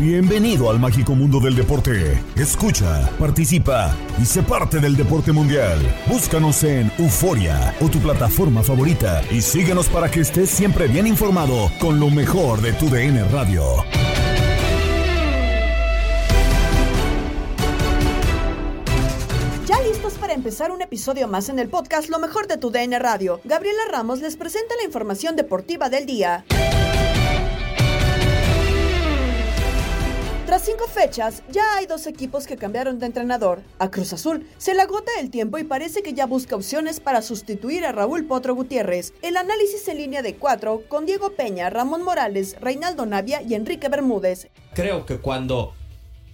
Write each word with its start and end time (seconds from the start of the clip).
Bienvenido 0.00 0.70
al 0.70 0.80
mágico 0.80 1.14
mundo 1.14 1.40
del 1.40 1.54
deporte. 1.54 2.18
Escucha, 2.34 3.10
participa 3.18 3.94
y 4.18 4.24
sé 4.24 4.42
parte 4.42 4.80
del 4.80 4.96
deporte 4.96 5.30
mundial. 5.30 5.78
Búscanos 6.06 6.64
en 6.64 6.90
Euforia 6.96 7.74
o 7.82 7.88
tu 7.90 7.98
plataforma 7.98 8.62
favorita 8.62 9.22
y 9.30 9.42
síguenos 9.42 9.90
para 9.90 10.10
que 10.10 10.20
estés 10.20 10.48
siempre 10.48 10.88
bien 10.88 11.06
informado 11.06 11.70
con 11.78 12.00
lo 12.00 12.08
mejor 12.08 12.62
de 12.62 12.72
tu 12.72 12.88
DN 12.88 13.24
Radio. 13.24 13.84
Ya 19.66 19.78
listos 19.82 20.14
para 20.14 20.32
empezar 20.32 20.70
un 20.70 20.80
episodio 20.80 21.28
más 21.28 21.50
en 21.50 21.58
el 21.58 21.68
podcast 21.68 22.08
Lo 22.08 22.18
mejor 22.18 22.46
de 22.46 22.56
tu 22.56 22.70
DN 22.70 22.98
Radio. 22.98 23.42
Gabriela 23.44 23.82
Ramos 23.92 24.22
les 24.22 24.36
presenta 24.36 24.74
la 24.76 24.84
información 24.84 25.36
deportiva 25.36 25.90
del 25.90 26.06
día. 26.06 26.46
Tras 30.50 30.64
cinco 30.64 30.88
fechas, 30.92 31.44
ya 31.52 31.76
hay 31.76 31.86
dos 31.86 32.08
equipos 32.08 32.48
que 32.48 32.56
cambiaron 32.56 32.98
de 32.98 33.06
entrenador. 33.06 33.62
A 33.78 33.88
Cruz 33.88 34.12
Azul 34.12 34.48
se 34.58 34.74
le 34.74 34.82
agota 34.82 35.12
el 35.20 35.30
tiempo 35.30 35.58
y 35.58 35.62
parece 35.62 36.02
que 36.02 36.12
ya 36.12 36.26
busca 36.26 36.56
opciones 36.56 36.98
para 36.98 37.22
sustituir 37.22 37.84
a 37.84 37.92
Raúl 37.92 38.26
Potro 38.26 38.56
Gutiérrez. 38.56 39.14
El 39.22 39.36
análisis 39.36 39.86
en 39.86 39.98
línea 39.98 40.22
de 40.22 40.34
cuatro 40.34 40.82
con 40.88 41.06
Diego 41.06 41.34
Peña, 41.36 41.70
Ramón 41.70 42.02
Morales, 42.02 42.56
Reinaldo 42.60 43.06
Navia 43.06 43.42
y 43.42 43.54
Enrique 43.54 43.88
Bermúdez. 43.88 44.48
Creo 44.74 45.06
que 45.06 45.18
cuando 45.18 45.72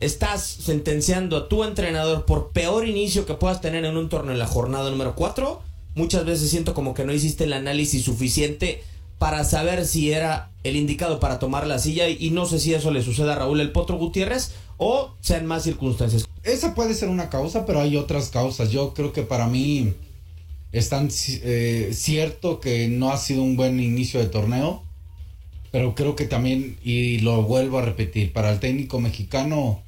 estás 0.00 0.47
sentenciando 0.47 1.37
a 1.37 1.49
tu 1.50 1.62
entrenador 1.62 2.25
por 2.25 2.53
peor 2.53 2.88
inicio 2.88 3.26
que 3.26 3.34
puedas 3.34 3.60
tener 3.60 3.84
en 3.84 3.99
un 3.99 4.09
torneo 4.09 4.32
en 4.32 4.38
la 4.38 4.47
jornada 4.47 4.88
número 4.88 5.15
4, 5.15 5.60
muchas 5.94 6.25
veces 6.25 6.49
siento 6.49 6.72
como 6.72 6.94
que 6.94 7.05
no 7.05 7.12
hiciste 7.12 7.44
el 7.44 7.53
análisis 7.53 8.05
suficiente 8.05 8.82
para 9.19 9.44
saber 9.44 9.87
si 9.87 10.12
era 10.12 10.50
el 10.65 10.77
indicado 10.77 11.21
para 11.21 11.38
tomar 11.38 11.66
la 11.66 11.78
silla 11.78 12.09
y, 12.09 12.16
y 12.21 12.31
no 12.31 12.47
sé 12.47 12.59
si 12.59 12.75
eso 12.75 12.91
le 12.91 13.03
sucede 13.03 13.32
a 13.32 13.37
Raúl 13.37 13.60
el 13.60 13.72
Potro 13.72 13.97
Gutiérrez 13.97 14.53
o 14.77 15.15
sean 15.21 15.47
más 15.47 15.62
circunstancias. 15.62 16.27
Esa 16.43 16.75
puede 16.75 16.94
ser 16.94 17.09
una 17.09 17.31
causa, 17.31 17.66
pero 17.66 17.81
hay 17.81 17.97
otras 17.97 18.28
causas. 18.28 18.71
Yo 18.71 18.94
creo 18.94 19.12
que 19.12 19.22
para 19.22 19.47
mí 19.47 19.94
es 20.72 20.88
tan 20.88 21.09
eh, 21.43 21.91
cierto 21.94 22.60
que 22.60 22.88
no 22.88 23.10
ha 23.10 23.16
sido 23.16 23.43
un 23.43 23.56
buen 23.56 23.81
inicio 23.81 24.21
de 24.21 24.26
torneo, 24.26 24.82
pero 25.72 25.94
creo 25.94 26.16
que 26.16 26.26
también, 26.26 26.78
y 26.84 27.19
lo 27.19 27.43
vuelvo 27.43 27.78
a 27.78 27.82
repetir, 27.82 28.32
para 28.32 28.53
el 28.53 28.60
técnico 28.60 29.00
mexicano, 29.00 29.82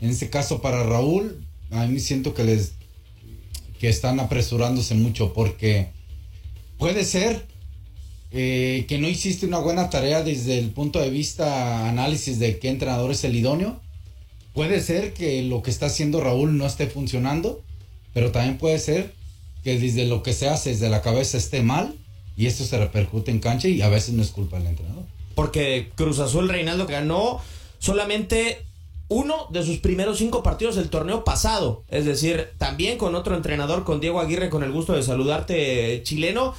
en 0.00 0.10
este 0.10 0.30
caso 0.30 0.60
para 0.60 0.82
Raúl, 0.82 1.46
a 1.70 1.86
mí 1.86 2.00
siento 2.00 2.34
que 2.34 2.44
les 2.44 2.72
que 3.78 3.88
están 3.88 4.20
apresurándose 4.20 4.94
mucho 4.94 5.32
porque 5.32 5.88
puede 6.78 7.04
ser 7.04 7.44
eh, 8.32 8.86
que 8.88 8.98
no 8.98 9.08
hiciste 9.08 9.46
una 9.46 9.58
buena 9.58 9.90
tarea 9.90 10.22
desde 10.22 10.58
el 10.58 10.70
punto 10.70 11.00
de 11.00 11.10
vista 11.10 11.88
análisis 11.88 12.38
de 12.38 12.58
qué 12.58 12.68
entrenador 12.68 13.10
es 13.10 13.24
el 13.24 13.36
idóneo. 13.36 13.80
Puede 14.54 14.80
ser 14.80 15.12
que 15.12 15.42
lo 15.42 15.62
que 15.62 15.70
está 15.70 15.86
haciendo 15.86 16.20
Raúl 16.20 16.56
no 16.56 16.66
esté 16.66 16.86
funcionando, 16.86 17.62
pero 18.14 18.32
también 18.32 18.58
puede 18.58 18.78
ser 18.78 19.12
que 19.62 19.78
desde 19.78 20.06
lo 20.06 20.22
que 20.22 20.32
se 20.32 20.48
hace 20.48 20.70
desde 20.70 20.88
la 20.88 21.02
cabeza 21.02 21.36
esté 21.36 21.62
mal 21.62 21.94
y 22.36 22.46
esto 22.46 22.64
se 22.64 22.78
repercute 22.78 23.30
en 23.30 23.40
cancha 23.40 23.68
y 23.68 23.82
a 23.82 23.88
veces 23.88 24.14
no 24.14 24.22
es 24.22 24.30
culpa 24.30 24.58
del 24.58 24.68
entrenador. 24.68 25.04
Porque 25.34 25.90
Cruz 25.94 26.18
Azul 26.18 26.48
Reinaldo 26.48 26.86
ganó 26.86 27.40
solamente 27.78 28.64
uno 29.08 29.46
de 29.50 29.62
sus 29.62 29.78
primeros 29.78 30.18
cinco 30.18 30.42
partidos 30.42 30.76
del 30.76 30.88
torneo 30.88 31.22
pasado. 31.22 31.84
Es 31.88 32.06
decir, 32.06 32.48
también 32.56 32.96
con 32.96 33.14
otro 33.14 33.36
entrenador, 33.36 33.84
con 33.84 34.00
Diego 34.00 34.20
Aguirre, 34.20 34.48
con 34.48 34.62
el 34.62 34.72
gusto 34.72 34.94
de 34.94 35.02
saludarte, 35.02 36.00
chileno. 36.02 36.54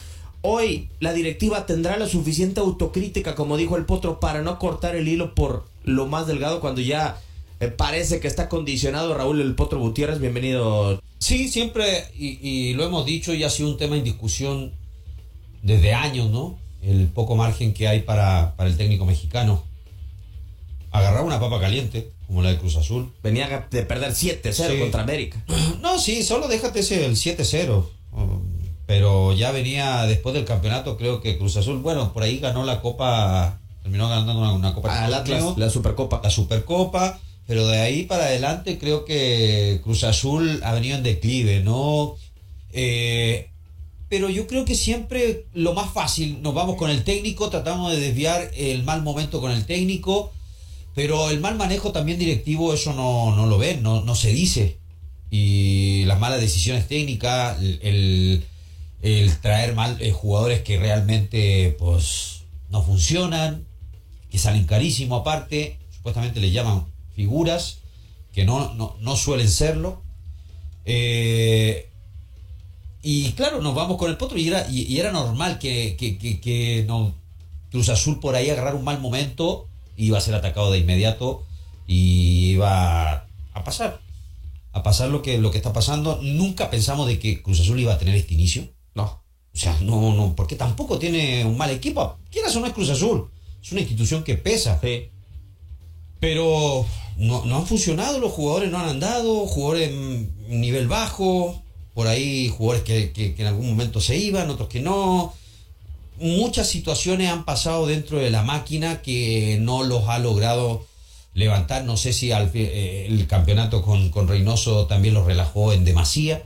Hoy 0.45 0.89
la 0.99 1.13
directiva 1.13 1.65
tendrá 1.65 1.97
la 1.97 2.05
suficiente 2.07 2.59
autocrítica, 2.59 3.33
como 3.33 3.55
dijo 3.55 3.77
el 3.77 3.85
Potro, 3.85 4.19
para 4.19 4.41
no 4.41 4.59
cortar 4.59 4.95
el 4.95 5.07
hilo 5.07 5.33
por 5.35 5.65
lo 5.85 6.05
más 6.07 6.27
delgado 6.27 6.59
cuando 6.59 6.81
ya 6.81 7.17
eh, 7.61 7.67
parece 7.69 8.19
que 8.19 8.27
está 8.27 8.49
condicionado 8.49 9.13
Raúl 9.13 9.39
el 9.39 9.55
Potro 9.55 9.79
Gutiérrez. 9.79 10.19
Bienvenido. 10.19 11.01
Sí, 11.19 11.47
siempre, 11.47 12.03
y, 12.17 12.45
y 12.45 12.73
lo 12.73 12.83
hemos 12.83 13.05
dicho, 13.05 13.33
y 13.33 13.45
ha 13.45 13.49
sido 13.49 13.69
un 13.69 13.77
tema 13.77 13.95
en 13.95 14.03
discusión 14.03 14.73
desde 15.61 15.93
años, 15.93 16.29
¿no? 16.29 16.57
El 16.81 17.07
poco 17.07 17.37
margen 17.37 17.73
que 17.73 17.87
hay 17.87 18.01
para, 18.01 18.55
para 18.57 18.69
el 18.69 18.75
técnico 18.75 19.05
mexicano. 19.05 19.63
Agarrar 20.91 21.23
una 21.23 21.39
papa 21.39 21.61
caliente, 21.61 22.11
como 22.27 22.41
la 22.41 22.49
de 22.49 22.57
Cruz 22.57 22.75
Azul. 22.75 23.13
Venía 23.23 23.65
de 23.71 23.83
perder 23.83 24.11
7-0 24.11 24.51
Sí. 24.73 24.79
contra 24.79 25.03
América. 25.03 25.41
No, 25.81 25.97
sí, 25.99 26.21
solo 26.21 26.49
déjate 26.49 26.81
ese 26.81 27.05
el 27.05 27.15
7-0. 27.15 27.85
Pero 28.85 29.33
ya 29.33 29.51
venía 29.51 30.03
después 30.05 30.35
del 30.35 30.45
campeonato, 30.45 30.97
creo 30.97 31.21
que 31.21 31.37
Cruz 31.37 31.55
Azul, 31.57 31.77
bueno, 31.79 32.11
por 32.13 32.23
ahí 32.23 32.39
ganó 32.39 32.65
la 32.65 32.81
Copa, 32.81 33.59
terminó 33.81 34.09
ganando 34.09 34.37
una, 34.37 34.51
una 34.51 34.73
Copa 34.73 34.93
Al 34.93 35.05
del 35.05 35.13
Atlas, 35.19 35.39
Torneo, 35.39 35.55
la 35.57 35.69
Supercopa. 35.69 36.19
la 36.23 36.29
Supercopa, 36.29 37.19
pero 37.47 37.65
de 37.67 37.79
ahí 37.79 38.03
para 38.03 38.25
adelante 38.25 38.77
creo 38.77 39.05
que 39.05 39.79
Cruz 39.83 40.03
Azul 40.03 40.61
ha 40.63 40.73
venido 40.73 40.97
en 40.97 41.03
declive, 41.03 41.61
¿no? 41.61 42.15
Eh, 42.73 43.49
pero 44.09 44.29
yo 44.29 44.47
creo 44.47 44.65
que 44.65 44.75
siempre 44.75 45.45
lo 45.53 45.73
más 45.73 45.91
fácil, 45.91 46.41
nos 46.41 46.53
vamos 46.53 46.75
con 46.75 46.89
el 46.91 47.03
técnico, 47.03 47.49
tratamos 47.49 47.91
de 47.93 47.99
desviar 47.99 48.51
el 48.55 48.83
mal 48.83 49.01
momento 49.01 49.39
con 49.41 49.51
el 49.51 49.65
técnico, 49.65 50.31
pero 50.93 51.29
el 51.31 51.39
mal 51.39 51.55
manejo 51.55 51.91
también 51.91 52.19
directivo, 52.19 52.73
eso 52.73 52.93
no, 52.93 53.35
no 53.35 53.45
lo 53.47 53.57
ven, 53.57 53.81
no, 53.81 54.01
no 54.01 54.13
se 54.13 54.29
dice. 54.31 54.77
Y 55.31 56.03
las 56.05 56.19
malas 56.19 56.41
decisiones 56.41 56.87
técnicas, 56.87 57.57
el, 57.59 57.79
el- 57.81 58.43
el 59.03 59.37
traer 59.39 59.75
mal 59.75 60.01
eh, 60.01 60.11
jugadores 60.11 60.61
que 60.61 60.79
realmente 60.79 61.75
pues 61.77 62.43
no 62.69 62.81
funcionan, 62.81 63.65
que 64.31 64.39
salen 64.39 64.65
carísimo 64.65 65.17
aparte, 65.17 65.77
supuestamente 65.91 66.39
les 66.39 66.53
llaman 66.53 66.85
figuras, 67.13 67.79
que 68.33 68.45
no, 68.45 68.73
no, 68.73 68.95
no 69.01 69.15
suelen 69.17 69.49
serlo. 69.49 70.01
Eh, 70.85 71.89
y 73.01 73.33
claro, 73.33 73.61
nos 73.61 73.75
vamos 73.75 73.97
con 73.97 74.09
el 74.09 74.17
potro 74.17 74.37
y 74.37 74.47
era, 74.47 74.65
y, 74.71 74.97
era 74.97 75.11
normal 75.11 75.59
que, 75.59 75.97
que, 75.97 76.17
que, 76.17 76.39
que 76.39 76.87
Cruz 77.69 77.89
Azul 77.89 78.21
por 78.21 78.35
ahí 78.35 78.49
agarrar 78.49 78.75
un 78.75 78.85
mal 78.85 79.01
momento, 79.01 79.67
iba 79.97 80.17
a 80.17 80.21
ser 80.21 80.33
atacado 80.33 80.71
de 80.71 80.79
inmediato 80.79 81.43
y 81.85 82.51
iba 82.51 83.27
a 83.53 83.63
pasar. 83.65 84.01
A 84.71 84.81
pasar 84.81 85.09
lo 85.09 85.21
que, 85.21 85.37
lo 85.37 85.51
que 85.51 85.57
está 85.57 85.73
pasando. 85.73 86.19
Nunca 86.23 86.71
pensamos 86.71 87.07
de 87.07 87.19
que 87.19 87.43
Cruz 87.43 87.59
Azul 87.59 87.79
iba 87.79 87.93
a 87.93 87.99
tener 87.99 88.15
este 88.15 88.33
inicio. 88.33 88.72
No. 88.95 89.03
O 89.53 89.57
sea, 89.57 89.77
no, 89.81 90.13
no, 90.13 90.35
porque 90.35 90.55
tampoco 90.55 90.97
tiene 90.97 91.45
un 91.45 91.57
mal 91.57 91.69
equipo. 91.69 92.17
Quieras 92.31 92.55
o 92.55 92.59
no 92.59 92.65
es 92.67 92.73
Cruz 92.73 92.89
Azul. 92.89 93.29
Es 93.61 93.71
una 93.71 93.81
institución 93.81 94.23
que 94.23 94.35
pesa. 94.35 94.79
Sí. 94.81 95.09
Pero 96.19 96.85
no, 97.17 97.45
no 97.45 97.57
han 97.57 97.67
funcionado, 97.67 98.19
los 98.19 98.31
jugadores 98.31 98.71
no 98.71 98.79
han 98.79 98.89
andado, 98.89 99.45
jugadores 99.45 99.89
en 99.89 100.61
nivel 100.61 100.87
bajo, 100.87 101.61
por 101.93 102.07
ahí 102.07 102.49
jugadores 102.49 102.83
que, 102.83 103.11
que- 103.11 103.35
que 103.35 103.41
en 103.41 103.47
algún 103.49 103.67
momento 103.69 103.99
se 104.01 104.15
iban, 104.17 104.49
otros 104.49 104.69
que 104.69 104.79
no. 104.79 105.33
Muchas 106.19 106.67
situaciones 106.67 107.29
han 107.29 107.43
pasado 107.43 107.85
dentro 107.87 108.19
de 108.19 108.29
la 108.29 108.43
máquina 108.43 109.01
que 109.01 109.57
no 109.61 109.83
los 109.83 110.07
ha 110.07 110.19
logrado 110.19 110.85
levantar. 111.33 111.83
No 111.83 111.97
sé 111.97 112.13
si 112.13 112.31
al 112.31 112.51
eh, 112.53 113.07
el 113.09 113.27
campeonato 113.27 113.81
con, 113.81 114.09
con 114.09 114.27
Reynoso 114.27 114.85
también 114.87 115.13
los 115.15 115.25
relajó 115.25 115.73
en 115.73 115.83
demasía, 115.85 116.43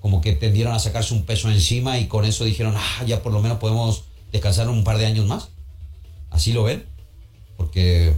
como 0.00 0.20
que 0.20 0.32
tendieron 0.32 0.72
a 0.74 0.78
sacarse 0.78 1.14
un 1.14 1.24
peso 1.24 1.50
encima 1.50 1.98
y 1.98 2.06
con 2.06 2.24
eso 2.24 2.44
dijeron, 2.44 2.74
ah, 2.76 3.04
ya 3.06 3.22
por 3.22 3.32
lo 3.32 3.40
menos 3.40 3.58
podemos 3.58 4.04
descansar 4.32 4.68
un 4.68 4.84
par 4.84 4.98
de 4.98 5.06
años 5.06 5.26
más. 5.26 5.48
¿Así 6.30 6.52
lo 6.52 6.62
ven? 6.62 6.84
Porque, 7.56 8.12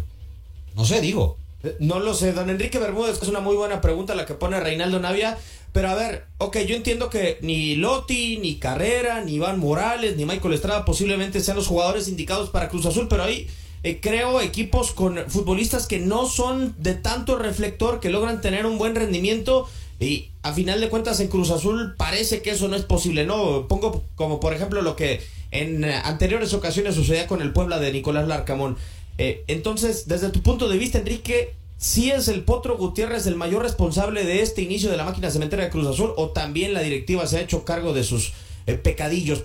no 0.76 0.84
sé, 0.84 1.00
digo, 1.00 1.36
Eh, 1.62 1.76
No 1.78 2.00
lo 2.00 2.14
sé, 2.14 2.32
don 2.32 2.48
Enrique 2.48 2.78
Bermúdez, 2.78 3.20
es 3.20 3.28
una 3.28 3.40
muy 3.40 3.54
buena 3.54 3.80
pregunta 3.82 4.14
la 4.14 4.24
que 4.24 4.34
pone 4.34 4.58
Reinaldo 4.60 4.98
Navia. 4.98 5.36
Pero 5.72 5.88
a 5.88 5.94
ver, 5.94 6.26
ok, 6.38 6.58
yo 6.66 6.74
entiendo 6.74 7.10
que 7.10 7.38
ni 7.42 7.76
Lotti, 7.76 8.38
ni 8.38 8.56
Carrera, 8.56 9.20
ni 9.20 9.34
Iván 9.34 9.60
Morales, 9.60 10.16
ni 10.16 10.24
Michael 10.24 10.54
Estrada 10.54 10.84
posiblemente 10.84 11.40
sean 11.40 11.56
los 11.56 11.66
jugadores 11.68 12.08
indicados 12.08 12.50
para 12.50 12.68
Cruz 12.68 12.86
Azul, 12.86 13.06
pero 13.08 13.22
ahí 13.22 13.46
eh, 13.82 14.00
creo 14.00 14.40
equipos 14.40 14.90
con 14.92 15.18
futbolistas 15.28 15.86
que 15.86 16.00
no 16.00 16.26
son 16.26 16.74
de 16.78 16.94
tanto 16.94 17.38
reflector, 17.38 18.00
que 18.00 18.10
logran 18.10 18.40
tener 18.40 18.66
un 18.66 18.78
buen 18.78 18.94
rendimiento. 18.94 19.68
Y 20.00 20.30
a 20.42 20.54
final 20.54 20.80
de 20.80 20.88
cuentas 20.88 21.20
en 21.20 21.28
Cruz 21.28 21.50
Azul 21.50 21.94
parece 21.98 22.40
que 22.40 22.50
eso 22.50 22.68
no 22.68 22.76
es 22.76 22.84
posible, 22.84 23.26
¿no? 23.26 23.68
Pongo 23.68 24.02
como 24.16 24.40
por 24.40 24.54
ejemplo 24.54 24.80
lo 24.80 24.96
que 24.96 25.20
en 25.50 25.84
anteriores 25.84 26.54
ocasiones 26.54 26.94
sucedía 26.94 27.26
con 27.26 27.42
el 27.42 27.52
Puebla 27.52 27.78
de 27.78 27.92
Nicolás 27.92 28.26
Larcamón. 28.26 28.78
Eh, 29.18 29.44
entonces, 29.46 30.08
desde 30.08 30.30
tu 30.30 30.40
punto 30.40 30.70
de 30.70 30.78
vista, 30.78 30.96
Enrique, 30.96 31.52
¿sí 31.76 32.10
es 32.10 32.28
el 32.28 32.44
Potro 32.44 32.78
Gutiérrez 32.78 33.26
el 33.26 33.36
mayor 33.36 33.62
responsable 33.62 34.24
de 34.24 34.40
este 34.40 34.62
inicio 34.62 34.90
de 34.90 34.96
la 34.96 35.04
máquina 35.04 35.30
cementera 35.30 35.64
de 35.64 35.70
Cruz 35.70 35.86
Azul 35.86 36.14
o 36.16 36.30
también 36.30 36.72
la 36.72 36.80
directiva 36.80 37.26
se 37.26 37.36
ha 37.36 37.42
hecho 37.42 37.66
cargo 37.66 37.92
de 37.92 38.02
sus 38.02 38.32
eh, 38.66 38.74
pecadillos? 38.74 39.44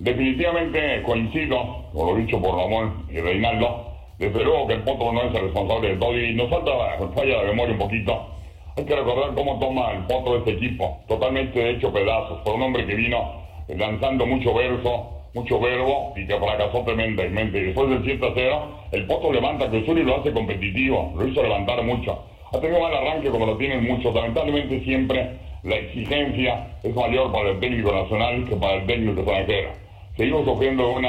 Definitivamente 0.00 1.00
coincido 1.04 1.90
con 1.92 2.08
lo 2.08 2.16
dicho 2.16 2.42
por 2.42 2.56
Ramón 2.56 3.06
y 3.08 3.20
Reinaldo. 3.20 3.92
Desde 4.18 4.42
luego 4.42 4.66
que 4.66 4.74
el 4.74 4.82
Potro 4.82 5.12
no 5.12 5.22
es 5.22 5.34
el 5.34 5.42
responsable 5.42 5.90
de 5.90 5.96
todo 5.96 6.18
y 6.18 6.34
nos 6.34 6.50
falta 6.50 6.72
falla 7.14 7.40
de 7.42 7.46
memoria 7.46 7.74
un 7.74 7.78
poquito. 7.78 8.31
Hay 8.74 8.84
que 8.86 8.96
recordar 8.96 9.34
cómo 9.34 9.58
toma 9.58 9.92
el 9.92 10.04
Potro 10.06 10.38
este 10.38 10.52
equipo, 10.52 11.00
totalmente 11.06 11.70
hecho 11.70 11.92
pedazos, 11.92 12.40
por 12.40 12.54
un 12.54 12.62
hombre 12.62 12.86
que 12.86 12.94
vino 12.94 13.42
lanzando 13.68 14.24
mucho 14.24 14.54
verso, 14.54 15.10
mucho 15.34 15.60
verbo 15.60 16.14
y 16.16 16.26
que 16.26 16.38
fracasó 16.38 16.82
tremendamente. 16.82 17.58
Y 17.58 17.64
después 17.64 17.90
del 17.90 18.02
7 18.02 18.26
a 18.26 18.32
0, 18.34 18.68
el 18.92 19.06
Potro 19.06 19.30
levanta 19.30 19.66
a 19.66 19.68
Cruz 19.68 19.82
Azul 19.82 19.98
y 19.98 20.04
lo 20.04 20.16
hace 20.16 20.32
competitivo, 20.32 21.12
lo 21.16 21.28
hizo 21.28 21.42
levantar 21.42 21.82
mucho. 21.82 22.24
Ha 22.50 22.60
tenido 22.60 22.80
mal 22.80 22.94
arranque 22.94 23.28
como 23.28 23.44
lo 23.44 23.58
tienen 23.58 23.84
muchos. 23.84 24.14
Lamentablemente 24.14 24.80
siempre 24.84 25.38
la 25.64 25.76
exigencia 25.76 26.78
es 26.82 26.94
mayor 26.94 27.30
para 27.30 27.50
el 27.50 27.60
técnico 27.60 27.92
nacional 27.92 28.46
que 28.48 28.56
para 28.56 28.74
el 28.76 28.86
técnico 28.86 29.20
extranjero. 29.20 29.70
Seguimos 30.16 30.44
sufriendo 30.46 30.90
un 30.92 31.06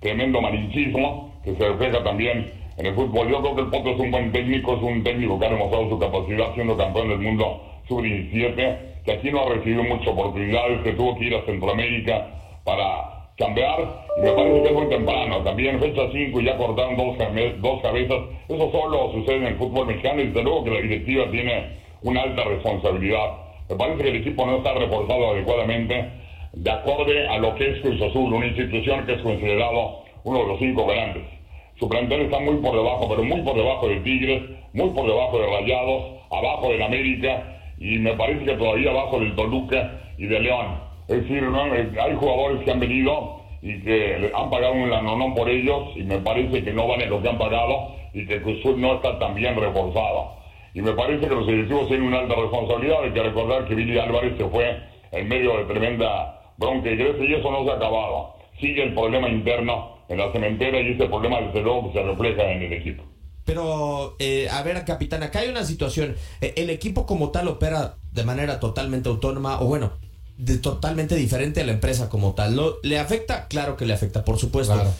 tremendo 0.00 0.40
malinchismo 0.40 1.34
que 1.44 1.54
se 1.54 1.68
refleja 1.68 2.02
también 2.02 2.61
en 2.76 2.86
el 2.86 2.94
fútbol. 2.94 3.28
Yo 3.28 3.40
creo 3.40 3.54
que 3.54 3.60
el 3.62 3.68
Potro 3.68 3.92
es 3.92 4.00
un 4.00 4.10
buen 4.10 4.32
técnico, 4.32 4.74
es 4.74 4.82
un 4.82 5.02
técnico 5.02 5.38
que 5.38 5.46
ha 5.46 5.50
demostrado 5.50 5.88
su 5.88 5.98
capacidad 5.98 6.54
siendo 6.54 6.76
campeón 6.76 7.08
del 7.08 7.18
mundo 7.18 7.62
sub-17, 7.88 8.78
que 9.04 9.12
aquí 9.12 9.30
no 9.30 9.42
ha 9.42 9.48
recibido 9.50 9.82
muchas 9.84 10.08
oportunidades, 10.08 10.82
que 10.82 10.92
tuvo 10.92 11.16
que 11.16 11.24
ir 11.24 11.34
a 11.34 11.44
Centroamérica 11.44 12.28
para 12.64 13.22
cambiar 13.36 14.02
y 14.18 14.20
me 14.20 14.32
parece 14.32 14.62
que 14.62 14.68
es 14.68 14.74
muy 14.74 14.88
temprano. 14.88 15.42
También 15.42 15.80
fecha 15.80 16.02
5 16.12 16.40
y 16.40 16.44
ya 16.44 16.56
cortaron 16.56 16.96
dos 16.96 17.82
cabezas. 17.82 18.18
Eso 18.48 18.70
solo 18.70 19.12
sucede 19.12 19.36
en 19.36 19.46
el 19.46 19.56
fútbol 19.56 19.86
mexicano 19.86 20.20
y 20.20 20.26
desde 20.26 20.42
luego 20.42 20.64
que 20.64 20.70
la 20.70 20.80
directiva 20.80 21.30
tiene 21.30 21.82
una 22.02 22.22
alta 22.22 22.44
responsabilidad. 22.44 23.32
Me 23.68 23.76
parece 23.76 24.02
que 24.02 24.08
el 24.10 24.16
equipo 24.16 24.46
no 24.46 24.56
está 24.56 24.74
reforzado 24.74 25.30
adecuadamente 25.30 26.10
de 26.52 26.70
acorde 26.70 27.26
a 27.28 27.38
lo 27.38 27.54
que 27.54 27.70
es 27.70 27.80
Cruz 27.80 28.00
Azul, 28.02 28.32
una 28.32 28.46
institución 28.46 29.06
que 29.06 29.14
es 29.14 29.22
considerado 29.22 30.02
uno 30.24 30.38
de 30.40 30.46
los 30.46 30.58
cinco 30.58 30.86
grandes. 30.86 31.41
Su 31.82 31.88
plantel 31.88 32.20
está 32.20 32.38
muy 32.38 32.58
por 32.58 32.76
debajo, 32.76 33.08
pero 33.08 33.24
muy 33.24 33.40
por 33.40 33.56
debajo 33.56 33.88
de 33.88 33.96
Tigres, 34.02 34.40
muy 34.72 34.90
por 34.90 35.04
debajo 35.04 35.36
de 35.36 35.46
Rayados, 35.48 36.04
abajo 36.30 36.68
del 36.68 36.80
América 36.80 37.58
y 37.76 37.98
me 37.98 38.12
parece 38.12 38.44
que 38.44 38.54
todavía 38.54 38.92
abajo 38.92 39.18
del 39.18 39.34
Toluca 39.34 39.90
y 40.16 40.26
de 40.26 40.38
León. 40.38 40.78
Es 41.08 41.22
decir, 41.22 41.42
¿no? 41.42 41.74
Eh, 41.74 41.90
hay 42.00 42.14
jugadores 42.14 42.62
que 42.62 42.70
han 42.70 42.78
venido 42.78 43.40
y 43.62 43.80
que 43.80 44.30
han 44.32 44.48
pagado 44.48 44.74
un 44.74 44.90
lanonón 44.90 45.34
por 45.34 45.48
ellos 45.48 45.88
y 45.96 46.04
me 46.04 46.18
parece 46.18 46.62
que 46.62 46.72
no 46.72 46.86
valen 46.86 47.10
lo 47.10 47.20
que 47.20 47.30
han 47.30 47.38
pagado 47.38 47.96
y 48.14 48.26
que 48.26 48.40
Cruz 48.42 48.64
no 48.76 48.94
está 48.94 49.18
tan 49.18 49.34
bien 49.34 49.56
reforzado. 49.56 50.36
Y 50.74 50.82
me 50.82 50.92
parece 50.92 51.26
que 51.26 51.34
los 51.34 51.48
directivos 51.48 51.88
tienen 51.88 52.06
una 52.06 52.20
alta 52.20 52.36
responsabilidad. 52.36 53.02
Hay 53.02 53.10
que 53.10 53.24
recordar 53.24 53.66
que 53.66 53.74
Billy 53.74 53.98
Álvarez 53.98 54.36
se 54.36 54.44
fue 54.44 54.78
en 55.10 55.26
medio 55.26 55.58
de 55.58 55.64
tremenda 55.64 56.42
bronca 56.58 56.88
y 56.88 56.96
Grecia 56.96 57.24
y 57.24 57.34
eso 57.34 57.50
no 57.50 57.64
se 57.64 57.72
ha 57.72 57.74
acabado. 57.74 58.34
Sigue 58.60 58.84
el 58.84 58.94
problema 58.94 59.28
interno 59.28 60.01
en 60.08 60.18
la 60.18 60.32
cementera 60.32 60.80
y 60.80 60.92
ese 60.92 61.06
problema 61.06 61.40
desde 61.40 61.60
luego 61.62 61.92
que 61.92 61.98
se 61.98 62.04
refleja 62.04 62.42
en 62.52 62.62
el 62.62 62.72
equipo. 62.72 63.04
Pero, 63.44 64.14
eh, 64.20 64.48
a 64.50 64.62
ver, 64.62 64.84
capitán, 64.84 65.22
acá 65.22 65.40
hay 65.40 65.48
una 65.48 65.64
situación. 65.64 66.14
Eh, 66.40 66.54
el 66.56 66.70
equipo 66.70 67.06
como 67.06 67.30
tal 67.30 67.48
opera 67.48 67.96
de 68.12 68.24
manera 68.24 68.60
totalmente 68.60 69.08
autónoma, 69.08 69.60
o 69.60 69.66
bueno, 69.66 69.92
de 70.38 70.58
totalmente 70.58 71.16
diferente 71.16 71.60
a 71.60 71.64
la 71.66 71.72
empresa 71.72 72.08
como 72.08 72.34
tal. 72.34 72.54
¿Lo- 72.56 72.78
¿Le 72.82 72.98
afecta? 72.98 73.48
Claro 73.48 73.76
que 73.76 73.84
le 73.86 73.94
afecta, 73.94 74.24
por 74.24 74.38
supuesto. 74.38 74.74
Claro. 74.74 74.92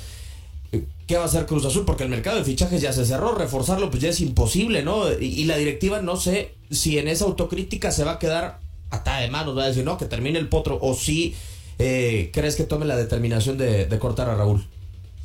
Eh, 0.73 0.85
¿Qué 1.07 1.17
va 1.17 1.23
a 1.23 1.27
hacer 1.27 1.47
Cruz 1.47 1.65
Azul? 1.67 1.85
Porque 1.85 2.03
el 2.03 2.09
mercado 2.09 2.37
de 2.39 2.45
fichajes 2.45 2.81
ya 2.81 2.93
se 2.93 3.05
cerró, 3.05 3.35
reforzarlo 3.35 3.91
pues 3.91 4.03
ya 4.03 4.09
es 4.09 4.21
imposible, 4.21 4.83
¿no? 4.83 5.13
Y, 5.13 5.27
y 5.27 5.45
la 5.45 5.57
directiva 5.57 6.01
no 6.03 6.17
sé 6.17 6.55
si 6.71 6.99
en 6.99 7.07
esa 7.09 7.27
autocrítica 7.27 7.93
se 7.93 8.03
va 8.05 8.13
a 8.13 8.19
quedar 8.19 8.59
atada 8.91 9.21
de 9.21 9.31
manos, 9.31 9.57
va 9.57 9.65
a 9.65 9.69
decir, 9.69 9.85
no, 9.85 9.99
que 9.99 10.07
termine 10.07 10.39
el 10.39 10.49
potro, 10.49 10.79
o 10.81 10.95
si 10.95 11.35
eh, 11.79 12.31
crees 12.33 12.57
que 12.57 12.65
tome 12.65 12.87
la 12.87 12.97
determinación 12.97 13.57
de, 13.57 13.85
de 13.87 13.99
cortar 13.99 14.29
a 14.31 14.35
Raúl. 14.35 14.65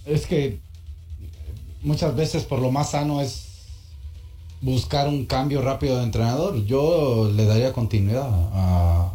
Es 0.07 0.25
que 0.25 0.59
muchas 1.81 2.15
veces 2.15 2.43
por 2.43 2.59
lo 2.59 2.71
más 2.71 2.91
sano 2.91 3.21
es 3.21 3.47
buscar 4.61 5.07
un 5.07 5.25
cambio 5.25 5.61
rápido 5.61 5.97
de 5.97 6.03
entrenador. 6.03 6.65
Yo 6.65 7.29
le 7.33 7.45
daría 7.45 7.73
continuidad 7.73 8.27
a, 8.53 9.13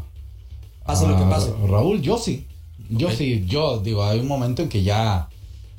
Pase 0.85 1.07
lo 1.07 1.17
que 1.17 1.23
a 1.23 1.31
pase. 1.31 1.53
Raúl, 1.67 2.03
yo 2.03 2.19
sí. 2.19 2.47
Yo 2.91 3.11
sí, 3.11 3.45
yo 3.47 3.79
digo, 3.79 4.05
hay 4.05 4.21
un 4.21 4.29
momento 4.29 4.63
en 4.63 4.69
que 4.69 4.83
ya 4.83 5.29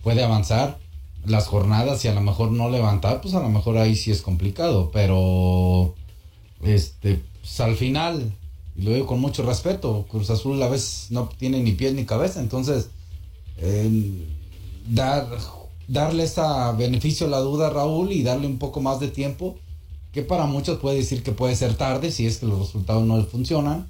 puede 0.01 0.23
avanzar 0.23 0.79
las 1.25 1.47
jornadas 1.47 2.03
y 2.03 2.07
a 2.07 2.13
lo 2.13 2.21
mejor 2.21 2.51
no 2.51 2.69
levantar, 2.69 3.21
pues 3.21 3.33
a 3.35 3.39
lo 3.39 3.49
mejor 3.49 3.77
ahí 3.77 3.95
sí 3.95 4.11
es 4.11 4.21
complicado, 4.21 4.89
pero 4.91 5.93
este, 6.63 7.21
pues 7.41 7.59
al 7.59 7.75
final, 7.75 8.33
y 8.75 8.81
lo 8.81 8.91
digo 8.91 9.07
con 9.07 9.21
mucho 9.21 9.43
respeto, 9.43 10.05
Cruz 10.09 10.29
Azul 10.29 10.61
a 10.61 10.69
veces 10.69 11.11
no 11.11 11.29
tiene 11.37 11.61
ni 11.61 11.73
pies 11.73 11.93
ni 11.93 12.05
cabeza, 12.05 12.39
entonces 12.39 12.89
eh, 13.57 14.25
dar, 14.87 15.27
darle 15.87 16.23
ese 16.23 16.41
beneficio 16.77 17.27
a 17.27 17.29
la 17.29 17.39
duda 17.39 17.69
Raúl 17.69 18.11
y 18.11 18.23
darle 18.23 18.47
un 18.47 18.57
poco 18.57 18.81
más 18.81 18.99
de 18.99 19.07
tiempo, 19.07 19.55
que 20.11 20.21
para 20.21 20.45
muchos 20.45 20.79
puede 20.79 20.97
decir 20.97 21.23
que 21.23 21.31
puede 21.31 21.55
ser 21.55 21.75
tarde 21.75 22.11
si 22.11 22.27
es 22.27 22.37
que 22.37 22.45
los 22.45 22.59
resultados 22.59 23.03
no 23.03 23.21
funcionan, 23.25 23.87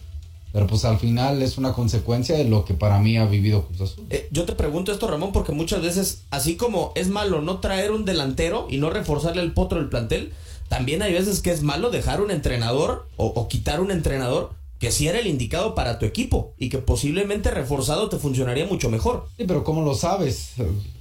pero 0.52 0.68
pues 0.68 0.86
al 0.86 1.00
final 1.00 1.42
es 1.42 1.58
una 1.58 1.74
consecuencia 1.74 2.38
de 2.38 2.46
lo 2.46 2.64
que 2.64 2.74
para 2.74 3.00
mí 3.00 3.18
ha 3.18 3.26
vivido 3.26 3.66
Cruz 3.66 3.82
Azul. 3.82 4.06
Eh, 4.10 4.28
yo 4.32 4.46
te 4.46 4.54
pregunto 4.54 4.92
esto, 4.92 5.08
Ramón, 5.08 5.32
porque 5.32 5.52
muchas 5.52 5.82
veces, 5.82 6.24
así 6.30 6.56
como 6.56 6.92
es 6.96 7.10
malo 7.10 7.42
no 7.42 7.60
traer 7.60 7.92
un 7.92 8.06
delantero 8.06 8.68
y 8.70 8.78
no 8.78 8.90
reforzarle 8.90 9.42
el 9.42 9.54
potro 9.54 9.80
del 9.80 9.90
plantel, 9.90 10.32
también 10.70 11.02
hay 11.02 11.14
veces 11.14 11.42
que 11.42 11.52
es 11.52 11.64
malo 11.64 11.90
dejar 11.90 12.22
un 12.22 12.32
entrenador 12.32 13.08
o 13.18 13.48
quitar 13.48 13.82
un 13.82 13.92
entrenador 13.92 14.52
que 14.84 14.92
sí 14.92 15.08
era 15.08 15.20
el 15.20 15.28
indicado 15.28 15.76
para 15.76 15.98
tu 15.98 16.06
equipo 16.06 16.56
y 16.58 16.68
que 16.68 16.78
posiblemente 16.78 17.50
reforzado 17.50 18.10
te 18.10 18.18
funcionaría 18.18 18.66
mucho 18.66 18.90
mejor. 18.90 19.30
Sí, 19.38 19.46
pero 19.48 19.64
¿cómo 19.64 19.82
lo 19.82 19.96
sabes? 19.96 20.56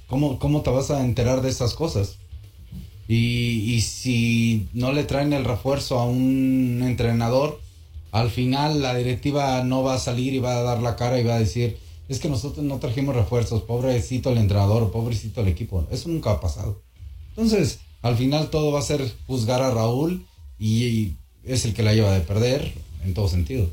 ¿Cómo, 0.07 0.39
cómo 0.39 0.61
te 0.61 0.69
vas 0.69 0.89
a 0.89 1.03
enterar 1.03 1.41
de 1.41 1.49
esas 1.49 1.73
cosas? 1.73 2.15
Y, 3.09 3.81
si 3.81 4.69
no 4.71 4.93
le 4.93 5.03
traen 5.03 5.33
el 5.33 5.43
refuerzo 5.43 5.99
a 5.99 6.05
un 6.05 6.79
entrenador, 6.81 7.59
al 8.13 8.29
final 8.29 8.81
la 8.81 8.95
directiva 8.95 9.61
no 9.65 9.83
va 9.83 9.95
a 9.95 9.99
salir 9.99 10.33
y 10.33 10.39
va 10.39 10.59
a 10.59 10.63
dar 10.63 10.81
la 10.81 10.95
cara 10.95 11.19
y 11.19 11.25
va 11.25 11.35
a 11.35 11.39
decir, 11.39 11.77
es 12.07 12.21
que 12.21 12.29
nosotros 12.29 12.63
no 12.63 12.79
trajimos 12.79 13.13
refuerzos, 13.13 13.63
pobrecito 13.63 14.29
el 14.29 14.37
entrenador, 14.37 14.93
pobrecito 14.93 15.41
el 15.41 15.49
equipo. 15.49 15.85
Eso 15.91 16.07
nunca 16.07 16.31
ha 16.31 16.39
pasado. 16.39 16.81
Entonces, 17.31 17.79
al 18.01 18.15
final 18.15 18.49
todo 18.49 18.71
va 18.71 18.79
a 18.79 18.83
ser 18.83 19.11
juzgar 19.27 19.61
a 19.61 19.71
Raúl 19.71 20.25
y 20.57 21.15
es 21.43 21.65
el 21.65 21.73
que 21.73 21.83
la 21.83 21.93
lleva 21.93 22.13
de 22.13 22.21
perder 22.21 22.73
en 23.05 23.13
todo 23.13 23.27
sentido. 23.27 23.67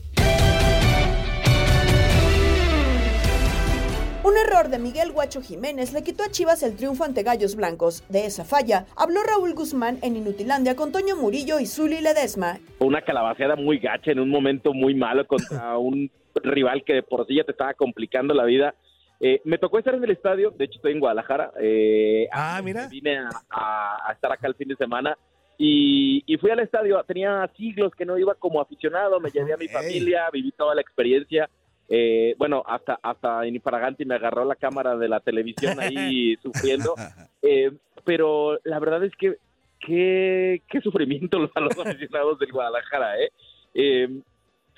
Un 4.22 4.37
error 4.37 4.68
de 4.68 4.78
Miguel 4.78 5.12
Guacho 5.12 5.40
Jiménez 5.40 5.92
le 5.92 6.02
quitó 6.02 6.22
a 6.25 6.30
Chivas 6.30 6.62
el 6.62 6.76
triunfo 6.76 7.04
ante 7.04 7.22
Gallos 7.22 7.56
Blancos. 7.56 8.04
De 8.10 8.26
esa 8.26 8.44
falla, 8.44 8.84
habló 8.96 9.20
Raúl 9.22 9.54
Guzmán 9.54 9.99
en 10.02 10.14
Inutilandia 10.16 10.76
con 10.76 10.92
Toño 10.92 11.16
Murillo 11.16 11.58
y 11.58 11.66
Zuli 11.66 12.00
Ledesma. 12.00 12.58
Una 12.80 13.00
calabaceada 13.02 13.56
muy 13.56 13.78
gacha 13.78 14.12
en 14.12 14.20
un 14.20 14.28
momento 14.28 14.75
muy 14.75 14.94
malo 14.94 15.26
contra 15.26 15.76
un 15.78 16.10
rival 16.44 16.84
que 16.84 16.94
de 16.94 17.02
por 17.02 17.26
sí 17.26 17.37
ya 17.37 17.44
te 17.44 17.52
estaba 17.52 17.72
complicando 17.75 18.34
la 18.34 18.44
vida. 18.44 18.75
Eh, 19.20 19.40
me 19.44 19.58
tocó 19.58 19.78
estar 19.78 19.94
en 19.94 20.04
el 20.04 20.10
estadio, 20.10 20.50
de 20.50 20.64
hecho 20.66 20.76
estoy 20.76 20.92
en 20.92 21.00
Guadalajara. 21.00 21.52
Eh, 21.60 22.28
ah, 22.32 22.60
mira. 22.62 22.88
Vine 22.88 23.18
a, 23.18 23.28
a- 23.50 24.08
a 24.08 24.12
estar 24.12 24.30
acá 24.32 24.46
el 24.46 24.54
fin 24.54 24.68
de 24.68 24.76
semana 24.76 25.16
y, 25.62 26.24
y 26.26 26.38
fui 26.38 26.50
al 26.50 26.60
estadio. 26.60 27.04
Tenía 27.04 27.46
siglos 27.54 27.94
que 27.94 28.06
no 28.06 28.16
iba 28.16 28.34
como 28.34 28.62
aficionado, 28.62 29.20
me 29.20 29.30
llevé 29.30 29.52
a 29.52 29.58
mi 29.58 29.68
familia, 29.68 30.30
viví 30.32 30.52
toda 30.52 30.74
la 30.74 30.80
experiencia. 30.80 31.50
Eh, 31.86 32.34
bueno, 32.38 32.62
hasta 32.66 32.98
hasta 33.02 33.46
Infraganti 33.46 34.06
me 34.06 34.14
agarró 34.14 34.46
la 34.46 34.54
cámara 34.54 34.96
de 34.96 35.08
la 35.08 35.20
televisión 35.20 35.78
ahí 35.78 36.34
sufriendo. 36.42 36.94
Eh, 37.42 37.72
pero 38.06 38.58
la 38.64 38.78
verdad 38.78 39.04
es 39.04 39.14
que 39.16 39.36
qué, 39.80 40.62
qué 40.66 40.80
sufrimiento 40.80 41.36
a 41.54 41.60
los 41.60 41.78
aficionados 41.78 42.38
del 42.38 42.52
Guadalajara, 42.52 43.20
¿eh? 43.20 43.30
Eh, 43.74 44.08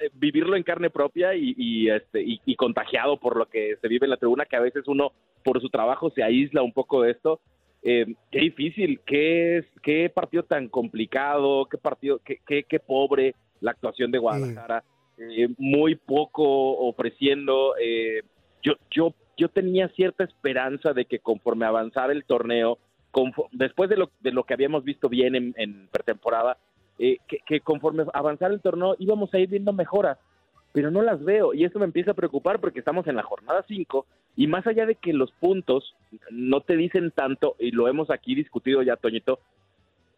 eh, 0.01 0.11
vivirlo 0.15 0.57
en 0.57 0.65
carne 0.65 0.91
propia 0.91 1.37
y, 1.37 1.55
y, 1.57 1.91
este 1.91 2.23
y, 2.23 2.41
y 2.45 2.57
contagiado 2.57 3.19
por 3.19 3.37
lo 3.37 3.47
que 3.47 3.77
se 3.81 3.87
vive 3.87 4.07
en 4.07 4.11
la 4.11 4.17
tribuna, 4.17 4.47
que 4.47 4.57
a 4.57 4.61
veces 4.61 4.83
uno 4.89 5.13
por 5.45 5.61
su 5.61 5.69
trabajo 5.69 6.11
se 6.11 6.25
aísla 6.25 6.63
un 6.63 6.73
poco 6.73 7.03
de 7.03 7.13
esto. 7.13 7.39
Eh, 7.83 8.07
qué 8.31 8.39
difícil, 8.39 9.01
qué 9.05 9.59
es, 9.59 9.67
qué 9.83 10.09
partido 10.09 10.45
tan 10.45 10.69
complicado, 10.69 11.67
qué 11.67 11.79
partido, 11.79 12.21
qué, 12.25 12.39
qué, 12.47 12.63
qué 12.65 12.79
pobre 12.79 13.35
la 13.61 13.73
actuación 13.73 14.11
de 14.11 14.19
Guadalajara, 14.19 14.85
eh, 15.19 15.49
muy 15.59 15.97
poco 15.97 16.45
ofreciendo. 16.79 17.75
eh, 17.81 18.23
yo, 18.63 18.75
yo, 18.91 19.15
yo 19.37 19.49
tenía 19.49 19.89
cierta 19.89 20.23
esperanza 20.23 20.93
de 20.93 21.05
que 21.07 21.19
conforme 21.19 21.67
avanzara 21.67 22.13
el 22.13 22.25
torneo, 22.25 22.79
confo- 23.13 23.49
después 23.51 23.91
de 23.91 23.97
lo, 23.97 24.11
de 24.21 24.31
lo 24.31 24.45
que 24.45 24.55
habíamos 24.55 24.85
visto 24.85 25.09
bien 25.09 25.35
en, 25.35 25.55
en 25.57 25.89
pretemporada, 25.89 26.59
eh, 26.99 27.17
que, 27.27 27.39
que 27.45 27.61
conforme 27.61 28.05
avanzara 28.15 28.55
el 28.55 28.61
torneo 28.61 28.95
íbamos 29.01 29.35
a 29.35 29.39
ir 29.41 29.49
viendo 29.49 29.73
mejoras, 29.73 30.19
pero 30.73 30.91
no 30.91 31.03
las 31.03 31.23
veo 31.23 31.55
y 31.55 31.65
eso 31.65 31.79
me 31.79 31.85
empieza 31.85 32.13
a 32.13 32.15
preocupar 32.15 32.61
porque 32.61 32.79
estamos 32.79 33.07
en 33.07 33.17
la 33.17 33.23
jornada 33.23 33.65
5 33.69 34.07
y 34.37 34.47
más 34.47 34.67
allá 34.67 34.87
de 34.87 34.95
que 34.95 35.13
los 35.13 35.31
puntos 35.33 35.95
no 36.31 36.63
te 36.63 36.77
dicen 36.77 37.11
tanto, 37.11 37.55
y 37.59 37.71
lo 37.71 37.89
hemos 37.89 38.11
aquí 38.11 38.35
discutido 38.35 38.83
ya, 38.83 38.97
Toñito, 38.97 39.41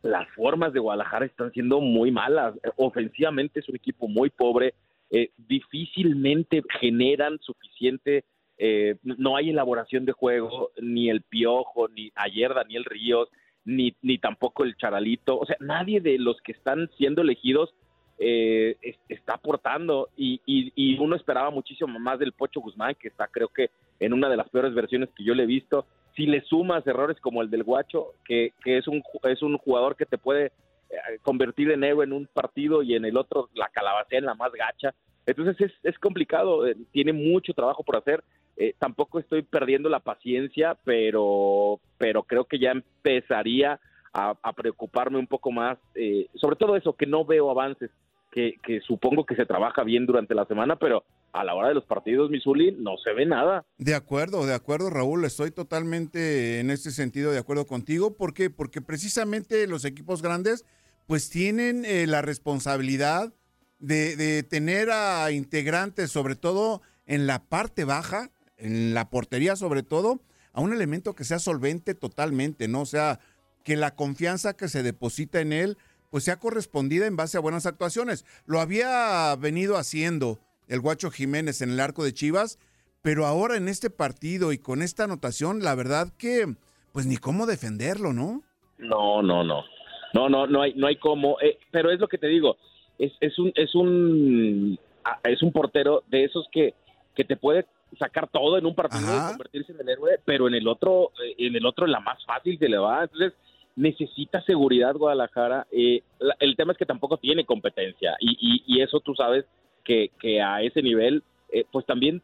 las 0.02 0.28
formas 0.30 0.72
de 0.72 0.80
Guadalajara 0.80 1.26
están 1.26 1.50
siendo 1.52 1.80
muy 1.80 2.12
malas. 2.12 2.54
Ofensivamente 2.76 3.60
es 3.60 3.68
un 3.68 3.76
equipo 3.76 4.06
muy 4.06 4.30
pobre, 4.30 4.74
eh, 5.10 5.30
difícilmente 5.36 6.62
generan 6.78 7.38
suficiente, 7.40 8.24
eh, 8.58 8.96
no 9.02 9.36
hay 9.36 9.50
elaboración 9.50 10.04
de 10.04 10.12
juego, 10.12 10.70
ni 10.80 11.10
el 11.10 11.22
Piojo, 11.22 11.88
ni 11.88 12.12
ayer 12.14 12.54
Daniel 12.54 12.84
Ríos, 12.84 13.28
ni, 13.64 13.96
ni 14.02 14.18
tampoco 14.18 14.62
el 14.62 14.76
Charalito, 14.76 15.38
o 15.38 15.46
sea, 15.46 15.56
nadie 15.58 16.00
de 16.00 16.18
los 16.18 16.40
que 16.42 16.52
están 16.52 16.90
siendo 16.98 17.22
elegidos 17.22 17.74
eh, 18.18 18.76
es- 18.82 18.98
está 19.08 19.34
aportando 19.34 20.08
y, 20.16 20.40
y- 20.46 20.98
uno 20.98 21.16
esperaba 21.16 21.50
muchísimo 21.50 21.98
más 21.98 22.18
del 22.18 22.32
Pocho 22.32 22.60
Guzmán, 22.60 22.94
que 22.94 23.08
está 23.08 23.26
creo 23.26 23.48
que 23.48 23.70
en 24.00 24.12
una 24.12 24.28
de 24.28 24.36
las 24.36 24.48
peores 24.48 24.72
versiones 24.74 25.08
que 25.16 25.24
yo 25.24 25.34
le 25.34 25.42
he 25.42 25.46
visto. 25.46 25.86
Si 26.16 26.26
le 26.26 26.40
sumas 26.42 26.86
errores 26.86 27.18
como 27.20 27.42
el 27.42 27.50
del 27.50 27.64
Guacho, 27.64 28.12
que, 28.24 28.52
que 28.62 28.78
es, 28.78 28.86
un, 28.86 29.02
es 29.24 29.42
un 29.42 29.58
jugador 29.58 29.96
que 29.96 30.06
te 30.06 30.16
puede 30.16 30.46
eh, 30.90 31.18
convertir 31.22 31.70
en 31.72 31.82
héroe 31.82 32.04
en 32.04 32.12
un 32.12 32.26
partido 32.32 32.82
y 32.82 32.94
en 32.94 33.04
el 33.04 33.16
otro 33.16 33.48
la 33.54 33.68
calabacea 33.68 34.20
en 34.20 34.26
la 34.26 34.34
más 34.34 34.52
gacha. 34.52 34.94
Entonces 35.26 35.60
es, 35.60 35.72
es 35.82 35.98
complicado, 35.98 36.66
eh, 36.66 36.76
tiene 36.92 37.12
mucho 37.12 37.52
trabajo 37.52 37.82
por 37.82 37.96
hacer. 37.96 38.22
Eh, 38.56 38.74
tampoco 38.78 39.18
estoy 39.18 39.42
perdiendo 39.42 39.88
la 39.88 39.98
paciencia, 39.98 40.76
pero, 40.84 41.80
pero 41.98 42.22
creo 42.22 42.44
que 42.44 42.60
ya 42.60 42.70
empezaría 42.70 43.80
a, 44.12 44.36
a 44.40 44.52
preocuparme 44.52 45.18
un 45.18 45.26
poco 45.26 45.50
más, 45.50 45.76
eh, 45.96 46.28
sobre 46.36 46.54
todo 46.54 46.76
eso, 46.76 46.92
que 46.92 47.06
no 47.06 47.24
veo 47.24 47.50
avances, 47.50 47.90
que, 48.34 48.80
supongo 48.86 49.24
que 49.24 49.36
se 49.36 49.46
trabaja 49.46 49.84
bien 49.84 50.06
durante 50.06 50.34
la 50.34 50.44
semana, 50.46 50.76
pero 50.76 51.04
a 51.32 51.44
la 51.44 51.54
hora 51.54 51.68
de 51.68 51.74
los 51.74 51.84
partidos, 51.84 52.30
Misuli, 52.30 52.72
no 52.72 52.96
se 53.02 53.12
ve 53.12 53.26
nada. 53.26 53.64
De 53.78 53.94
acuerdo, 53.94 54.44
de 54.44 54.54
acuerdo, 54.54 54.90
Raúl. 54.90 55.24
Estoy 55.24 55.52
totalmente 55.52 56.58
en 56.58 56.70
este 56.70 56.90
sentido 56.90 57.30
de 57.30 57.38
acuerdo 57.38 57.66
contigo. 57.66 58.16
¿Por 58.16 58.34
qué? 58.34 58.50
Porque 58.50 58.80
precisamente 58.80 59.66
los 59.66 59.84
equipos 59.84 60.20
grandes, 60.20 60.64
pues 61.06 61.30
tienen 61.30 61.84
eh, 61.84 62.06
la 62.06 62.22
responsabilidad 62.22 63.32
de, 63.78 64.16
de 64.16 64.42
tener 64.42 64.90
a 64.90 65.30
integrantes, 65.30 66.10
sobre 66.10 66.34
todo 66.34 66.82
en 67.06 67.26
la 67.26 67.44
parte 67.44 67.84
baja, 67.84 68.30
en 68.56 68.94
la 68.94 69.10
portería 69.10 69.56
sobre 69.56 69.82
todo, 69.82 70.20
a 70.52 70.60
un 70.60 70.72
elemento 70.72 71.14
que 71.14 71.24
sea 71.24 71.38
solvente 71.38 71.94
totalmente, 71.94 72.66
¿no? 72.68 72.80
O 72.82 72.86
sea, 72.86 73.20
que 73.64 73.76
la 73.76 73.94
confianza 73.94 74.56
que 74.56 74.68
se 74.68 74.82
deposita 74.82 75.40
en 75.40 75.52
él, 75.52 75.78
pues 76.14 76.22
sea 76.22 76.38
correspondida 76.38 77.08
en 77.08 77.16
base 77.16 77.36
a 77.36 77.40
buenas 77.40 77.66
actuaciones. 77.66 78.24
Lo 78.46 78.60
había 78.60 79.34
venido 79.34 79.76
haciendo 79.76 80.38
el 80.68 80.78
Guacho 80.78 81.10
Jiménez 81.10 81.60
en 81.60 81.70
el 81.70 81.80
arco 81.80 82.04
de 82.04 82.14
Chivas, 82.14 82.60
pero 83.02 83.26
ahora 83.26 83.56
en 83.56 83.66
este 83.66 83.90
partido 83.90 84.52
y 84.52 84.58
con 84.58 84.80
esta 84.80 85.02
anotación, 85.02 85.64
la 85.64 85.74
verdad 85.74 86.12
que, 86.16 86.54
pues 86.92 87.06
ni 87.06 87.16
cómo 87.16 87.46
defenderlo, 87.46 88.12
¿no? 88.12 88.42
No, 88.78 89.22
no, 89.22 89.42
no. 89.42 89.64
No, 90.12 90.28
no, 90.28 90.46
no 90.46 90.62
hay, 90.62 90.74
no 90.74 90.86
hay 90.86 90.94
cómo. 90.98 91.36
Eh, 91.40 91.58
pero 91.72 91.90
es 91.90 91.98
lo 91.98 92.06
que 92.06 92.18
te 92.18 92.28
digo. 92.28 92.58
Es, 92.96 93.10
es 93.18 93.36
un, 93.40 93.52
es 93.56 93.74
un, 93.74 94.78
es 95.24 95.42
un 95.42 95.50
portero 95.50 96.04
de 96.06 96.26
esos 96.26 96.46
que, 96.52 96.74
que 97.16 97.24
te 97.24 97.36
puede 97.36 97.66
sacar 97.98 98.28
todo 98.28 98.56
en 98.56 98.66
un 98.66 98.76
partido 98.76 99.02
y 99.02 99.30
convertirse 99.30 99.72
en 99.72 99.80
el 99.80 99.88
héroe, 99.88 100.20
pero 100.24 100.46
en 100.46 100.54
el 100.54 100.68
otro, 100.68 101.10
eh, 101.24 101.34
en 101.38 101.56
el 101.56 101.66
otro 101.66 101.88
la 101.88 101.98
más 101.98 102.24
fácil 102.24 102.56
se 102.56 102.68
le 102.68 102.78
va. 102.78 103.02
Entonces 103.02 103.32
necesita 103.76 104.42
seguridad 104.42 104.94
Guadalajara. 104.94 105.66
Eh, 105.72 106.02
la- 106.18 106.36
el 106.40 106.56
tema 106.56 106.72
es 106.72 106.78
que 106.78 106.86
tampoco 106.86 107.16
tiene 107.16 107.44
competencia 107.44 108.16
y, 108.20 108.36
y, 108.40 108.62
y 108.66 108.80
eso 108.82 109.00
tú 109.00 109.14
sabes 109.14 109.44
que, 109.84 110.10
que 110.20 110.40
a 110.40 110.62
ese 110.62 110.82
nivel, 110.82 111.22
eh, 111.52 111.64
pues 111.70 111.84
también 111.86 112.22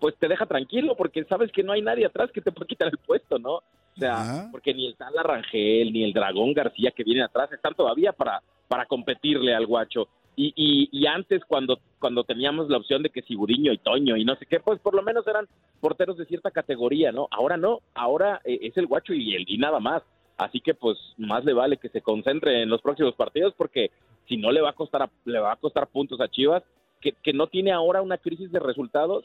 pues 0.00 0.14
te 0.18 0.28
deja 0.28 0.46
tranquilo 0.46 0.94
porque 0.96 1.24
sabes 1.24 1.50
que 1.50 1.62
no 1.62 1.72
hay 1.72 1.80
nadie 1.82 2.04
atrás 2.06 2.30
que 2.30 2.40
te 2.42 2.52
puede 2.52 2.68
quitar 2.68 2.88
el 2.88 2.98
puesto, 2.98 3.38
¿no? 3.38 3.54
O 3.54 3.62
sea, 3.96 4.16
porque 4.50 4.74
ni 4.74 4.86
el 4.86 4.96
Tala 4.96 5.22
Rangel 5.22 5.92
ni 5.92 6.02
el 6.04 6.12
Dragón 6.12 6.52
García 6.52 6.90
que 6.90 7.04
vienen 7.04 7.22
atrás 7.24 7.50
están 7.52 7.74
todavía 7.74 8.12
para, 8.12 8.42
para 8.68 8.86
competirle 8.86 9.54
al 9.54 9.66
guacho. 9.66 10.08
Y, 10.36 10.52
y, 10.56 10.88
y 10.90 11.06
antes 11.06 11.42
cuando, 11.46 11.78
cuando 12.00 12.24
teníamos 12.24 12.68
la 12.68 12.78
opción 12.78 13.04
de 13.04 13.10
que 13.10 13.22
Siguriño 13.22 13.72
y 13.72 13.78
Toño 13.78 14.16
y 14.16 14.24
no 14.24 14.34
sé 14.34 14.46
qué, 14.46 14.58
pues 14.58 14.80
por 14.80 14.94
lo 14.94 15.02
menos 15.02 15.24
eran 15.28 15.46
porteros 15.80 16.18
de 16.18 16.26
cierta 16.26 16.50
categoría, 16.50 17.12
¿no? 17.12 17.28
Ahora 17.30 17.56
no, 17.56 17.78
ahora 17.94 18.40
eh, 18.44 18.58
es 18.62 18.76
el 18.76 18.86
guacho 18.88 19.14
y, 19.14 19.36
el, 19.36 19.44
y 19.46 19.58
nada 19.58 19.78
más. 19.78 20.02
Así 20.36 20.60
que 20.60 20.74
pues 20.74 20.98
más 21.16 21.44
le 21.44 21.52
vale 21.52 21.76
que 21.76 21.88
se 21.88 22.00
concentre 22.02 22.62
en 22.62 22.68
los 22.68 22.82
próximos 22.82 23.14
partidos 23.14 23.54
porque 23.56 23.90
si 24.28 24.36
no 24.36 24.50
le 24.50 24.60
va 24.60 24.70
a 24.70 24.74
costar 24.74 25.02
a- 25.02 25.10
le 25.24 25.38
va 25.38 25.52
a 25.52 25.56
costar 25.56 25.86
puntos 25.86 26.20
a 26.20 26.28
Chivas 26.28 26.62
que, 27.00 27.12
que 27.22 27.32
no 27.32 27.46
tiene 27.46 27.70
ahora 27.72 28.02
una 28.02 28.18
crisis 28.18 28.50
de 28.50 28.58
resultados 28.58 29.24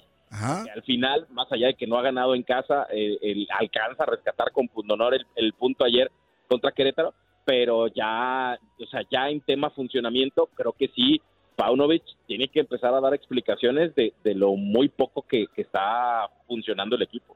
que 0.65 0.69
al 0.69 0.83
final 0.83 1.25
más 1.31 1.51
allá 1.51 1.67
de 1.67 1.73
que 1.73 1.87
no 1.87 1.97
ha 1.97 2.03
ganado 2.03 2.35
en 2.35 2.43
casa 2.43 2.85
eh, 2.91 3.17
el- 3.21 3.47
alcanza 3.57 4.03
a 4.03 4.07
rescatar 4.07 4.51
con 4.51 4.67
pundonor 4.67 5.15
el, 5.15 5.25
el 5.35 5.53
punto 5.53 5.83
ayer 5.83 6.11
contra 6.47 6.71
Querétaro 6.71 7.13
pero 7.45 7.87
ya 7.87 8.59
o 8.79 8.85
sea 8.85 9.01
ya 9.09 9.29
en 9.29 9.41
tema 9.41 9.71
funcionamiento 9.71 10.47
creo 10.53 10.73
que 10.73 10.89
sí 10.89 11.19
Paunovic 11.55 12.03
tiene 12.27 12.47
que 12.49 12.59
empezar 12.59 12.93
a 12.93 13.01
dar 13.01 13.13
explicaciones 13.15 13.95
de, 13.95 14.13
de 14.23 14.35
lo 14.35 14.51
muy 14.55 14.87
poco 14.89 15.23
que, 15.23 15.47
que 15.55 15.63
está 15.63 16.29
funcionando 16.47 16.95
el 16.95 17.01
equipo 17.01 17.35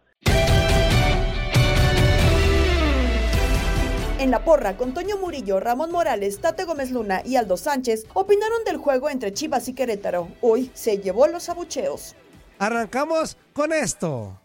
En 4.24 4.32
la 4.32 4.46
porra, 4.46 4.78
con 4.78 4.94
Toño 4.94 5.18
Murillo, 5.18 5.60
Ramón 5.60 5.92
Morales, 5.92 6.40
Tate 6.40 6.64
Gómez 6.64 6.92
Luna 6.92 7.22
y 7.26 7.36
Aldo 7.36 7.58
Sánchez 7.58 8.06
opinaron 8.14 8.64
del 8.66 8.78
juego 8.78 9.10
entre 9.10 9.34
Chivas 9.34 9.68
y 9.68 9.74
Querétaro. 9.74 10.30
Hoy 10.40 10.72
se 10.74 11.00
llevó 11.00 11.28
los 11.28 11.50
abucheos. 11.50 12.16
Arrancamos 12.58 13.36
con 13.52 13.74
esto. 13.74 14.40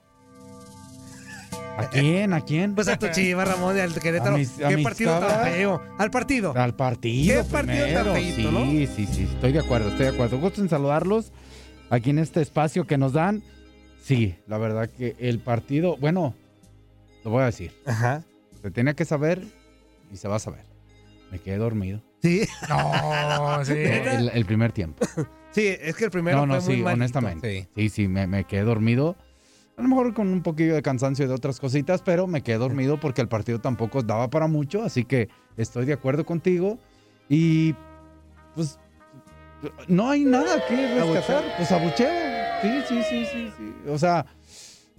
¿A 1.76 1.88
quién? 1.90 2.32
¿A 2.32 2.40
quién? 2.44 2.75
Pues 2.75 2.88
a 2.88 2.99
tu 2.99 3.06
Chivas, 3.12 3.47
Ramón, 3.47 3.76
y 3.76 3.78
al 3.78 3.94
Querétaro. 3.94 4.35
A 4.35 4.38
mis- 4.38 4.61
a 4.61 4.66
¿Qué 4.68 4.78
partido 4.78 5.16
tan 5.20 5.44
feo? 5.44 5.80
Al 5.97 6.11
partido. 6.11 6.52
Al 6.56 6.75
partido. 6.75 7.44
¿Qué 7.44 7.49
partido 7.49 7.87
tan 8.02 8.14
feíto, 8.14 8.37
sí, 8.37 8.49
no? 8.50 8.64
Sí, 8.97 9.06
sí, 9.06 9.28
estoy 9.32 9.52
de 9.52 9.61
acuerdo, 9.61 9.90
estoy 9.90 10.06
de 10.06 10.12
acuerdo. 10.12 10.40
Gusto 10.40 10.61
en 10.61 10.68
saludarlos 10.68 11.30
aquí 11.88 12.11
en 12.11 12.18
este 12.18 12.42
espacio 12.42 12.85
que 12.85 12.99
nos 12.99 13.12
dan. 13.12 13.44
Sí, 14.02 14.35
la 14.49 14.58
verdad 14.58 14.90
que 14.90 15.14
el 15.20 15.38
partido, 15.38 15.97
bueno, 15.99 16.35
lo 17.25 17.30
voy 17.30 17.42
a 17.42 17.47
decir. 17.47 17.73
Ajá. 17.87 18.25
Se 18.61 18.73
tenía 18.73 18.94
que 18.94 19.04
saber 19.04 19.47
y 20.12 20.17
se 20.17 20.29
va 20.29 20.37
a 20.37 20.41
saber. 20.41 20.65
Me 21.31 21.38
quedé 21.38 21.59
dormido. 21.59 22.03
Sí. 22.23 22.43
No, 22.69 23.65
sí. 23.65 23.73
El, 23.73 24.31
el 24.31 24.45
primer 24.47 24.73
tiempo. 24.73 25.05
Sí, 25.50 25.67
es 25.67 25.97
que 25.97 26.07
el 26.07 26.11
primero 26.11 26.38
no, 26.38 26.47
no, 26.47 26.61
fue 26.61 26.69
muy 26.69 26.77
sí, 26.77 26.83
malito, 26.83 27.03
honestamente. 27.03 27.69
Sí, 27.75 27.88
sí, 27.88 28.09
me, 28.09 28.27
me 28.27 28.45
quedé 28.45 28.62
dormido. 28.62 29.17
A 29.77 29.83
lo 29.83 29.88
mejor 29.88 30.12
con 30.12 30.29
un 30.29 30.43
poquillo 30.43 30.75
de 30.75 30.83
cansancio 30.83 31.29
de 31.29 31.35
otras 31.35 31.61
cositas, 31.61 32.03
pero 32.03 32.27
me 32.27 32.43
quedé 32.43 32.59
dormido 32.59 32.99
porque 32.99 33.21
el 33.21 33.29
partido 33.29 33.61
tampoco 33.61 34.03
daba 34.03 34.29
para 34.29 34.49
mucho, 34.49 34.83
así 34.83 35.05
que 35.05 35.29
estoy 35.57 35.87
de 35.87 35.93
acuerdo 35.93 36.27
contigo. 36.27 36.79
Y 37.29 37.75
pues 38.55 38.79
no 39.87 40.11
hay 40.11 40.25
nada 40.25 40.65
que 40.67 40.95
rescatar. 40.95 41.45
Pues 41.57 41.71
abucheo. 41.71 42.09
Sí, 42.61 42.83
sí, 42.88 43.03
sí, 43.09 43.25
sí, 43.27 43.53
sí. 43.57 43.75
O 43.88 43.99
sea, 43.99 44.27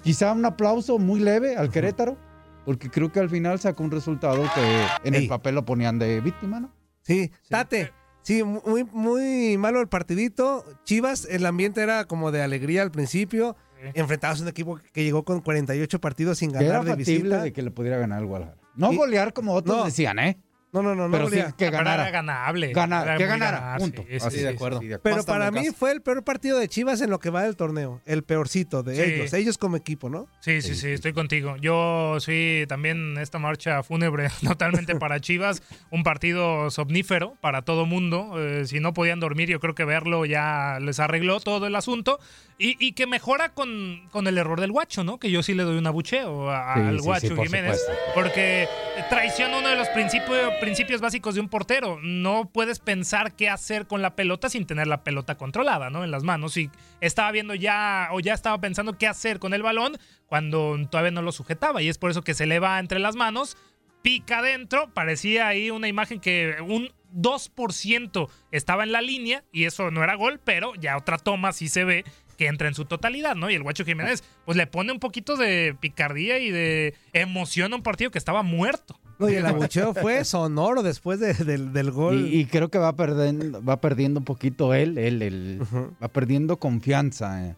quizá 0.02 0.32
un 0.32 0.46
aplauso 0.46 0.98
muy 0.98 1.20
leve 1.20 1.58
al 1.58 1.70
Querétaro, 1.70 2.18
porque 2.66 2.90
creo 2.90 3.12
que 3.12 3.20
al 3.20 3.30
final 3.30 3.60
sacó 3.60 3.84
un 3.84 3.92
resultado 3.92 4.44
que 4.56 5.08
en 5.08 5.16
el 5.16 5.28
papel 5.28 5.56
lo 5.56 5.66
ponían 5.66 6.00
de 6.00 6.22
víctima, 6.22 6.60
¿no? 6.60 6.72
Sí, 7.02 7.32
Tate. 7.50 7.92
Sí, 8.22 8.44
muy, 8.44 8.84
muy 8.84 9.58
malo 9.58 9.80
el 9.82 9.88
partidito. 9.88 10.64
Chivas, 10.84 11.26
el 11.32 11.46
ambiente 11.46 11.82
era 11.82 12.06
como 12.06 12.32
de 12.32 12.42
alegría 12.44 12.82
al 12.84 12.92
principio. 12.92 13.56
Enfrentados 13.94 14.40
a 14.40 14.44
un 14.44 14.50
equipo 14.50 14.78
que 14.92 15.04
llegó 15.06 15.24
con 15.24 15.40
48 15.40 16.02
partidos 16.02 16.38
sin 16.38 16.52
Que 16.52 16.58
era 16.66 16.80
ganar 16.80 16.86
de 16.86 16.96
visita. 16.98 17.42
de 17.42 17.54
que 17.54 17.62
le 17.62 17.72
pudiera 17.72 17.98
ganar 17.98 18.20
al 18.20 18.26
Guadalajara. 18.26 18.60
No 18.76 18.92
Y- 18.92 18.98
golear 18.98 19.32
como 19.34 19.54
otros 19.54 19.78
No. 19.78 19.86
decían, 19.86 20.20
¿eh? 20.20 20.38
No, 20.72 20.84
no, 20.84 20.94
no, 20.94 21.08
no. 21.08 21.12
Pero 21.12 21.26
sí 21.26 21.32
golear. 21.38 21.56
que 21.56 21.66
Pero 21.66 21.78
ganara. 21.78 22.04
era 22.04 22.12
ganable. 22.12 22.74
Gana- 22.74 23.02
Era 23.04 23.18
que 23.18 23.26
ganara, 23.26 23.60
ganar, 23.60 23.80
punto. 23.80 24.02
sí, 24.04 24.08
sí, 24.12 24.16
Así 24.28 24.38
sí, 24.38 24.44
de 24.44 24.50
sí. 24.50 24.56
acuerdo. 24.56 24.80
Pero 25.02 25.24
para 25.24 25.50
mí 25.50 25.70
fue 25.76 25.92
el 25.92 26.02
peor 26.02 26.24
partido 26.24 26.60
de 26.60 26.68
Chivas 26.68 27.02
en 27.02 27.10
lo 27.10 27.20
que 27.20 27.30
va 27.32 27.42
del 27.44 27.56
torneo. 27.56 28.02
El 28.06 28.24
peorcito 28.24 28.84
de 28.84 28.96
Sí. 28.96 29.02
ellos. 29.02 29.34
Ellos 29.34 29.58
como 29.58 29.78
equipo, 29.78 30.10
¿no? 30.10 30.28
Sí, 30.42 30.62
sí, 30.62 30.76
sí, 30.76 30.90
estoy 30.90 31.14
contigo. 31.14 31.56
Yo 31.58 32.18
sí, 32.20 32.66
también 32.68 33.18
esta 33.18 33.40
marcha 33.40 33.82
fúnebre 33.82 34.28
totalmente 34.58 34.96
para 34.96 35.20
Chivas, 35.20 35.64
un 35.90 36.04
partido 36.04 36.70
somnífero 36.70 37.34
para 37.42 37.64
todo 37.64 37.86
mundo. 37.88 38.36
Eh, 38.38 38.66
si 38.68 38.80
no 38.80 38.94
podían 38.94 39.20
dormir, 39.20 39.50
yo 39.50 39.60
creo 39.60 39.74
que 39.74 39.86
verlo 39.86 40.26
ya 40.26 40.78
les 40.82 41.00
arregló 41.00 41.40
todo 41.40 41.66
el 41.66 41.76
asunto. 41.76 42.20
Y, 42.62 42.76
y 42.86 42.92
que 42.92 43.08
mejora 43.08 43.54
con, 43.54 44.10
con 44.12 44.28
el 44.28 44.38
error 44.38 44.60
del 44.60 44.74
guacho, 44.74 45.06
¿no? 45.06 45.18
Que 45.18 45.32
yo 45.32 45.42
sí 45.42 45.54
le 45.54 45.64
doy 45.64 45.78
un 45.78 45.88
abucheo 45.88 46.52
a- 46.52 46.74
Sí, 46.76 46.80
al 46.82 46.92
sí, 46.96 47.00
sí, 47.00 47.06
guacho 47.06 47.36
por 47.36 47.46
Jiménez. 47.46 47.80
supuesto. 47.80 48.04
Porque 48.14 48.68
traiciona 49.10 49.60
uno 49.60 49.70
de 49.70 49.78
los 49.78 49.88
principios, 49.90 50.54
principios 50.60 51.02
básicos 51.02 51.36
de 51.36 51.42
un 51.42 51.50
portero. 51.50 52.00
No 52.02 52.50
puedes 52.52 52.80
pensar 52.80 53.36
qué 53.36 53.50
hacer 53.50 53.88
con 53.88 54.02
la 54.02 54.16
pelota 54.16 54.50
sin 54.50 54.66
tener 54.66 54.88
la 54.88 55.04
pelota 55.04 55.36
controlada, 55.36 55.90
¿no? 55.90 56.04
En 56.04 56.12
las 56.12 56.24
manos. 56.24 56.58
Y 56.58 56.70
estaba 57.02 57.32
viendo 57.32 57.56
ya, 57.56 58.10
o 58.12 58.20
ya 58.20 58.34
estaba 58.34 58.60
pensando 58.60 58.98
qué 58.98 59.08
hacer 59.08 59.40
con 59.40 59.54
el 59.54 59.64
balón 59.64 59.98
cuando 60.28 60.78
todavía 60.90 61.12
no 61.12 61.22
lo 61.22 61.32
sujetaba. 61.32 61.82
Y 61.82 61.90
es 61.90 61.98
por 61.98 62.12
eso 62.12 62.24
que 62.24 62.34
se 62.34 62.46
le 62.46 62.60
va 62.60 62.80
entre 62.80 63.00
las 63.00 63.16
manos, 63.16 63.58
pica 64.02 64.40
adentro. 64.40 64.94
Parecía 64.94 65.48
ahí 65.48 65.72
una 65.72 65.88
imagen 65.88 66.20
que 66.20 66.58
un 66.62 66.92
2% 67.16 68.30
estaba 68.52 68.84
en 68.84 68.92
la 68.92 69.02
línea 69.02 69.44
y 69.52 69.64
eso 69.64 69.92
no 69.92 70.04
era 70.04 70.16
gol, 70.16 70.40
pero 70.44 70.76
ya 70.76 70.98
otra 70.98 71.18
toma 71.18 71.54
sí 71.54 71.70
se 71.70 71.86
ve 71.86 72.04
que 72.38 72.48
entra 72.48 72.68
en 72.68 72.76
su 72.76 72.86
totalidad, 72.86 73.36
¿no? 73.36 73.50
Y 73.50 73.56
el 73.56 73.64
Guacho 73.64 73.84
Jiménez, 73.84 74.24
pues 74.46 74.58
le 74.58 74.66
pone 74.66 74.94
un 74.94 75.00
poquito 75.00 75.36
de 75.36 75.76
picardía 75.80 76.40
y 76.40 76.52
de 76.52 76.96
emoción 77.12 77.74
a 77.74 77.76
un 77.76 77.84
partido 77.84 78.12
que 78.12 78.18
estaba 78.18 78.44
muerto. 78.44 78.99
No, 79.20 79.30
y 79.30 79.36
el 79.36 79.46
abucheo 79.46 79.94
fue 79.94 80.24
sonoro 80.24 80.82
después 80.82 81.20
de- 81.20 81.34
del, 81.34 81.74
del 81.74 81.92
gol. 81.92 82.26
Y, 82.28 82.40
y 82.40 82.46
creo 82.46 82.70
que 82.70 82.78
va 82.80 82.96
perdiendo, 82.96 83.64
va 83.64 83.82
perdiendo 83.82 84.20
un 84.22 84.26
poquito 84.26 84.74
él, 84.74 84.98
él, 84.98 85.22
él 85.22 85.62
va 86.02 86.08
perdiendo 86.08 86.58
confianza. 86.58 87.46
eh. 87.46 87.56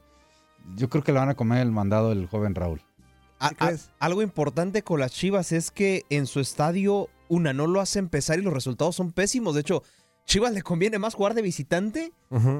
Yo 0.75 0.89
creo 0.89 1.03
que 1.03 1.11
le 1.11 1.19
van 1.19 1.29
a 1.29 1.35
comer 1.35 1.59
el 1.61 1.71
mandado 1.71 2.11
el 2.11 2.25
joven 2.27 2.55
Raúl. 2.55 2.81
A- 3.39 3.51
a- 3.59 3.73
algo 3.99 4.21
importante 4.21 4.83
con 4.83 4.99
las 4.99 5.11
Chivas 5.11 5.51
es 5.51 5.71
que 5.71 6.03
en 6.09 6.25
su 6.27 6.39
estadio, 6.39 7.09
una, 7.29 7.53
no 7.53 7.65
lo 7.67 7.79
hace 7.79 7.99
empezar 7.99 8.37
y 8.39 8.41
los 8.43 8.53
resultados 8.53 8.95
son 8.95 9.11
pésimos. 9.11 9.55
De 9.55 9.61
hecho, 9.61 9.83
Chivas 10.25 10.53
le 10.53 10.61
conviene 10.61 10.97
más 10.97 11.13
jugar 11.13 11.33
de 11.33 11.41
visitante 11.41 12.13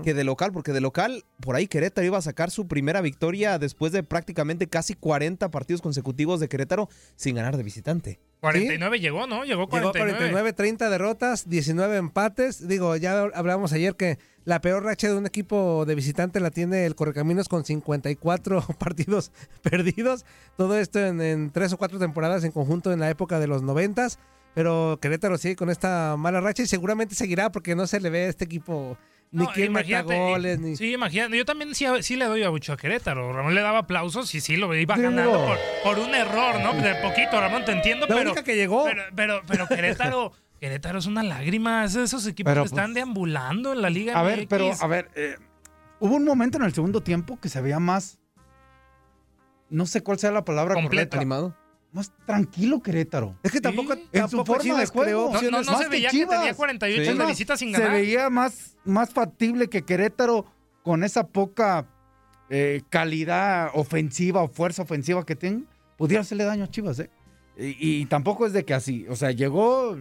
que 0.04 0.14
de 0.14 0.24
local, 0.26 0.52
porque 0.52 0.74
de 0.74 0.82
local, 0.82 1.24
por 1.40 1.56
ahí 1.56 1.68
Querétaro 1.68 2.06
iba 2.06 2.18
a 2.18 2.22
sacar 2.22 2.52
su 2.52 2.68
primera 2.68 3.00
victoria 3.00 3.58
después 3.58 3.94
de 3.94 4.04
prácticamente 4.04 4.68
casi 4.68 4.94
40 4.94 5.50
partidos 5.50 5.82
consecutivos 5.82 6.42
de 6.42 6.50
Querétaro 6.50 6.90
sin 7.16 7.36
ganar 7.36 7.56
de 7.56 7.64
visitante. 7.64 8.20
49 8.42 9.00
llegó, 9.00 9.28
¿no? 9.28 9.46
Llegó 9.46 9.70
Llegó 9.70 9.92
49. 9.92 10.18
49, 10.18 10.54
30 10.54 10.90
derrotas, 10.90 11.48
19 11.48 11.96
empates. 11.96 12.68
Digo, 12.68 12.98
ya 12.98 13.22
hablábamos 13.34 13.72
ayer 13.72 13.96
que 13.96 14.18
la 14.44 14.60
peor 14.60 14.84
racha 14.84 15.08
de 15.08 15.16
un 15.16 15.26
equipo 15.26 15.86
de 15.86 15.96
visitante 15.96 16.42
la 16.42 16.52
tiene 16.52 16.86
el 16.86 16.96
Correcaminos 16.96 17.48
con 17.48 17.64
54 17.64 18.62
partidos 18.80 19.32
perdidos. 19.62 20.26
Todo 20.58 20.78
esto 20.78 21.00
en, 21.00 21.22
en 21.22 21.52
tres 21.52 21.72
o 21.72 21.78
cuatro 21.78 22.00
temporadas 22.00 22.44
en 22.44 22.52
conjunto 22.52 22.92
en 22.92 23.00
la 23.00 23.10
época 23.10 23.40
de 23.40 23.48
los 23.48 23.62
90. 23.62 24.10
Pero 24.54 25.00
Querétaro 25.02 25.38
sigue 25.38 25.56
con 25.56 25.70
esta 25.70 26.16
mala 26.18 26.42
racha 26.42 26.64
y 26.64 26.68
seguramente 26.68 27.16
seguirá 27.16 27.52
porque 27.52 27.76
no 27.76 27.88
se 27.88 28.00
le 28.02 28.10
ve 28.10 28.26
a 28.26 28.30
este 28.30 28.46
equipo 28.46 28.98
ni 29.32 29.46
No, 29.46 29.52
quién 29.54 29.72
meta 29.72 29.88
imagínate, 29.88 30.20
goles, 30.20 30.60
ni... 30.60 30.76
Sí, 30.76 30.92
imagínate. 30.94 31.38
Yo 31.38 31.46
también 31.46 31.74
sí, 31.74 31.86
sí 32.02 32.18
le 32.18 32.26
doy 32.26 32.44
a 32.44 32.50
Bucho 32.50 32.74
a 32.74 32.78
Querétaro. 32.78 33.32
Ramón 33.32 33.56
le 33.56 33.62
daba 33.62 33.80
aplausos 33.80 34.36
y 34.36 34.42
sí 34.42 34.58
lo 34.58 34.76
iba 34.76 34.96
Digo. 34.96 35.10
ganando 35.10 35.46
por, 35.46 35.58
por 35.84 36.00
un 36.06 36.14
error, 36.14 36.60
¿no? 36.60 36.74
De 36.74 36.96
poquito, 36.96 37.40
Ramón, 37.40 37.64
te 37.64 37.72
entiendo, 37.72 38.08
La 38.08 38.16
pero. 38.16 38.32
única 38.32 38.44
que 38.44 38.56
llegó. 38.58 38.84
Pero, 38.84 39.04
pero, 39.16 39.42
pero 39.48 39.68
Querétaro. 39.68 40.34
Querétaro 40.60 41.00
es 41.00 41.06
una 41.06 41.24
lágrima. 41.24 41.86
Es 41.86 41.94
de 41.94 42.04
esos 42.04 42.28
equipos 42.28 42.52
Pero, 42.52 42.64
que 42.64 42.68
están 42.68 42.88
pues, 42.88 42.96
deambulando 42.96 43.72
en 43.74 43.82
la 43.82 43.90
Liga 43.90 44.20
A 44.20 44.24
ver, 44.24 44.40
MX. 44.40 44.48
pero, 44.50 44.72
a 44.80 44.88
ver, 44.88 45.10
eh, 45.16 45.36
hubo 46.02 46.16
un 46.18 46.26
momento 46.26 46.58
en 46.58 46.66
el 46.66 46.74
segundo 46.74 47.02
tiempo 47.02 47.40
que 47.40 47.48
se 47.50 47.62
veía 47.62 47.80
más, 47.80 48.20
no 49.70 49.86
sé 49.86 50.04
cuál 50.04 50.20
sea 50.20 50.30
la 50.32 50.44
palabra 50.46 50.74
Completo. 50.76 50.96
correcta. 51.12 51.18
Animado. 51.18 51.56
Más 51.94 52.12
tranquilo 52.26 52.82
Querétaro. 52.82 53.36
Es 53.44 53.52
que 53.52 53.60
tampoco, 53.60 53.94
En 53.94 54.00
su 54.30 54.38
tampoco 54.38 54.46
forma 54.60 54.80
de 54.80 54.86
juego. 54.86 55.26
No, 55.26 55.30
no, 55.32 55.36
opciones. 55.36 55.66
no 55.66 55.72
Más 55.74 55.82
se 55.84 55.90
veía 55.90 56.10
que, 56.10 56.18
Chivas. 56.18 56.38
tenía 56.40 56.54
48 56.54 57.02
Sí. 57.04 57.08
de 57.10 57.16
Más, 57.16 57.28
visita 57.28 57.58
sin 57.58 57.72
se 57.76 57.80
ganar. 57.82 57.92
veía 57.98 58.30
más, 58.30 58.78
más 58.86 59.10
factible 59.12 59.68
que 59.68 59.82
Querétaro 59.84 60.46
con 60.84 61.04
esa 61.04 61.28
poca 61.28 61.86
eh, 62.50 62.82
calidad 62.90 63.70
ofensiva 63.74 64.42
o 64.44 64.48
fuerza 64.48 64.82
ofensiva 64.84 65.26
que 65.26 65.36
tiene, 65.36 65.64
pudiera 65.98 66.22
hacerle 66.22 66.44
daño 66.46 66.64
a 66.64 66.68
Chivas, 66.70 67.00
¿eh? 67.00 67.10
Y, 67.58 67.76
y 68.02 68.06
tampoco 68.06 68.46
es 68.46 68.54
de 68.54 68.64
que 68.66 68.74
así, 68.74 69.06
o 69.10 69.16
sea, 69.16 69.32
llegó 69.32 69.96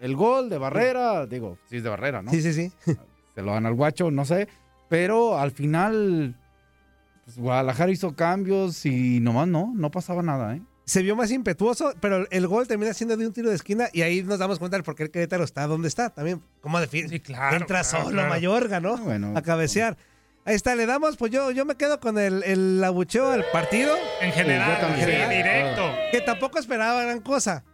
el 0.00 0.16
gol 0.16 0.48
de 0.50 0.58
Barrera, 0.58 1.26
digo, 1.26 1.58
sí 1.68 1.76
es 1.76 1.82
de 1.82 1.90
Barrera, 1.90 2.22
¿no? 2.22 2.30
Sí, 2.30 2.40
sí, 2.42 2.52
sí. 2.52 2.72
Se 3.34 3.42
lo 3.42 3.52
dan 3.52 3.66
al 3.66 3.74
guacho, 3.74 4.10
no 4.10 4.24
sé, 4.24 4.48
pero 4.88 5.38
al 5.38 5.50
final, 5.50 6.36
pues 7.24 7.38
Guadalajara 7.38 7.90
hizo 7.92 8.14
cambios 8.16 8.84
y 8.86 9.20
nomás 9.20 9.46
no, 9.48 9.72
no 9.74 9.90
pasaba 9.90 10.22
nada, 10.22 10.56
¿eh? 10.56 10.62
Se 10.84 11.02
vio 11.02 11.16
más 11.16 11.30
impetuoso, 11.30 11.94
pero 12.00 12.26
el 12.30 12.46
gol 12.46 12.66
termina 12.68 12.92
siendo 12.92 13.16
de 13.16 13.26
un 13.26 13.32
tiro 13.32 13.48
de 13.48 13.56
esquina 13.56 13.88
y 13.92 14.02
ahí 14.02 14.22
nos 14.22 14.38
damos 14.38 14.58
cuenta 14.58 14.76
del 14.76 14.84
por 14.84 14.94
qué 14.94 15.04
el 15.04 15.10
Querétaro 15.10 15.44
está 15.44 15.66
donde 15.66 15.88
está 15.88 16.10
también. 16.10 16.42
¿Cómo 16.60 16.78
define? 16.80 17.08
Sí, 17.08 17.20
claro, 17.20 17.56
Entra 17.56 17.80
claro, 17.82 18.04
solo 18.04 18.10
claro. 18.10 18.28
Mayorga, 18.28 18.80
¿no? 18.80 18.96
Bueno, 18.98 19.32
a 19.36 19.42
cabecear. 19.42 19.96
Ahí 20.46 20.54
está, 20.54 20.74
le 20.74 20.84
damos, 20.84 21.16
pues 21.16 21.32
yo, 21.32 21.50
yo 21.52 21.64
me 21.64 21.74
quedo 21.76 22.00
con 22.00 22.18
el, 22.18 22.42
el 22.42 22.84
abucheo 22.84 23.30
al 23.32 23.46
partido. 23.50 23.94
En 24.20 24.30
general, 24.32 24.72
Sí, 24.76 24.80
yo 24.82 24.86
también. 24.88 25.08
sí, 25.30 25.34
directo. 25.36 25.82
Que 26.12 26.20
tampoco 26.20 26.58
esperaba 26.58 27.02
gran 27.02 27.20
cosa. 27.20 27.64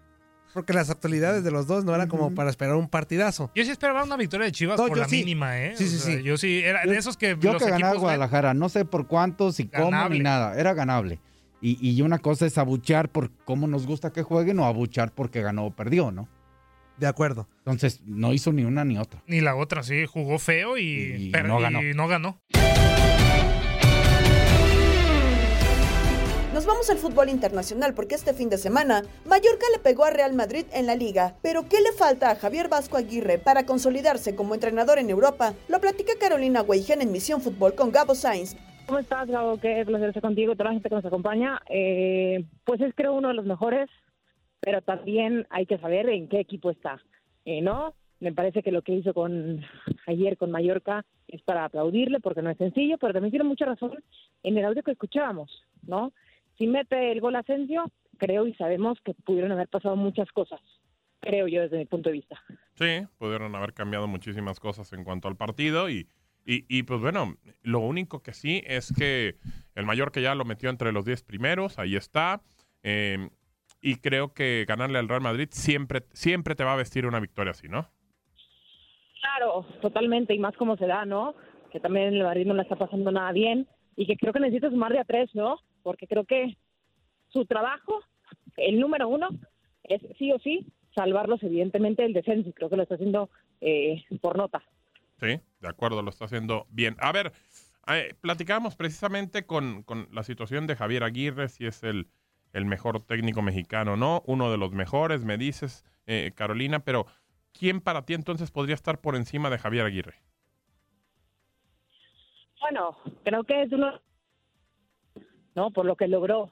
Porque 0.54 0.72
las 0.72 0.90
actualidades 0.90 1.42
de 1.44 1.50
los 1.52 1.66
dos 1.68 1.84
no 1.84 1.94
eran 1.94 2.08
como 2.08 2.34
para 2.34 2.50
esperar 2.50 2.74
un 2.76 2.88
partidazo. 2.88 3.50
Yo 3.54 3.64
sí 3.64 3.70
esperaba 3.70 4.02
una 4.04 4.16
victoria 4.16 4.46
de 4.46 4.52
Chivas 4.52 4.78
No, 4.78 4.86
por 4.88 4.98
la 4.98 5.08
sí. 5.08 5.16
mínima, 5.18 5.60
¿eh? 5.60 5.74
Sí, 5.76 5.88
sí, 5.88 5.96
O 5.96 5.98
sea, 6.00 6.16
sí. 6.16 6.22
Yo 6.24 6.36
sí, 6.36 6.58
era 6.60 6.84
de 6.84 6.96
esos 6.96 7.16
que 7.16 7.36
Yo 7.40 7.52
los 7.52 7.62
que 7.62 7.70
ganaba 7.70 7.94
Guadalajara, 7.96 8.54
no 8.54 8.68
sé 8.68 8.84
por 8.84 9.06
cuántos 9.06 9.58
y 9.60 9.66
cómo 9.68 10.08
ni 10.08 10.18
nada, 10.20 10.56
era 10.58 10.74
ganable. 10.74 11.20
Y, 11.62 11.76
y 11.90 12.00
una 12.02 12.18
cosa 12.18 12.46
es 12.46 12.56
abuchear 12.58 13.10
por 13.10 13.30
cómo 13.44 13.66
nos 13.66 13.86
gusta 13.86 14.12
que 14.12 14.22
jueguen 14.22 14.58
o 14.60 14.64
abuchear 14.64 15.12
porque 15.12 15.42
ganó 15.42 15.66
o 15.66 15.70
perdió, 15.70 16.10
¿no? 16.10 16.26
De 16.96 17.06
acuerdo. 17.06 17.48
Entonces, 17.58 18.00
no 18.06 18.32
hizo 18.32 18.52
ni 18.52 18.64
una 18.64 18.84
ni 18.84 18.98
otra. 18.98 19.22
Ni 19.26 19.40
la 19.40 19.56
otra, 19.56 19.82
sí, 19.82 20.06
jugó 20.06 20.38
feo 20.38 20.76
y, 20.78 20.82
Y 21.28 21.30
per- 21.30 21.46
no 21.46 21.58
y 21.58 21.62
ganó. 21.62 21.80
no 21.94 22.08
ganó. 22.08 22.40
Nos 26.54 26.66
vamos 26.66 26.90
al 26.90 26.98
fútbol 26.98 27.28
internacional 27.30 27.94
porque 27.94 28.14
este 28.16 28.34
fin 28.34 28.50
de 28.50 28.58
semana 28.58 29.02
Mallorca 29.24 29.64
le 29.72 29.78
pegó 29.78 30.04
a 30.04 30.10
Real 30.10 30.34
Madrid 30.34 30.66
en 30.72 30.86
la 30.86 30.94
liga. 30.94 31.36
Pero 31.42 31.66
¿qué 31.68 31.80
le 31.80 31.92
falta 31.92 32.30
a 32.30 32.36
Javier 32.36 32.68
Vasco 32.68 32.96
Aguirre 32.98 33.38
para 33.38 33.64
consolidarse 33.64 34.34
como 34.34 34.54
entrenador 34.54 34.98
en 34.98 35.08
Europa? 35.08 35.54
Lo 35.68 35.80
platica 35.80 36.12
Carolina 36.20 36.60
Weigen 36.62 37.00
en 37.00 37.12
Misión 37.12 37.40
Fútbol 37.40 37.74
con 37.74 37.92
Gabo 37.92 38.14
Sainz. 38.14 38.56
¿Cómo 38.90 38.98
estás, 38.98 39.28
Gabo? 39.28 39.60
Qué 39.60 39.84
placer 39.86 40.08
estar 40.08 40.20
contigo 40.20 40.52
y 40.52 40.56
toda 40.56 40.70
la 40.70 40.72
gente 40.72 40.88
que 40.88 40.94
nos 40.96 41.04
acompaña. 41.04 41.62
Eh, 41.68 42.44
pues 42.64 42.80
es 42.80 42.92
creo 42.92 43.12
uno 43.14 43.28
de 43.28 43.34
los 43.34 43.46
mejores, 43.46 43.88
pero 44.58 44.82
también 44.82 45.46
hay 45.48 45.64
que 45.64 45.78
saber 45.78 46.08
en 46.08 46.28
qué 46.28 46.40
equipo 46.40 46.72
está, 46.72 47.00
eh, 47.44 47.62
¿no? 47.62 47.94
Me 48.18 48.32
parece 48.32 48.64
que 48.64 48.72
lo 48.72 48.82
que 48.82 48.94
hizo 48.94 49.14
con 49.14 49.64
ayer 50.08 50.36
con 50.36 50.50
Mallorca 50.50 51.04
es 51.28 51.40
para 51.42 51.66
aplaudirle 51.66 52.18
porque 52.18 52.42
no 52.42 52.50
es 52.50 52.58
sencillo, 52.58 52.98
pero 52.98 53.12
también 53.12 53.30
tiene 53.30 53.44
mucha 53.44 53.64
razón 53.64 53.92
en 54.42 54.58
el 54.58 54.64
audio 54.64 54.82
que 54.82 54.90
escuchábamos, 54.90 55.64
¿no? 55.86 56.12
Si 56.58 56.66
mete 56.66 57.12
el 57.12 57.20
gol 57.20 57.36
Asensio, 57.36 57.84
creo 58.18 58.44
y 58.48 58.54
sabemos 58.54 58.98
que 59.04 59.14
pudieron 59.14 59.52
haber 59.52 59.68
pasado 59.68 59.94
muchas 59.94 60.32
cosas, 60.32 60.60
creo 61.20 61.46
yo 61.46 61.60
desde 61.60 61.78
mi 61.78 61.86
punto 61.86 62.08
de 62.08 62.14
vista. 62.14 62.42
Sí, 62.74 63.06
pudieron 63.18 63.54
haber 63.54 63.72
cambiado 63.72 64.08
muchísimas 64.08 64.58
cosas 64.58 64.92
en 64.94 65.04
cuanto 65.04 65.28
al 65.28 65.36
partido 65.36 65.88
y, 65.88 66.08
y, 66.44 66.64
y, 66.68 66.82
pues 66.82 67.00
bueno, 67.00 67.36
lo 67.62 67.80
único 67.80 68.22
que 68.22 68.32
sí 68.32 68.62
es 68.66 68.92
que 68.92 69.36
el 69.74 69.86
Mallorca 69.86 70.20
ya 70.20 70.34
lo 70.34 70.44
metió 70.44 70.70
entre 70.70 70.92
los 70.92 71.04
10 71.04 71.22
primeros, 71.22 71.78
ahí 71.78 71.96
está. 71.96 72.42
eh, 72.82 73.28
y 73.82 73.96
creo 73.96 74.34
que 74.34 74.64
ganarle 74.68 74.98
al 74.98 75.08
Real 75.08 75.22
Madrid 75.22 75.48
siempre, 75.50 76.02
siempre 76.12 76.54
te 76.54 76.64
va 76.64 76.74
a 76.74 76.76
vestir 76.76 77.06
una 77.06 77.20
victoria 77.20 77.52
así, 77.52 77.68
¿no? 77.68 77.88
Claro, 79.20 79.66
totalmente, 79.80 80.34
y 80.34 80.38
más 80.38 80.56
como 80.56 80.76
se 80.76 80.86
da, 80.86 81.04
¿no? 81.04 81.34
Que 81.72 81.80
también 81.80 82.14
el 82.14 82.22
Madrid 82.22 82.46
no 82.46 82.54
la 82.54 82.62
está 82.62 82.76
pasando 82.76 83.10
nada 83.10 83.32
bien 83.32 83.66
y 83.96 84.06
que 84.06 84.16
creo 84.16 84.32
que 84.32 84.40
necesita 84.40 84.70
sumar 84.70 84.92
de 84.92 84.98
a 84.98 85.04
tres, 85.04 85.30
¿no? 85.34 85.58
Porque 85.82 86.06
creo 86.06 86.24
que 86.24 86.56
su 87.28 87.44
trabajo, 87.46 88.00
el 88.56 88.80
número 88.80 89.08
uno, 89.08 89.28
es 89.84 90.00
sí 90.18 90.32
o 90.32 90.38
sí 90.38 90.66
salvarlos 90.94 91.42
evidentemente 91.42 92.02
del 92.02 92.12
descenso 92.12 92.48
y 92.48 92.52
creo 92.52 92.68
que 92.68 92.76
lo 92.76 92.82
está 92.82 92.96
haciendo 92.96 93.30
eh, 93.60 94.02
por 94.20 94.36
nota. 94.36 94.62
Sí, 95.20 95.38
de 95.60 95.68
acuerdo, 95.68 96.00
lo 96.00 96.08
está 96.08 96.24
haciendo 96.24 96.66
bien. 96.70 96.96
A 96.98 97.12
ver, 97.12 97.32
eh, 97.88 98.14
platicábamos 98.22 98.74
precisamente 98.74 99.44
con, 99.44 99.82
con 99.82 100.08
la 100.12 100.22
situación 100.22 100.66
de 100.66 100.76
Javier 100.76 101.04
Aguirre, 101.04 101.48
si 101.48 101.66
es 101.66 101.82
el, 101.82 102.08
el 102.54 102.64
mejor 102.64 103.04
técnico 103.04 103.42
mexicano 103.42 103.92
o 103.92 103.96
no, 103.96 104.22
uno 104.26 104.50
de 104.50 104.56
los 104.56 104.72
mejores, 104.72 105.24
me 105.24 105.36
dices, 105.36 105.84
eh, 106.06 106.32
Carolina, 106.34 106.80
pero 106.80 107.06
¿quién 107.52 107.82
para 107.82 108.06
ti 108.06 108.14
entonces 108.14 108.50
podría 108.50 108.74
estar 108.74 109.02
por 109.02 109.14
encima 109.14 109.50
de 109.50 109.58
Javier 109.58 109.84
Aguirre? 109.84 110.14
Bueno, 112.60 112.96
creo 113.22 113.44
que 113.44 113.62
es 113.62 113.72
uno, 113.72 114.00
¿no? 115.54 115.70
Por 115.70 115.84
lo 115.84 115.96
que 115.96 116.08
logró. 116.08 116.50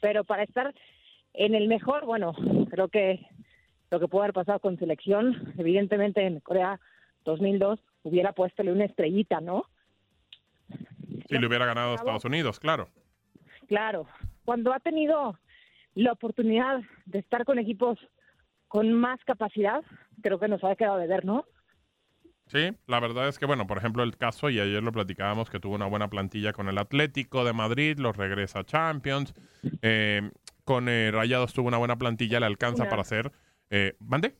Pero 0.00 0.24
para 0.24 0.42
estar 0.42 0.74
en 1.34 1.54
el 1.54 1.68
mejor, 1.68 2.06
bueno, 2.06 2.34
creo 2.70 2.88
que 2.88 3.26
lo 3.90 4.00
que 4.00 4.08
pudo 4.08 4.22
haber 4.22 4.32
pasado 4.32 4.58
con 4.58 4.78
selección, 4.78 5.54
evidentemente 5.58 6.26
en 6.26 6.40
Corea 6.40 6.80
2002 7.24 7.78
hubiera 8.06 8.32
puestole 8.32 8.72
una 8.72 8.84
estrellita, 8.84 9.40
¿no? 9.40 9.64
Si 11.28 11.38
le 11.38 11.46
hubiera 11.46 11.66
ganado 11.66 11.92
a 11.92 11.94
Estados 11.96 12.24
Unidos, 12.24 12.60
claro. 12.60 12.88
Claro, 13.66 14.06
cuando 14.44 14.72
ha 14.72 14.80
tenido 14.80 15.38
la 15.94 16.12
oportunidad 16.12 16.82
de 17.06 17.18
estar 17.18 17.44
con 17.44 17.58
equipos 17.58 17.98
con 18.68 18.92
más 18.92 19.18
capacidad, 19.24 19.82
creo 20.22 20.38
que 20.38 20.48
nos 20.48 20.62
ha 20.62 20.76
quedado 20.76 20.98
de 20.98 21.06
ver, 21.06 21.24
¿no? 21.24 21.44
Sí, 22.46 22.70
la 22.86 23.00
verdad 23.00 23.26
es 23.26 23.40
que, 23.40 23.46
bueno, 23.46 23.66
por 23.66 23.78
ejemplo, 23.78 24.04
el 24.04 24.16
caso, 24.16 24.50
y 24.50 24.60
ayer 24.60 24.82
lo 24.82 24.92
platicábamos, 24.92 25.50
que 25.50 25.58
tuvo 25.58 25.74
una 25.74 25.86
buena 25.86 26.08
plantilla 26.08 26.52
con 26.52 26.68
el 26.68 26.78
Atlético 26.78 27.44
de 27.44 27.52
Madrid, 27.52 27.98
los 27.98 28.16
regresa 28.16 28.60
a 28.60 28.64
Champions, 28.64 29.34
eh, 29.82 30.30
con 30.64 30.88
eh, 30.88 31.10
Rayados 31.10 31.52
tuvo 31.54 31.66
una 31.66 31.78
buena 31.78 31.96
plantilla, 31.96 32.38
le 32.38 32.46
alcanza 32.46 32.84
Una. 32.84 32.90
para 32.90 33.02
hacer... 33.02 33.32
Eh, 33.70 33.96
¿Mande? 33.98 34.36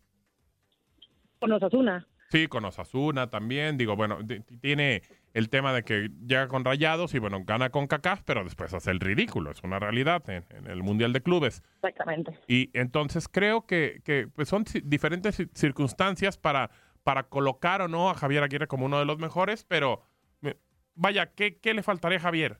Con 1.41 1.51
Osasuna. 1.51 2.07
Sí, 2.29 2.49
con 2.49 2.65
Osasuna 2.65 3.31
también. 3.31 3.79
Digo, 3.79 3.95
bueno, 3.97 4.19
tiene 4.61 5.03
el 5.33 5.49
tema 5.49 5.73
de 5.73 5.83
que 5.85 6.11
llega 6.27 6.49
con 6.49 6.65
Rayados 6.65 7.15
y, 7.15 7.19
bueno, 7.19 7.43
gana 7.45 7.71
con 7.71 7.87
CACAF, 7.87 8.23
pero 8.25 8.43
después 8.43 8.75
hace 8.75 8.91
el 8.91 9.01
ridículo. 9.01 9.51
Es 9.51 9.63
una 9.63 9.79
realidad 9.79 10.29
en, 10.29 10.45
en 10.51 10.67
el 10.67 10.83
Mundial 10.83 11.13
de 11.13 11.21
Clubes. 11.21 11.63
Exactamente. 11.77 12.33
Y 12.49 12.71
entonces 12.79 13.29
creo 13.29 13.67
que, 13.67 14.01
que, 14.05 14.29
pues 14.35 14.49
son 14.49 14.65
diferentes 14.85 15.39
ci- 15.39 15.51
circunstancias 15.55 16.37
para, 16.37 16.71
para 17.05 17.25
colocar 17.25 17.83
o 17.83 17.89
no 17.89 18.11
a 18.11 18.15
Javier 18.15 18.43
Aguirre 18.43 18.67
como 18.67 18.87
uno 18.87 18.99
de 18.99 19.05
los 19.05 19.19
mejores, 19.19 19.65
pero 19.65 20.03
vaya, 20.97 21.27
¿qué, 21.27 21.59
qué 21.59 21.75
le 21.75 21.83
faltaría 21.83 22.19
a 22.19 22.23
Javier? 22.23 22.59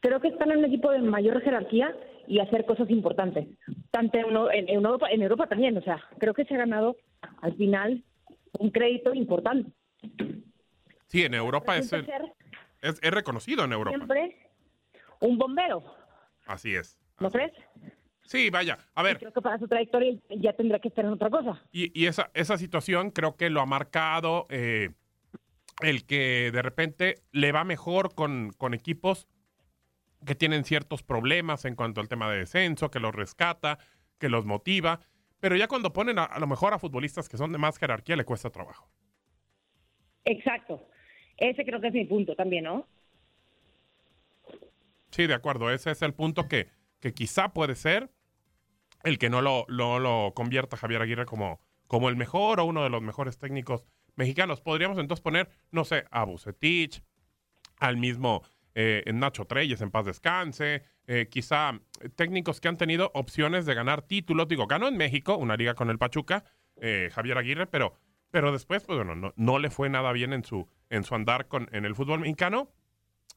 Creo 0.00 0.20
que 0.20 0.28
están 0.28 0.50
en 0.50 0.58
un 0.58 0.64
equipo 0.66 0.90
de 0.90 0.98
mayor 0.98 1.40
jerarquía 1.40 1.96
y 2.26 2.40
hacer 2.40 2.66
cosas 2.66 2.90
importantes. 2.90 3.46
Tanto 3.90 4.18
en 4.50 4.68
Europa, 4.68 5.08
en 5.10 5.22
Europa 5.22 5.46
también, 5.46 5.78
o 5.78 5.82
sea, 5.82 6.02
creo 6.18 6.34
que 6.34 6.44
se 6.44 6.54
ha 6.54 6.58
ganado 6.58 6.96
al 7.40 7.56
final 7.56 8.04
un 8.58 8.70
crédito 8.70 9.14
importante. 9.14 9.70
Sí, 11.06 11.22
en 11.22 11.34
Europa 11.34 11.76
es, 11.76 11.92
es, 11.92 12.98
es 13.02 13.10
reconocido 13.10 13.64
en 13.64 13.72
Europa. 13.72 13.96
siempre 13.96 14.50
un 15.20 15.38
bombero, 15.38 15.82
Así 16.46 16.74
es. 16.74 16.98
¿no 17.20 17.30
crees? 17.30 17.52
Sí, 18.24 18.50
vaya, 18.50 18.78
a 18.94 19.02
ver. 19.02 19.18
Creo 19.18 19.32
que 19.32 19.40
para 19.42 19.58
su 19.58 19.68
trayectoria 19.68 20.18
ya 20.30 20.52
tendrá 20.54 20.78
que 20.78 20.88
estar 20.88 21.04
en 21.04 21.12
otra 21.12 21.30
cosa. 21.30 21.62
Y, 21.72 21.98
y 21.98 22.06
esa, 22.06 22.30
esa 22.34 22.58
situación 22.58 23.10
creo 23.10 23.36
que 23.36 23.50
lo 23.50 23.60
ha 23.60 23.66
marcado 23.66 24.46
eh, 24.48 24.90
el 25.82 26.04
que 26.06 26.50
de 26.52 26.62
repente 26.62 27.22
le 27.32 27.52
va 27.52 27.64
mejor 27.64 28.14
con, 28.14 28.50
con 28.56 28.74
equipos 28.74 29.28
que 30.24 30.34
tienen 30.34 30.64
ciertos 30.64 31.02
problemas 31.02 31.64
en 31.66 31.74
cuanto 31.76 32.00
al 32.00 32.08
tema 32.08 32.30
de 32.30 32.38
descenso, 32.38 32.90
que 32.90 33.00
los 33.00 33.14
rescata, 33.14 33.78
que 34.18 34.30
los 34.30 34.46
motiva, 34.46 35.00
pero 35.44 35.56
ya 35.56 35.68
cuando 35.68 35.92
ponen 35.92 36.18
a, 36.18 36.24
a 36.24 36.38
lo 36.38 36.46
mejor 36.46 36.72
a 36.72 36.78
futbolistas 36.78 37.28
que 37.28 37.36
son 37.36 37.52
de 37.52 37.58
más 37.58 37.76
jerarquía 37.76 38.16
le 38.16 38.24
cuesta 38.24 38.48
trabajo. 38.48 38.88
Exacto. 40.24 40.88
Ese 41.36 41.66
creo 41.66 41.82
que 41.82 41.88
es 41.88 41.92
mi 41.92 42.06
punto 42.06 42.34
también, 42.34 42.64
¿no? 42.64 42.88
Sí, 45.10 45.26
de 45.26 45.34
acuerdo, 45.34 45.70
ese 45.70 45.90
es 45.90 46.00
el 46.00 46.14
punto 46.14 46.48
que, 46.48 46.70
que 46.98 47.12
quizá 47.12 47.50
puede 47.52 47.74
ser 47.74 48.08
el 49.02 49.18
que 49.18 49.28
no 49.28 49.42
lo, 49.42 49.66
lo, 49.68 49.98
lo 49.98 50.32
convierta 50.34 50.78
Javier 50.78 51.02
Aguirre 51.02 51.26
como, 51.26 51.60
como 51.88 52.08
el 52.08 52.16
mejor 52.16 52.58
o 52.58 52.64
uno 52.64 52.82
de 52.82 52.88
los 52.88 53.02
mejores 53.02 53.36
técnicos 53.36 53.84
mexicanos. 54.16 54.62
Podríamos 54.62 54.96
entonces 54.96 55.22
poner, 55.22 55.50
no 55.70 55.84
sé, 55.84 56.06
a 56.10 56.24
Bucetich, 56.24 57.02
al 57.80 57.98
mismo 57.98 58.44
eh, 58.74 59.04
Nacho 59.12 59.46
Treyes 59.46 59.80
en 59.80 59.90
paz 59.90 60.06
descanse, 60.06 60.82
eh, 61.06 61.28
quizá 61.30 61.80
técnicos 62.16 62.60
que 62.60 62.68
han 62.68 62.76
tenido 62.76 63.10
opciones 63.14 63.66
de 63.66 63.74
ganar 63.74 64.02
títulos. 64.02 64.48
Digo, 64.48 64.66
ganó 64.66 64.88
en 64.88 64.96
México 64.96 65.36
una 65.36 65.56
liga 65.56 65.74
con 65.74 65.90
el 65.90 65.98
Pachuca, 65.98 66.44
eh, 66.76 67.10
Javier 67.12 67.38
Aguirre, 67.38 67.66
pero, 67.66 67.94
pero 68.30 68.52
después, 68.52 68.82
pues 68.84 69.04
bueno, 69.04 69.32
no, 69.36 69.58
le 69.58 69.70
fue 69.70 69.88
nada 69.88 70.12
bien 70.12 70.32
en 70.32 70.44
su, 70.44 70.68
en 70.90 71.04
su 71.04 71.14
andar 71.14 71.46
con, 71.46 71.68
en 71.72 71.84
el 71.84 71.94
fútbol 71.94 72.20
mexicano 72.20 72.70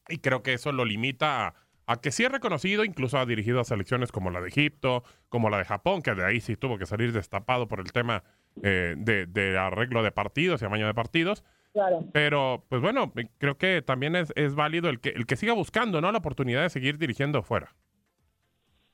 y 0.08 0.18
creo 0.18 0.42
que 0.42 0.54
eso 0.54 0.72
lo 0.72 0.84
limita 0.84 1.54
a, 1.86 2.00
que 2.00 2.10
sí 2.10 2.24
es 2.24 2.32
reconocido, 2.32 2.84
incluso 2.84 3.18
ha 3.18 3.24
dirigido 3.24 3.60
a 3.60 3.64
selecciones 3.64 4.12
como 4.12 4.30
la 4.30 4.40
de 4.40 4.48
Egipto, 4.48 5.04
como 5.28 5.48
la 5.48 5.58
de 5.58 5.64
Japón, 5.64 6.02
que 6.02 6.14
de 6.14 6.24
ahí 6.24 6.40
sí 6.40 6.56
tuvo 6.56 6.78
que 6.78 6.84
salir 6.84 7.12
destapado 7.12 7.66
por 7.68 7.80
el 7.80 7.92
tema 7.92 8.24
eh, 8.62 8.94
de 8.96 9.58
arreglo 9.58 10.02
de 10.02 10.10
partidos 10.10 10.60
y 10.60 10.64
amaño 10.66 10.86
de 10.86 10.94
partidos. 10.94 11.44
Claro. 11.72 12.04
Pero, 12.12 12.64
pues 12.68 12.80
bueno, 12.80 13.12
creo 13.38 13.56
que 13.56 13.82
también 13.82 14.16
es, 14.16 14.32
es 14.36 14.54
válido 14.54 14.88
el 14.88 15.00
que, 15.00 15.10
el 15.10 15.26
que 15.26 15.36
siga 15.36 15.52
buscando, 15.52 16.00
¿no? 16.00 16.10
La 16.10 16.18
oportunidad 16.18 16.62
de 16.62 16.70
seguir 16.70 16.98
dirigiendo 16.98 17.42
fuera. 17.42 17.74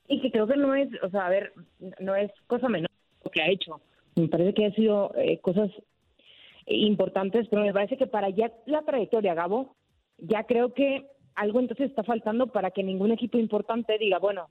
Y 0.09 0.21
que 0.21 0.31
creo 0.31 0.47
que 0.47 0.57
no 0.57 0.75
es, 0.75 0.89
o 1.03 1.09
sea, 1.09 1.27
a 1.27 1.31
ver, 1.31 1.53
no 2.01 2.15
es 2.15 2.31
cosa 2.47 2.69
menor 2.69 2.91
lo 3.25 3.31
que 3.31 3.43
ha 3.43 3.49
hecho. 3.49 3.81
Me 4.17 4.29
parece 4.29 4.55
que 4.55 4.67
ha 4.67 4.73
sido 4.73 5.13
eh, 5.17 5.41
cosas 5.41 5.71
importantes, 6.67 7.47
pero 7.49 7.63
me 7.63 7.73
parece 7.73 7.97
que 7.97 8.07
para 8.07 8.29
ya 8.31 8.53
la 8.67 8.83
trayectoria, 8.83 9.35
Gabo, 9.35 9.77
ya 10.19 10.45
creo 10.45 10.73
que 10.75 11.07
algo 11.35 11.61
entonces 11.61 11.91
está 11.91 12.05
faltando 12.05 12.49
para 12.49 12.71
que 12.71 12.83
ningún 12.83 13.13
equipo 13.13 13.39
importante 13.39 13.99
diga, 13.99 14.19
bueno, 14.19 14.49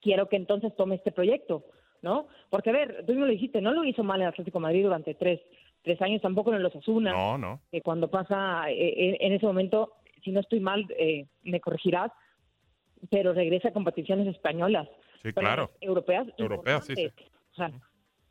quiero 0.00 0.28
que 0.28 0.36
entonces 0.36 0.74
tome 0.76 0.96
este 0.96 1.12
proyecto, 1.12 1.64
¿no? 2.02 2.28
Porque, 2.50 2.70
a 2.70 2.74
ver, 2.74 3.04
tú 3.06 3.14
no 3.14 3.26
lo 3.26 3.32
dijiste, 3.32 3.60
no 3.60 3.72
lo 3.72 3.84
hizo 3.84 4.02
mal 4.02 4.20
el 4.20 4.28
Atlético 4.28 4.58
de 4.58 4.62
Madrid 4.62 4.84
durante 4.84 5.14
tres, 5.14 5.40
tres 5.84 6.00
años, 6.02 6.20
tampoco 6.22 6.52
en 6.52 6.62
los 6.62 6.74
Asuna. 6.74 7.12
No, 7.12 7.38
no. 7.38 7.60
Que 7.70 7.80
cuando 7.82 8.08
pasa, 8.10 8.64
eh, 8.70 9.16
en 9.20 9.32
ese 9.32 9.46
momento, 9.46 9.92
si 10.24 10.32
no 10.32 10.40
estoy 10.40 10.58
mal, 10.60 10.86
eh, 10.98 11.26
me 11.44 11.60
corregirás, 11.60 12.10
pero 13.10 13.32
regresa 13.32 13.68
a 13.68 13.72
competiciones 13.72 14.26
españolas. 14.26 14.88
Sí, 15.22 15.32
claro. 15.32 15.70
Europeas. 15.80 16.26
Europeas, 16.38 16.84
sí, 16.86 16.94
sí. 16.96 17.06
O 17.52 17.54
sea, 17.54 17.70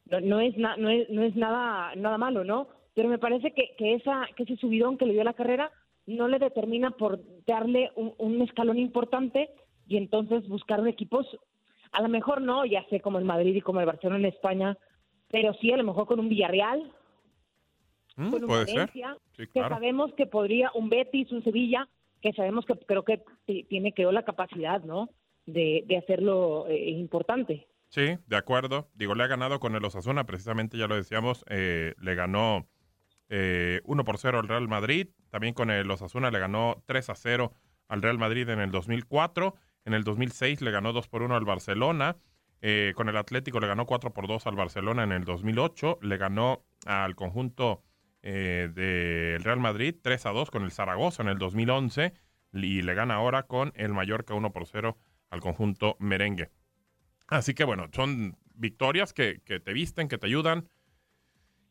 no, 0.10 0.20
no 0.20 0.39
es, 0.42 0.58
na- 0.58 0.76
no 0.78 0.89
es, 0.89 1.10
no 1.10 1.24
es 1.24 1.36
nada, 1.36 1.96
nada 1.96 2.18
malo, 2.18 2.44
¿no? 2.44 2.68
Pero 2.96 3.08
me 3.10 3.18
parece 3.20 3.52
que, 3.54 3.76
que, 3.78 3.94
esa, 3.96 4.28
que 4.36 4.44
ese 4.44 4.58
subidón 4.58 4.98
que 4.98 5.06
le 5.06 5.13
dio 5.13 5.22
a 5.22 5.26
la 5.26 5.34
carrera 5.34 5.72
no 6.06 6.28
le 6.28 6.38
determina 6.39 6.92
por 6.92 7.20
darle 7.46 7.92
un, 7.96 8.13
un 8.18 8.42
escalón 8.42 8.78
importante 8.78 9.50
y 9.88 9.98
entonces 9.98 10.48
buscar 10.48 10.86
equipos, 10.88 11.26
a 11.92 12.02
lo 12.02 12.10
mejor 12.10 12.42
no, 12.42 12.66
ya 12.66 12.84
sé, 12.89 13.00
como 13.00 13.20
el 13.20 13.26
Madrid 13.26 13.56
y 13.56 13.62
como 13.62 13.80
el 13.80 13.86
Barcelona 13.86 14.20
en 14.28 14.34
España, 14.34 14.78
pero 15.30 15.54
sí 15.56 15.72
a 15.72 15.78
lo 15.78 15.84
mejor 15.84 16.06
con 16.06 16.20
un 16.20 16.30
Villarreal, 16.30 16.92
Mm, 18.15 18.30
con 18.32 18.41
un 18.43 18.47
puede 18.47 18.65
ser. 18.67 18.76
Valencia, 18.78 19.17
Sí, 19.36 19.43
que 19.47 19.52
claro. 19.54 19.76
sabemos 19.76 20.13
que 20.15 20.26
podría, 20.28 20.71
un 20.76 20.89
Betis, 20.89 21.32
un 21.32 21.43
Sevilla, 21.43 21.88
que 22.21 22.32
sabemos 22.34 22.65
que 22.65 22.76
creo 22.86 23.04
que 23.04 23.21
ti- 23.45 23.63
tiene 23.63 23.93
creo 23.93 24.12
la 24.12 24.23
capacidad, 24.23 24.82
¿no? 24.84 25.10
De, 25.45 25.84
de 25.88 25.97
hacerlo 25.97 26.67
eh, 26.69 26.89
importante. 26.91 27.67
Sí, 27.89 28.17
de 28.28 28.36
acuerdo. 28.38 28.89
Digo, 28.95 29.13
le 29.15 29.23
ha 29.23 29.28
ganado 29.28 29.60
con 29.60 29.76
el 29.76 29.84
Osasuna, 29.84 30.26
precisamente 30.26 30.78
ya 30.78 30.88
lo 30.88 30.95
decíamos, 30.95 31.43
eh, 31.49 31.93
le 31.99 32.15
ganó 32.15 32.67
eh, 33.30 33.82
1 33.86 34.04
por 34.04 34.17
0 34.17 34.39
al 34.39 34.47
Real 34.47 34.67
Madrid. 34.67 35.08
También 35.30 35.54
con 35.54 35.69
el 35.71 35.89
Osasuna 35.89 36.32
le 36.32 36.39
ganó 36.39 36.84
3 36.86 37.10
a 37.10 37.15
0 37.15 37.52
al 37.88 38.02
Real 38.02 38.17
Madrid 38.17 38.47
en 38.49 38.60
el 38.60 38.71
2004. 38.71 39.56
En 39.86 39.93
el 39.93 40.04
2006 40.04 40.62
le 40.62 40.71
ganó 40.71 40.93
2 40.93 41.08
por 41.08 41.23
1 41.23 41.36
al 41.36 41.45
Barcelona. 41.45 42.15
Eh, 42.62 42.93
con 42.95 43.10
el 43.10 43.17
Atlético 43.17 43.60
le 43.60 43.67
ganó 43.67 43.86
4 43.86 44.13
por 44.13 44.28
2 44.28 44.47
al 44.47 44.56
Barcelona 44.56 45.04
en 45.04 45.12
el 45.12 45.26
2008. 45.26 45.99
Le 46.02 46.17
ganó 46.17 46.63
al 46.86 47.15
conjunto 47.15 47.82
eh, 48.24 48.70
del 48.74 49.44
Real 49.44 49.60
Madrid 49.60 49.96
3 50.02 50.26
a 50.26 50.30
2 50.32 50.50
con 50.50 50.64
el 50.64 50.72
Zaragoza 50.72 51.22
en 51.22 51.30
el 51.30 51.38
2011. 51.38 52.14
Y 52.54 52.82
le 52.82 52.94
gana 52.94 53.16
ahora 53.16 53.44
con 53.44 53.72
el 53.76 53.94
Mallorca 53.94 54.34
1 54.34 54.52
por 54.52 54.66
0 54.66 54.98
al 55.30 55.40
conjunto 55.42 55.96
merengue. 56.00 56.50
Así 57.28 57.54
que 57.54 57.64
bueno, 57.64 57.88
son 57.94 58.38
victorias 58.56 59.14
que, 59.14 59.42
que 59.46 59.60
te 59.60 59.74
visten, 59.74 60.08
que 60.08 60.18
te 60.18 60.28
ayudan. 60.28 60.68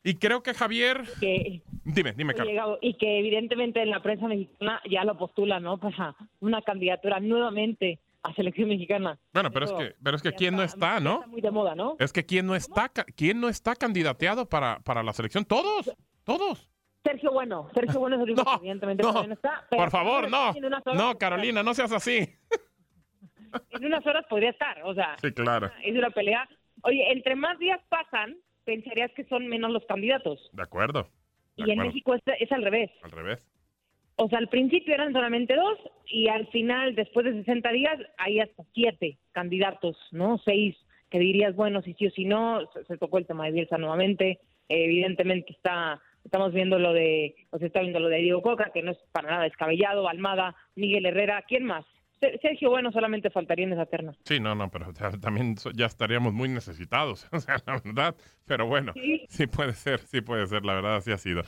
Y 0.03 0.15
creo 0.15 0.43
que 0.43 0.53
Javier... 0.53 1.03
Que, 1.19 1.61
Dime, 1.85 2.13
dime, 2.13 2.33
Carlos. 2.33 2.77
y 2.81 2.93
que 2.93 3.19
evidentemente 3.19 3.81
en 3.81 3.89
la 3.89 4.01
prensa 4.01 4.27
mexicana 4.27 4.81
ya 4.89 5.03
lo 5.03 5.17
postula, 5.17 5.59
¿no? 5.59 5.77
Para 5.77 6.15
una 6.39 6.61
candidatura 6.61 7.19
nuevamente 7.19 7.99
a 8.21 8.33
selección 8.33 8.69
mexicana. 8.69 9.19
Bueno, 9.33 9.51
pero 9.51 9.65
es 9.65 9.73
que, 9.73 9.95
pero 10.01 10.15
es 10.15 10.23
que 10.23 10.31
quién 10.31 10.55
no 10.55 10.63
está, 10.63 11.01
¿no? 11.01 11.15
Está 11.15 11.27
muy 11.27 11.41
de 11.41 11.51
moda, 11.51 11.75
¿no? 11.75 11.97
Es 11.99 12.13
que 12.13 12.25
quién 12.25 12.45
no 12.45 12.55
está, 12.55 12.89
quién 12.89 13.41
no 13.41 13.49
está 13.49 13.75
candidateado 13.75 14.47
para, 14.47 14.79
para 14.79 15.03
la 15.03 15.11
selección. 15.11 15.43
Todos, 15.43 15.93
todos. 16.23 16.69
Sergio 17.03 17.31
Bueno, 17.33 17.69
Sergio 17.73 17.99
Bueno 17.99 18.15
es 18.15 18.21
el 18.21 18.29
único 18.31 18.43
que 18.45 18.55
evidentemente 18.59 19.03
no 19.03 19.33
está. 19.33 19.65
pero 19.69 19.81
Por 19.81 19.91
favor, 19.91 20.29
no. 20.29 20.53
No, 20.93 21.17
Carolina, 21.17 21.63
no 21.63 21.73
seas 21.73 21.91
así. 21.91 22.19
En 23.69 23.85
unas 23.85 24.03
horas 24.07 24.25
podría 24.27 24.49
estar, 24.49 24.81
o 24.83 24.95
sea, 24.95 25.15
Sí, 25.21 25.31
claro. 25.31 25.69
es 25.83 25.95
una 25.95 26.09
pelea. 26.09 26.49
Oye, 26.81 27.11
entre 27.11 27.35
más 27.35 27.59
días 27.59 27.79
pasan, 27.87 28.35
pensarías 28.63 29.11
que 29.11 29.25
son 29.25 29.45
menos 29.47 29.69
los 29.71 29.85
candidatos. 29.85 30.49
De 30.53 30.63
acuerdo. 30.63 31.07
De 31.57 31.65
y 31.67 31.71
en. 31.71 31.77
México 31.79 32.15
es, 32.15 32.21
es 32.39 32.51
al 32.51 32.63
revés. 32.63 32.89
Al 33.03 33.11
revés. 33.11 33.39
O 34.15 34.27
sea, 34.27 34.39
al 34.39 34.47
principio 34.49 34.95
eran 34.95 35.13
solamente 35.13 35.55
dos 35.55 35.77
y 36.07 36.29
al 36.29 36.47
final, 36.47 36.95
después 36.95 37.25
de 37.27 37.33
60 37.33 37.71
días, 37.73 37.99
hay 38.17 38.39
hasta 38.39 38.63
siete 38.73 39.19
candidatos, 39.33 39.97
¿no? 40.11 40.39
Seis, 40.39 40.75
que 41.11 41.19
dirías, 41.19 41.55
bueno, 41.55 41.83
si 41.83 41.93
sí 41.93 42.07
o 42.07 42.11
si 42.11 42.25
no, 42.25 42.61
se, 42.73 42.85
se 42.85 42.97
tocó 42.97 43.19
el 43.19 43.27
tema 43.27 43.45
de 43.45 43.51
Bielsa 43.51 43.77
nuevamente. 43.77 44.39
Eh, 44.69 44.85
evidentemente 44.85 45.51
está, 45.53 46.01
estamos 46.23 46.53
viendo 46.53 46.79
lo 46.79 46.93
de, 46.93 47.35
o 47.51 47.57
está 47.57 47.81
viendo 47.81 47.99
lo 47.99 48.09
de 48.09 48.17
Diego 48.17 48.41
Coca, 48.41 48.71
que 48.73 48.81
no 48.81 48.91
es 48.91 48.97
para 49.11 49.29
nada 49.29 49.43
descabellado, 49.43 50.07
Almada, 50.07 50.55
Miguel 50.75 51.05
Herrera, 51.05 51.43
¿quién 51.47 51.65
más? 51.65 51.85
Se- 52.23 52.37
Sergio 52.41 52.69
Bueno 52.69 52.91
solamente 52.93 53.29
faltaría 53.29 53.65
en 53.65 53.73
esa 53.73 53.85
terna. 53.85 54.13
Sí, 54.23 54.39
no, 54.39 54.55
no, 54.55 54.69
pero 54.71 54.93
también 55.19 55.55
ya 55.75 55.87
estaríamos 55.87 56.33
muy 56.33 56.47
necesitados, 56.47 57.27
o 57.31 57.39
sea, 57.39 57.57
la 57.65 57.81
verdad. 57.83 58.15
Pero 58.45 58.65
bueno, 58.67 58.93
sí 59.27 59.47
puede 59.47 59.73
ser, 59.73 59.99
sí 59.99 60.21
puede 60.21 60.47
ser, 60.47 60.63
la 60.63 60.75
verdad, 60.75 60.95
así 60.97 61.11
ha 61.11 61.17
sido. 61.17 61.43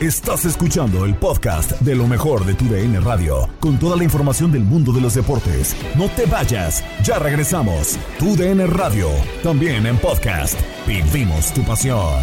Estás 0.00 0.46
escuchando 0.46 1.04
el 1.04 1.14
podcast 1.14 1.72
de 1.82 1.94
lo 1.94 2.06
mejor 2.06 2.44
de 2.46 2.54
tu 2.54 2.64
DN 2.66 3.00
Radio, 3.00 3.48
con 3.60 3.78
toda 3.78 3.96
la 3.98 4.04
información 4.04 4.50
del 4.50 4.62
mundo 4.62 4.92
de 4.92 5.00
los 5.02 5.14
deportes. 5.14 5.76
No 5.96 6.08
te 6.08 6.24
vayas, 6.26 6.82
ya 7.04 7.18
regresamos. 7.18 7.98
Tu 8.18 8.34
DN 8.36 8.66
Radio, 8.66 9.08
también 9.42 9.86
en 9.86 9.98
podcast. 9.98 10.58
Vivimos 10.86 11.52
tu 11.52 11.62
pasión. 11.64 12.22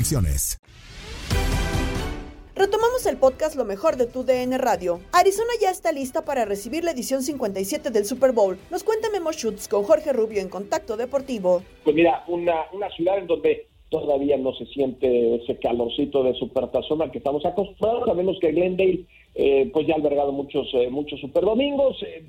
Retomamos 2.55 3.05
el 3.05 3.17
podcast 3.17 3.55
Lo 3.55 3.65
mejor 3.65 3.97
de 3.97 4.07
tu 4.07 4.23
DN 4.23 4.57
Radio. 4.57 4.99
Arizona 5.13 5.51
ya 5.61 5.69
está 5.69 5.91
lista 5.91 6.25
para 6.25 6.45
recibir 6.45 6.83
la 6.83 6.91
edición 6.91 7.23
57 7.23 7.91
del 7.91 8.05
Super 8.05 8.31
Bowl. 8.31 8.57
Nos 8.69 8.83
cuenta 8.83 9.09
Memo 9.11 9.31
Schutz 9.31 9.67
con 9.67 9.83
Jorge 9.83 10.11
Rubio 10.11 10.41
en 10.41 10.49
Contacto 10.49 10.97
Deportivo. 10.97 11.63
Pues 11.83 11.95
mira, 11.95 12.23
una, 12.27 12.65
una 12.73 12.89
ciudad 12.89 13.19
en 13.19 13.27
donde 13.27 13.67
todavía 13.89 14.37
no 14.37 14.53
se 14.53 14.65
siente 14.67 15.35
ese 15.35 15.57
calorcito 15.59 16.23
de 16.23 16.33
supertazón 16.33 17.01
al 17.01 17.11
que 17.11 17.19
estamos 17.19 17.45
acostumbrados. 17.45 18.05
Sabemos 18.07 18.37
que 18.39 18.51
Glendale 18.51 19.05
eh, 19.35 19.69
pues 19.71 19.85
ya 19.85 19.93
ha 19.93 19.97
albergado 19.97 20.31
muchos, 20.31 20.67
eh, 20.73 20.89
muchos 20.89 21.19
superdomingos. 21.19 22.01
Eh, 22.03 22.25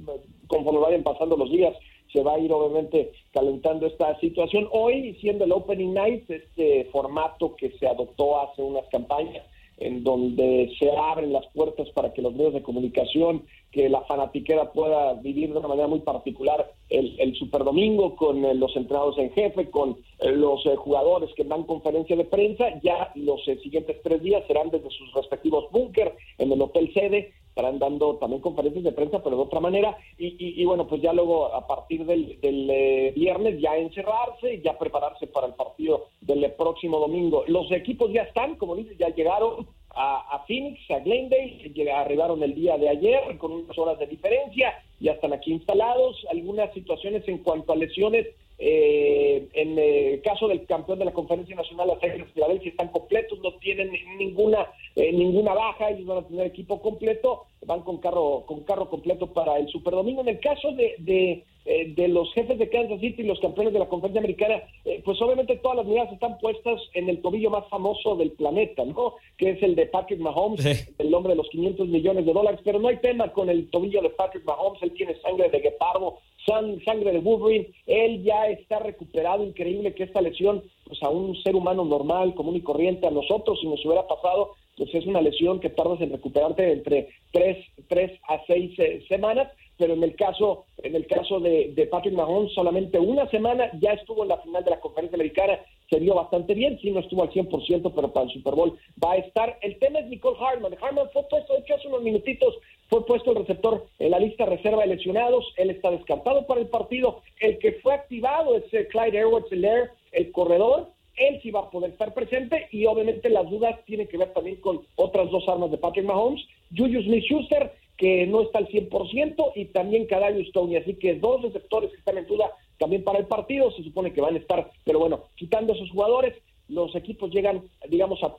conforme 0.47 0.81
vayan 0.81 1.03
pasando 1.03 1.37
los 1.37 1.51
días, 1.51 1.75
se 2.13 2.23
va 2.23 2.35
a 2.35 2.39
ir 2.39 2.53
obviamente 2.53 3.13
calentando 3.33 3.87
esta 3.87 4.19
situación. 4.21 4.69
Hoy, 4.73 5.17
siendo 5.21 5.45
el 5.45 5.53
Opening 5.53 5.95
Night, 5.95 6.31
este 6.31 6.85
formato 6.93 7.57
que 7.57 7.71
se 7.79 7.87
adoptó 7.87 8.41
hace 8.41 8.63
unas 8.63 8.87
campañas, 8.89 9.45
en 9.79 10.05
donde 10.05 10.73
se 10.79 10.91
abren 10.97 11.33
las 11.33 11.47
puertas 11.49 11.89
para 11.91 12.13
que 12.13 12.23
los 12.23 12.35
medios 12.35 12.55
de 12.55 12.63
comunicación, 12.63 13.43
que 13.73 13.89
la 13.89 14.03
fanatiquera 14.03 14.71
pueda 14.73 15.15
vivir 15.15 15.51
de 15.51 15.59
una 15.59 15.69
manera 15.69 15.89
muy 15.89 16.01
particular 16.01 16.71
el, 16.91 17.19
el 17.19 17.35
Superdomingo 17.35 18.15
con 18.15 18.45
eh, 18.45 18.55
los 18.55 18.77
entrenados 18.77 19.19
en 19.19 19.33
jefe, 19.33 19.71
con 19.71 19.97
eh, 20.21 20.31
los 20.31 20.65
eh, 20.67 20.77
jugadores 20.77 21.31
que 21.35 21.45
dan 21.45 21.65
conferencia 21.65 22.15
de 22.15 22.25
prensa. 22.25 22.67
Ya 22.83 23.11
los 23.15 23.43
siguientes 23.45 23.97
tres 24.03 24.23
días 24.23 24.45
serán 24.47 24.71
desde 24.71 24.91
sus 24.91 25.13
respectivos 25.15 25.65
búnker 25.73 26.15
en 26.39 26.53
el 26.53 26.61
hotel 26.61 26.93
sede, 26.93 27.33
estarán 27.53 27.79
dando 27.79 28.17
también 28.17 28.41
conferencias 28.41 28.83
de 28.83 28.93
prensa, 28.93 29.23
pero 29.23 29.37
de 29.37 29.43
otra 29.43 29.61
manera. 29.61 29.95
Y, 30.17 30.61
y- 30.61 30.65
bueno, 30.65 30.87
pues 30.87 31.03
ya 31.03 31.13
luego 31.13 31.53
a 31.55 31.67
partir 31.67 32.07
del, 32.07 32.41
del, 32.41 32.69
eh, 32.71 33.13
viernes 33.15 33.61
ya 33.61 33.77
encerrarse, 33.77 34.63
ya 34.65 34.79
prepararse 34.79 35.27
para 35.27 35.49
el 35.49 35.55
partido 35.55 36.07
del 36.23 36.43
eh, 36.45 36.49
próximo 36.49 36.99
domingo. 36.99 37.45
Los 37.49 37.71
equipos 37.71 38.11
ya 38.11 38.23
están, 38.23 38.57
como 38.57 38.75
dices, 38.75 38.97
ya 38.99 39.09
llegaron 39.15 39.67
a, 39.95 40.43
Phoenix, 40.49 40.91
a 40.91 41.01
Glendale, 41.01 41.71
llega- 41.75 42.01
arribaron 42.01 42.43
el 42.43 42.55
día 42.55 42.79
de 42.79 42.89
ayer 42.89 43.37
con 43.37 43.53
unas 43.53 43.77
horas 43.77 43.99
de 43.99 44.07
diferencia, 44.07 44.73
ya 45.01 45.13
están 45.13 45.35
aquí 45.35 45.53
instalados. 45.53 46.27
Algunas 46.31 46.73
situaciones 46.73 47.29
en 47.29 47.39
cuanto 47.39 47.75
a 47.75 47.77
lesiones, 47.77 48.27
eh, 48.59 49.47
en 49.53 49.79
el 49.79 50.23
caso 50.23 50.49
del 50.49 50.65
campeón 50.65 51.01
de 51.01 51.05
la 51.05 51.13
Conferencia 51.13 51.55
Nacional, 51.55 51.89
las 51.89 52.03
Águilas 52.03 52.29
de 52.29 52.33
Filadelfia 52.33 52.71
están 52.71 52.89
completos, 52.89 53.39
no 53.41 53.53
tienen 53.59 53.91
ninguna 54.17 54.67
eh, 54.97 55.13
ninguna 55.13 55.55
baja, 55.55 55.91
ellos 55.91 56.07
van 56.07 56.19
a 56.19 56.27
tener 56.29 56.47
equipo 56.47 56.81
completo, 56.81 57.45
van 57.67 57.81
con 57.83 57.99
carro 57.99 58.45
con 58.47 58.61
carro 58.65 58.89
completo 58.89 59.27
para 59.33 59.57
el 59.59 59.69
Superdomingo. 59.69 60.21
En 60.23 60.29
el 60.29 60.41
caso 60.41 60.73
de, 60.73 60.95
de, 60.99 61.45
eh, 61.65 61.93
de 61.95 62.09
los 62.09 62.33
jefes 62.35 62.59
de 62.59 62.69
Kansas 62.69 63.01
City, 63.01 63.23
los 63.23 63.39
campeones 63.41 63.73
de 63.73 63.79
la 63.79 63.89
Conferencia 63.89 64.21
Americana, 64.21 64.63
eh, 64.85 65.01
pues 65.05 65.21
obviamente 65.23 65.57
todas 65.57 65.79
las 65.79 65.87
miradas 65.87 66.13
están 66.13 66.39
puestas 66.39 66.81
en 66.95 67.09
el 67.09 67.23
tobillo 67.23 67.51
más 67.51 67.67
famoso 67.69 68.17
del 68.17 68.33
planeta, 68.33 68.85
¿no? 68.85 69.15
Que 69.39 69.51
es 69.51 69.63
el 69.63 69.75
de 69.77 69.87
Patrick 69.87 70.19
Mahomes, 70.21 70.65
el 70.99 71.15
hombre 71.15 71.33
de 71.33 71.37
los 71.37 71.49
500 71.51 71.89
millones 71.89 72.27
de 72.27 72.33
dólares, 72.33 72.61
pero 72.65 72.79
no 72.79 72.89
hay 72.89 72.97
tema 72.99 73.33
con 73.33 73.49
el 73.49 73.71
tobillo 73.71 74.03
de 74.03 74.11
Patrick 74.11 74.45
Mahomes, 74.45 74.83
él 74.83 74.93
tiene 74.95 75.15
sangre 75.21 75.49
de 75.51 75.61
guepardo, 75.61 76.19
san- 76.45 76.83
sangre 76.85 77.13
de 77.13 77.21
Wolverine, 77.21 77.69
él 77.87 78.25
ya 78.25 78.49
está 78.49 78.81
recuperado, 78.81 79.45
increíble 79.45 79.95
que 79.95 80.03
esta 80.03 80.21
lesión, 80.21 80.65
pues 80.85 81.01
a 81.03 81.09
un 81.09 81.37
ser 81.43 81.55
humano 81.55 81.85
normal, 81.85 82.35
común 82.35 82.57
y 82.57 82.61
corriente, 82.63 83.07
a 83.07 83.11
nosotros, 83.11 83.61
si 83.61 83.69
nos 83.69 83.85
hubiera 83.87 84.07
pasado, 84.09 84.55
pues 84.77 84.95
es 84.95 85.07
una 85.07 85.21
lesión 85.21 85.61
que 85.61 85.71
tardas 85.71 86.01
en 86.01 86.13
recuperarte 86.13 86.73
entre 86.73 87.09
tres, 87.31 87.59
tres 87.89 88.19
a 88.29 88.41
seis 88.47 88.79
eh, 88.79 89.05
semanas, 89.09 89.53
pero 89.77 89.95
en 89.95 90.03
el 90.03 90.15
caso, 90.17 90.65
en 90.83 90.95
el 90.95 91.07
caso 91.07 91.41
de, 91.41 91.73
de 91.75 91.87
Patrick 91.87 92.15
Mahomes, 92.15 92.53
solamente 92.55 92.99
una 92.99 93.29
semana 93.29 93.71
ya 93.81 93.93
estuvo 93.93 94.23
en 94.23 94.29
la 94.29 94.39
final 94.39 94.65
de 94.65 94.71
la 94.71 94.81
conferencia 94.81 95.17
americana, 95.17 95.59
se 95.93 95.99
vio 95.99 96.15
bastante 96.15 96.55
bien, 96.55 96.79
sí 96.81 96.91
no 96.91 97.01
estuvo 97.01 97.23
al 97.23 97.31
100%, 97.31 97.93
pero 97.95 98.13
para 98.13 98.25
el 98.25 98.33
Super 98.33 98.55
Bowl 98.55 98.79
va 99.03 99.13
a 99.13 99.17
estar. 99.17 99.59
El 99.61 99.79
tema 99.79 99.99
es 99.99 100.07
Nicole 100.07 100.39
Hartman. 100.41 100.75
Hartman 100.81 101.11
fue 101.13 101.23
puesto, 101.29 101.53
de 101.53 101.61
hecho, 101.61 101.75
hace 101.75 101.89
unos 101.89 102.03
minutitos, 102.03 102.55
fue 102.89 103.05
puesto 103.05 103.33
el 103.33 103.39
receptor 103.39 103.87
en 103.99 104.11
la 104.11 104.19
lista 104.19 104.47
reserva 104.47 104.83
de 104.83 104.95
lesionados, 104.95 105.53
él 105.59 105.69
está 105.69 105.91
descartado 105.91 106.47
para 106.47 106.63
el 106.63 106.69
partido. 106.69 107.21
El 107.41 107.59
que 107.59 107.73
fue 107.83 107.93
activado 107.93 108.57
es 108.57 108.65
eh, 108.73 108.89
Clyde 108.89 109.21
Edwards-Helaire, 109.21 109.91
el 110.13 110.33
corredor, 110.33 110.92
él 111.17 111.41
sí 111.43 111.51
va 111.51 111.61
a 111.61 111.71
poder 111.71 111.93
estar 111.93 112.15
presente 112.15 112.69
y 112.71 112.87
obviamente 112.87 113.29
las 113.29 113.49
dudas 113.51 113.79
tienen 113.85 114.09
que 114.09 114.19
ver 114.19 114.33
también 114.33 114.57
con 114.57 114.83
otras 114.97 115.31
dos 115.31 115.49
armas 115.49 115.71
de 115.71 115.79
Patrick 115.79 116.07
Mahomes, 116.07 116.43
Julius 116.77 117.05
Smith-Schuster, 117.05 117.73
que 117.97 118.27
no 118.27 118.43
está 118.43 118.59
al 118.59 118.69
100%, 118.69 119.53
y 119.55 119.67
también 119.67 120.07
Kadarius 120.07 120.49
Stoney, 120.49 120.77
así 120.77 120.95
que 120.95 121.15
dos 121.15 121.43
receptores 121.43 121.91
que 121.91 121.99
están 121.99 122.19
en 122.19 122.27
duda 122.27 122.51
también 122.79 123.05
para 123.05 123.19
el 123.19 123.27
partido, 123.27 123.71
se 123.71 123.85
supone 123.85 124.13
que 124.13 124.21
van 124.21 124.35
a 124.35 124.39
estar, 124.39 124.71
pero 124.85 124.99
bueno, 124.99 125.25
quitando 125.37 125.73
esos 125.73 125.91
jugadores, 125.91 126.35
los 126.69 126.95
equipos 126.97 127.31
llegan, 127.31 127.63
digamos, 127.89 128.19
a 128.23 128.35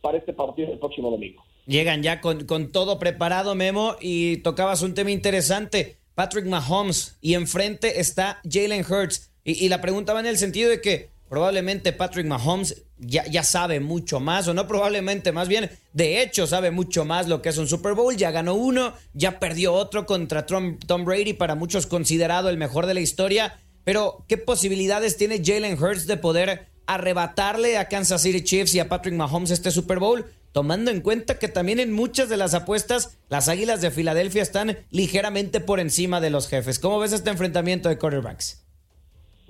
para 0.00 0.18
este 0.18 0.32
partido 0.32 0.72
el 0.72 0.78
próximo 0.78 1.10
domingo. 1.10 1.42
Llegan 1.66 2.02
ya 2.02 2.20
con, 2.20 2.46
con 2.46 2.72
todo 2.72 2.98
preparado, 2.98 3.54
Memo, 3.54 3.96
y 4.00 4.38
tocabas 4.38 4.82
un 4.82 4.94
tema 4.94 5.10
interesante. 5.10 5.96
Patrick 6.14 6.46
Mahomes, 6.46 7.18
y 7.20 7.34
enfrente 7.34 8.00
está 8.00 8.40
Jalen 8.48 8.84
Hurts. 8.84 9.32
Y 9.44 9.68
la 9.68 9.80
pregunta 9.80 10.12
va 10.12 10.20
en 10.20 10.26
el 10.26 10.38
sentido 10.38 10.70
de 10.70 10.80
que 10.80 11.10
probablemente 11.28 11.92
Patrick 11.92 12.26
Mahomes 12.26 12.82
ya, 12.98 13.42
sabe 13.42 13.80
mucho 13.80 14.20
más, 14.20 14.48
o 14.48 14.54
no 14.54 14.66
probablemente, 14.66 15.32
más 15.32 15.48
bien, 15.48 15.70
de 15.92 16.22
hecho, 16.22 16.46
sabe 16.46 16.70
mucho 16.70 17.04
más 17.04 17.28
lo 17.28 17.42
que 17.42 17.50
es 17.50 17.58
un 17.58 17.68
Super 17.68 17.94
Bowl. 17.94 18.16
Ya 18.16 18.30
ganó 18.30 18.54
uno, 18.54 18.94
ya 19.12 19.38
perdió 19.38 19.74
otro 19.74 20.06
contra 20.06 20.46
Tom, 20.46 20.78
Tom 20.78 21.04
Brady, 21.04 21.34
para 21.34 21.54
muchos 21.54 21.86
considerado 21.86 22.48
el 22.48 22.56
mejor 22.56 22.86
de 22.86 22.94
la 22.94 23.00
historia. 23.00 23.58
Pero, 23.84 24.24
¿qué 24.28 24.38
posibilidades 24.38 25.16
tiene 25.16 25.42
Jalen 25.44 25.80
Hurts 25.80 26.06
de 26.06 26.16
poder 26.16 26.68
arrebatarle 26.86 27.78
a 27.78 27.88
Kansas 27.88 28.22
City 28.22 28.42
Chiefs 28.42 28.74
y 28.74 28.80
a 28.80 28.88
Patrick 28.88 29.14
Mahomes 29.14 29.50
este 29.50 29.70
Super 29.70 29.98
Bowl? 29.98 30.26
Tomando 30.52 30.90
en 30.90 31.02
cuenta 31.02 31.38
que 31.38 31.48
también 31.48 31.80
en 31.80 31.92
muchas 31.92 32.30
de 32.30 32.38
las 32.38 32.54
apuestas, 32.54 33.18
las 33.28 33.48
Águilas 33.48 33.82
de 33.82 33.90
Filadelfia 33.90 34.42
están 34.42 34.78
ligeramente 34.90 35.60
por 35.60 35.80
encima 35.80 36.20
de 36.20 36.30
los 36.30 36.48
jefes. 36.48 36.78
¿Cómo 36.78 36.98
ves 36.98 37.12
este 37.12 37.28
enfrentamiento 37.28 37.90
de 37.90 37.98
quarterbacks? 37.98 38.65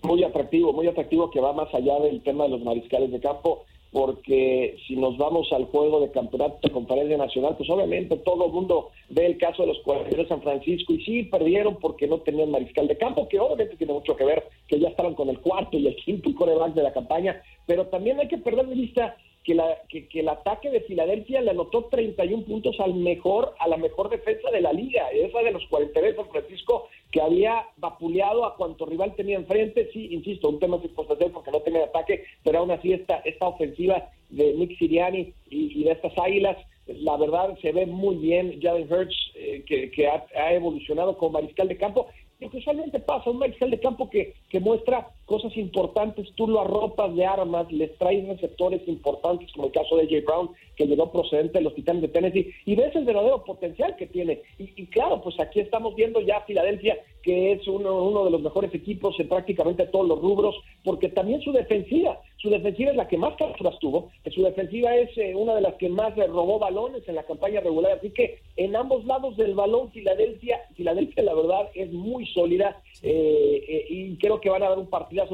Muy 0.06 0.24
atractivo, 0.24 0.72
muy 0.72 0.86
atractivo 0.86 1.30
que 1.30 1.40
va 1.40 1.52
más 1.52 1.72
allá 1.74 1.98
del 2.00 2.22
tema 2.22 2.44
de 2.44 2.50
los 2.50 2.62
mariscales 2.62 3.10
de 3.10 3.20
campo, 3.20 3.64
porque 3.92 4.76
si 4.86 4.96
nos 4.96 5.16
vamos 5.16 5.52
al 5.52 5.66
juego 5.66 6.00
de 6.00 6.10
campeonato 6.10 6.58
de 6.62 6.70
conferencia 6.70 7.16
nacional, 7.16 7.54
pues 7.56 7.68
obviamente 7.70 8.16
todo 8.18 8.46
el 8.46 8.52
mundo 8.52 8.90
ve 9.08 9.26
el 9.26 9.38
caso 9.38 9.62
de 9.62 9.68
los 9.68 9.78
42 9.80 10.24
de 10.24 10.28
San 10.28 10.42
Francisco 10.42 10.92
y 10.92 11.04
sí 11.04 11.22
perdieron 11.24 11.76
porque 11.76 12.06
no 12.06 12.18
tenían 12.18 12.50
mariscal 12.50 12.88
de 12.88 12.98
campo, 12.98 13.28
que 13.28 13.40
obviamente 13.40 13.76
tiene 13.76 13.94
mucho 13.94 14.16
que 14.16 14.24
ver 14.24 14.44
que 14.68 14.78
ya 14.78 14.88
estaban 14.88 15.14
con 15.14 15.28
el 15.28 15.40
cuarto 15.40 15.78
y 15.78 15.86
el 15.86 15.96
quinto 15.96 16.30
coreback 16.34 16.74
de 16.74 16.82
la 16.82 16.92
campaña, 16.92 17.42
pero 17.66 17.86
también 17.86 18.20
hay 18.20 18.28
que 18.28 18.38
perder 18.38 18.66
de 18.66 18.74
vista 18.74 19.16
que, 19.46 19.54
la, 19.54 19.78
que, 19.88 20.08
el 20.12 20.28
ataque 20.28 20.70
de 20.70 20.80
Filadelfia 20.80 21.40
le 21.40 21.52
anotó 21.52 21.84
31 21.84 22.44
puntos 22.44 22.80
al 22.80 22.94
mejor, 22.94 23.54
a 23.60 23.68
la 23.68 23.76
mejor 23.76 24.10
defensa 24.10 24.50
de 24.50 24.60
la 24.60 24.72
liga. 24.72 25.08
Esa 25.12 25.38
de 25.38 25.52
los 25.52 25.64
43 25.68 26.16
de 26.16 26.20
San 26.20 26.30
Francisco 26.32 26.88
que 27.12 27.20
había 27.20 27.64
vapuleado 27.76 28.44
a 28.44 28.56
cuanto 28.56 28.86
rival 28.86 29.14
tenía 29.14 29.36
enfrente. 29.36 29.88
Sí, 29.92 30.08
insisto, 30.10 30.48
un 30.48 30.58
tema 30.58 30.80
circunstancial 30.80 31.30
porque 31.30 31.52
no 31.52 31.60
tenía 31.60 31.84
ataque, 31.84 32.24
pero 32.42 32.58
aún 32.58 32.72
así 32.72 32.92
esta, 32.92 33.18
esta 33.18 33.46
ofensiva 33.46 34.10
de 34.30 34.52
Nick 34.54 34.76
Siriani 34.78 35.32
y, 35.48 35.80
y 35.80 35.84
de 35.84 35.92
estas 35.92 36.18
águilas, 36.18 36.56
la 36.86 37.16
verdad 37.16 37.56
se 37.62 37.70
ve 37.70 37.86
muy 37.86 38.16
bien. 38.16 38.58
Jalen 38.60 38.92
Hurts, 38.92 39.16
eh, 39.36 39.62
que, 39.64 39.92
que 39.92 40.08
ha, 40.08 40.52
evolucionado 40.54 41.16
como 41.16 41.38
mariscal 41.38 41.68
de 41.68 41.76
campo. 41.76 42.08
Que 42.40 42.58
usualmente 42.58 42.98
pasa, 42.98 43.30
un 43.30 43.38
mariscal 43.38 43.70
de 43.70 43.78
campo 43.78 44.10
que, 44.10 44.34
que 44.50 44.58
muestra 44.58 45.08
cosas 45.26 45.56
importantes, 45.56 46.28
tú 46.36 46.46
lo 46.46 46.60
arropas 46.60 47.14
de 47.14 47.26
armas, 47.26 47.70
les 47.70 47.96
traes 47.98 48.26
receptores 48.26 48.86
importantes, 48.86 49.52
como 49.52 49.66
el 49.66 49.72
caso 49.72 49.96
de 49.96 50.06
Jay 50.06 50.20
Brown, 50.20 50.50
que 50.76 50.86
llegó 50.86 51.10
procedente 51.10 51.58
de 51.58 51.64
los 51.64 51.74
Titanes 51.74 52.02
de 52.02 52.08
Tennessee, 52.08 52.52
y 52.64 52.74
ves 52.76 52.94
el 52.94 53.04
verdadero 53.04 53.44
potencial 53.44 53.96
que 53.96 54.06
tiene. 54.06 54.42
Y, 54.58 54.70
y 54.76 54.86
claro, 54.86 55.20
pues 55.22 55.38
aquí 55.40 55.60
estamos 55.60 55.94
viendo 55.96 56.20
ya 56.20 56.38
a 56.38 56.44
Filadelfia, 56.44 56.96
que 57.22 57.52
es 57.52 57.66
uno, 57.66 58.04
uno 58.04 58.24
de 58.24 58.30
los 58.30 58.40
mejores 58.40 58.72
equipos 58.72 59.18
en 59.18 59.28
prácticamente 59.28 59.86
todos 59.86 60.06
los 60.06 60.20
rubros, 60.20 60.54
porque 60.84 61.08
también 61.08 61.40
su 61.40 61.50
defensiva, 61.50 62.20
su 62.36 62.48
defensiva 62.48 62.92
es 62.92 62.96
la 62.96 63.08
que 63.08 63.18
más 63.18 63.34
capturas 63.36 63.76
tuvo, 63.80 64.10
su 64.32 64.42
defensiva 64.42 64.94
es 64.94 65.10
eh, 65.18 65.34
una 65.34 65.56
de 65.56 65.62
las 65.62 65.74
que 65.74 65.88
más 65.88 66.16
eh, 66.16 66.26
robó 66.28 66.60
balones 66.60 67.02
en 67.08 67.16
la 67.16 67.24
campaña 67.24 67.60
regular, 67.60 67.98
así 67.98 68.10
que 68.10 68.38
en 68.56 68.76
ambos 68.76 69.04
lados 69.06 69.36
del 69.36 69.54
balón, 69.54 69.90
Filadelfia, 69.90 70.60
Filadelfia 70.76 71.24
la 71.24 71.34
verdad 71.34 71.68
es 71.74 71.92
muy 71.92 72.26
sólida 72.26 72.80
eh, 73.02 73.64
eh, 73.68 73.86
y 73.88 74.16
creo 74.16 74.40
que 74.40 74.48
van 74.48 74.62
a 74.62 74.70
dar 74.70 74.78
un 74.78 74.88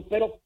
pero 0.09 0.41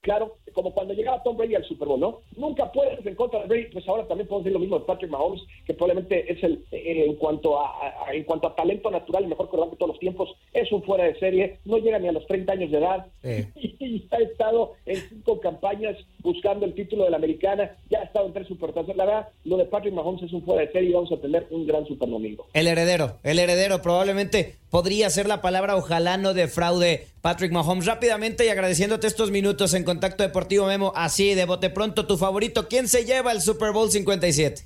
claro, 0.00 0.38
como 0.58 0.74
cuando 0.74 0.92
llegaba 0.92 1.22
Tom 1.22 1.36
Brady 1.36 1.54
al 1.54 1.64
Super 1.64 1.86
Bowl, 1.86 2.00
¿no? 2.00 2.18
Nunca 2.36 2.72
puedes 2.72 3.06
en 3.06 3.14
contra 3.14 3.38
de 3.42 3.46
Brady, 3.46 3.66
pues 3.72 3.86
ahora 3.88 4.08
también 4.08 4.26
podemos 4.26 4.42
decir 4.44 4.54
lo 4.54 4.58
mismo 4.58 4.76
de 4.80 4.84
Patrick 4.86 5.08
Mahomes, 5.08 5.40
que 5.64 5.72
probablemente 5.72 6.32
es 6.32 6.42
el, 6.42 6.64
eh, 6.72 7.04
en 7.06 7.14
cuanto 7.14 7.60
a, 7.60 7.66
a- 8.08 8.12
en 8.12 8.24
cuanto 8.24 8.48
a 8.48 8.56
talento 8.56 8.90
natural, 8.90 9.22
el 9.22 9.28
mejor 9.28 9.48
corredor 9.50 9.70
de 9.70 9.76
todos 9.76 9.90
los 9.92 10.00
tiempos, 10.00 10.30
es 10.52 10.72
un 10.72 10.82
fuera 10.82 11.04
de 11.04 11.16
serie, 11.20 11.58
no 11.64 11.78
llega 11.78 12.00
ni 12.00 12.08
a 12.08 12.12
los 12.12 12.26
30 12.26 12.52
años 12.52 12.72
de 12.72 12.78
edad, 12.78 13.06
y 13.54 14.04
ha 14.10 14.16
estado 14.18 14.72
en 14.86 14.96
cinco 15.08 15.38
campañas 15.38 15.96
buscando 16.24 16.66
el 16.66 16.74
título 16.74 17.04
de 17.04 17.10
la 17.10 17.16
americana, 17.18 17.76
ya 17.88 18.00
ha 18.00 18.04
estado 18.04 18.26
en 18.26 18.32
tres 18.32 18.48
supertazos, 18.48 18.96
la 18.96 19.04
verdad, 19.04 19.28
lo 19.44 19.56
de 19.58 19.66
Patrick 19.66 19.94
Mahomes 19.94 20.24
es 20.24 20.32
un 20.32 20.42
fuera 20.44 20.62
de 20.62 20.72
serie 20.72 20.90
y 20.90 20.92
vamos 20.94 21.12
a 21.12 21.16
tener 21.20 21.46
un 21.50 21.66
gran 21.68 21.86
Super 21.86 22.08
Domingo. 22.10 22.46
El 22.52 22.66
heredero, 22.66 23.18
el 23.22 23.38
heredero 23.38 23.80
probablemente 23.80 24.56
podría 24.70 25.08
ser 25.10 25.28
la 25.28 25.40
palabra, 25.40 25.76
ojalá 25.76 26.16
no 26.16 26.34
defraude 26.34 27.06
Patrick 27.22 27.52
Mahomes. 27.52 27.86
Rápidamente 27.86 28.44
y 28.44 28.48
agradeciéndote 28.48 29.06
estos 29.06 29.30
minutos 29.30 29.72
en 29.74 29.84
Contacto 29.84 30.22
Deportivo 30.22 30.47
Memo, 30.66 30.92
así 30.94 31.34
de 31.34 31.44
bote 31.44 31.70
pronto, 31.70 32.06
tu 32.06 32.16
favorito, 32.16 32.68
¿quién 32.68 32.88
se 32.88 33.04
lleva 33.04 33.32
el 33.32 33.40
Super 33.40 33.72
Bowl 33.72 33.90
57? 33.90 34.62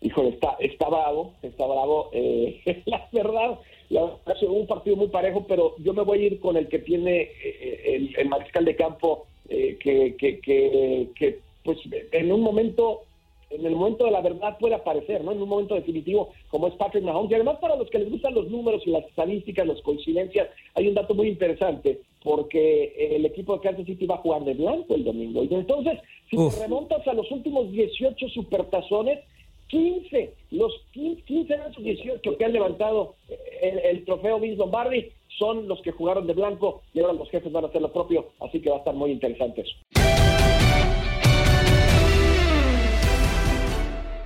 Híjole, 0.00 0.30
está, 0.30 0.56
está 0.60 0.88
bravo, 0.88 1.32
está 1.42 1.66
bravo. 1.66 2.10
eh, 2.12 2.60
la 2.86 3.08
verdad, 3.12 3.58
la 3.88 4.02
verdad, 4.02 4.18
ha 4.26 4.38
sido 4.38 4.52
un 4.52 4.66
partido 4.66 4.96
muy 4.96 5.08
parejo, 5.08 5.46
pero 5.46 5.74
yo 5.78 5.94
me 5.94 6.02
voy 6.02 6.18
a 6.18 6.26
ir 6.26 6.40
con 6.40 6.56
el 6.56 6.68
que 6.68 6.78
tiene 6.78 7.22
eh, 7.22 7.82
el, 7.96 8.14
el 8.16 8.28
mariscal 8.28 8.64
de 8.64 8.76
campo, 8.76 9.26
eh, 9.48 9.76
que, 9.80 10.14
que, 10.16 10.40
que, 10.40 11.08
que, 11.14 11.38
pues 11.64 11.78
en 12.12 12.32
un 12.32 12.42
momento, 12.42 13.02
en 13.50 13.64
el 13.64 13.74
momento 13.74 14.04
de 14.04 14.10
la 14.10 14.20
verdad 14.20 14.58
puede 14.58 14.74
aparecer, 14.74 15.22
¿no? 15.24 15.32
En 15.32 15.42
un 15.42 15.48
momento 15.48 15.74
definitivo, 15.74 16.32
como 16.48 16.68
es 16.68 16.74
Patrick 16.74 17.04
Mahomes. 17.04 17.30
Y 17.30 17.34
además, 17.34 17.58
para 17.60 17.76
los 17.76 17.88
que 17.90 17.98
les 17.98 18.10
gustan 18.10 18.34
los 18.34 18.50
números 18.50 18.82
y 18.86 18.90
las 18.90 19.04
estadísticas, 19.04 19.66
las 19.66 19.80
coincidencias, 19.82 20.48
hay 20.74 20.88
un 20.88 20.94
dato 20.94 21.14
muy 21.14 21.28
interesante, 21.28 22.00
porque 22.24 23.16
el 23.16 23.26
equipo 23.26 23.54
de 23.54 23.60
Kansas 23.60 23.84
City 23.84 24.06
va 24.06 24.14
a 24.14 24.22
jugar 24.22 24.42
de 24.44 24.54
blanco 24.54 24.94
el 24.94 25.04
domingo. 25.04 25.44
Y 25.44 25.54
entonces, 25.54 26.00
si 26.30 26.36
te 26.36 26.62
remontas 26.62 27.06
a 27.06 27.12
los 27.12 27.30
últimos 27.30 27.70
18 27.70 28.28
supertazones, 28.30 29.20
15, 29.68 30.32
los 30.52 30.72
15, 30.92 31.22
15 31.22 31.56
de 31.56 31.62
esos 31.70 31.84
18 31.84 32.38
que 32.38 32.44
han 32.44 32.52
levantado 32.52 33.14
eh, 33.28 33.38
el, 33.62 33.78
el 33.78 34.04
trofeo 34.04 34.40
Vince 34.40 34.56
Lombardi 34.56 35.10
son 35.38 35.68
los 35.68 35.82
que 35.82 35.92
jugaron 35.92 36.26
de 36.26 36.32
blanco 36.32 36.82
y 36.94 37.00
ahora 37.00 37.12
los 37.12 37.28
jefes 37.30 37.52
van 37.52 37.64
a 37.64 37.68
hacer 37.68 37.82
lo 37.82 37.92
propio, 37.92 38.28
así 38.40 38.60
que 38.60 38.70
va 38.70 38.76
a 38.76 38.78
estar 38.78 38.94
muy 38.94 39.10
interesante 39.10 39.62
eso. 39.62 39.74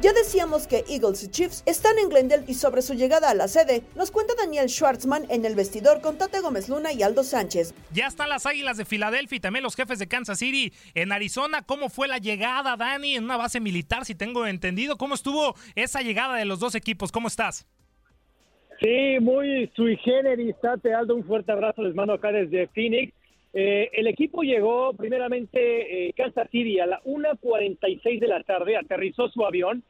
Ya 0.01 0.13
decíamos 0.13 0.69
que 0.69 0.85
Eagles 0.89 1.25
y 1.25 1.29
Chiefs 1.29 1.65
están 1.67 1.99
en 1.99 2.09
Glendale 2.09 2.45
y 2.47 2.55
sobre 2.55 2.83
su 2.83 2.95
llegada 2.95 3.31
a 3.31 3.35
la 3.35 3.49
sede 3.49 3.83
nos 3.97 4.13
cuenta 4.13 4.33
Daniel 4.39 4.69
Schwartzman 4.69 5.25
en 5.29 5.45
el 5.45 5.57
vestidor 5.57 6.01
con 6.01 6.17
Tate 6.17 6.39
Gómez 6.41 6.69
Luna 6.69 6.93
y 6.93 7.03
Aldo 7.03 7.25
Sánchez. 7.25 7.75
Ya 7.93 8.07
están 8.07 8.29
las 8.29 8.47
Águilas 8.47 8.77
de 8.77 8.85
Filadelfia 8.85 9.35
y 9.35 9.41
también 9.41 9.65
los 9.65 9.75
jefes 9.75 9.99
de 9.99 10.07
Kansas 10.07 10.39
City 10.39 10.73
en 10.95 11.11
Arizona. 11.11 11.63
¿Cómo 11.63 11.89
fue 11.89 12.07
la 12.07 12.19
llegada, 12.19 12.77
Dani, 12.77 13.17
en 13.17 13.25
una 13.25 13.37
base 13.37 13.59
militar, 13.59 14.05
si 14.05 14.15
tengo 14.15 14.47
entendido? 14.47 14.97
¿Cómo 14.97 15.17
estuvo 15.17 15.57
esa 15.75 16.01
llegada 16.01 16.37
de 16.37 16.45
los 16.45 16.61
dos 16.61 16.77
equipos? 16.77 17.11
¿Cómo 17.11 17.27
estás? 17.27 17.67
Sí, 18.81 19.19
muy 19.21 19.69
sui 19.75 19.97
generis, 19.97 20.55
Tate 20.63 20.95
Aldo, 20.95 21.17
un 21.17 21.25
fuerte 21.25 21.51
abrazo, 21.51 21.83
les 21.83 21.97
mando 21.97 22.13
acá 22.13 22.31
desde 22.31 22.69
Phoenix. 22.69 23.13
Eh, 23.61 23.91
el 23.95 24.07
equipo 24.07 24.43
llegó 24.43 24.93
primeramente 24.93 25.59
eh, 26.09 26.13
Kansas 26.13 26.49
City 26.49 26.79
a 26.79 26.87
la 26.87 27.03
1.46 27.03 28.21
de 28.21 28.29
la 28.29 28.41
tarde, 28.45 28.77
aterrizó 28.77 29.29
su 29.31 29.45
avión, 29.45 29.83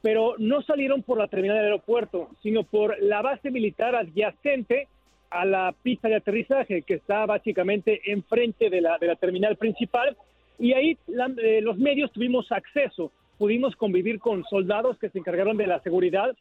pero 0.00 0.36
no 0.38 0.62
salieron 0.62 1.02
por 1.02 1.18
la 1.18 1.26
terminal 1.26 1.56
del 1.56 1.64
aeropuerto, 1.64 2.28
sino 2.40 2.62
por 2.62 3.02
la 3.02 3.20
base 3.20 3.50
militar 3.50 3.96
adyacente 3.96 4.86
a 5.28 5.44
la 5.44 5.74
pista 5.82 6.06
de 6.06 6.14
aterrizaje, 6.14 6.82
que 6.82 6.94
está 6.94 7.26
básicamente 7.26 8.00
enfrente 8.12 8.70
de 8.70 8.80
la, 8.80 8.96
de 8.98 9.08
la 9.08 9.16
terminal 9.16 9.56
principal, 9.56 10.16
y 10.60 10.72
ahí 10.74 10.96
la- 11.08 11.32
eh, 11.42 11.60
los 11.62 11.78
medios 11.78 12.12
tuvimos 12.12 12.52
acceso, 12.52 13.10
pudimos 13.38 13.74
convivir 13.74 14.20
con 14.20 14.44
soldados 14.44 14.98
que 15.00 15.08
se 15.10 15.18
encargaron 15.18 15.56
de 15.56 15.66
la 15.66 15.80
seguridad, 15.80 16.36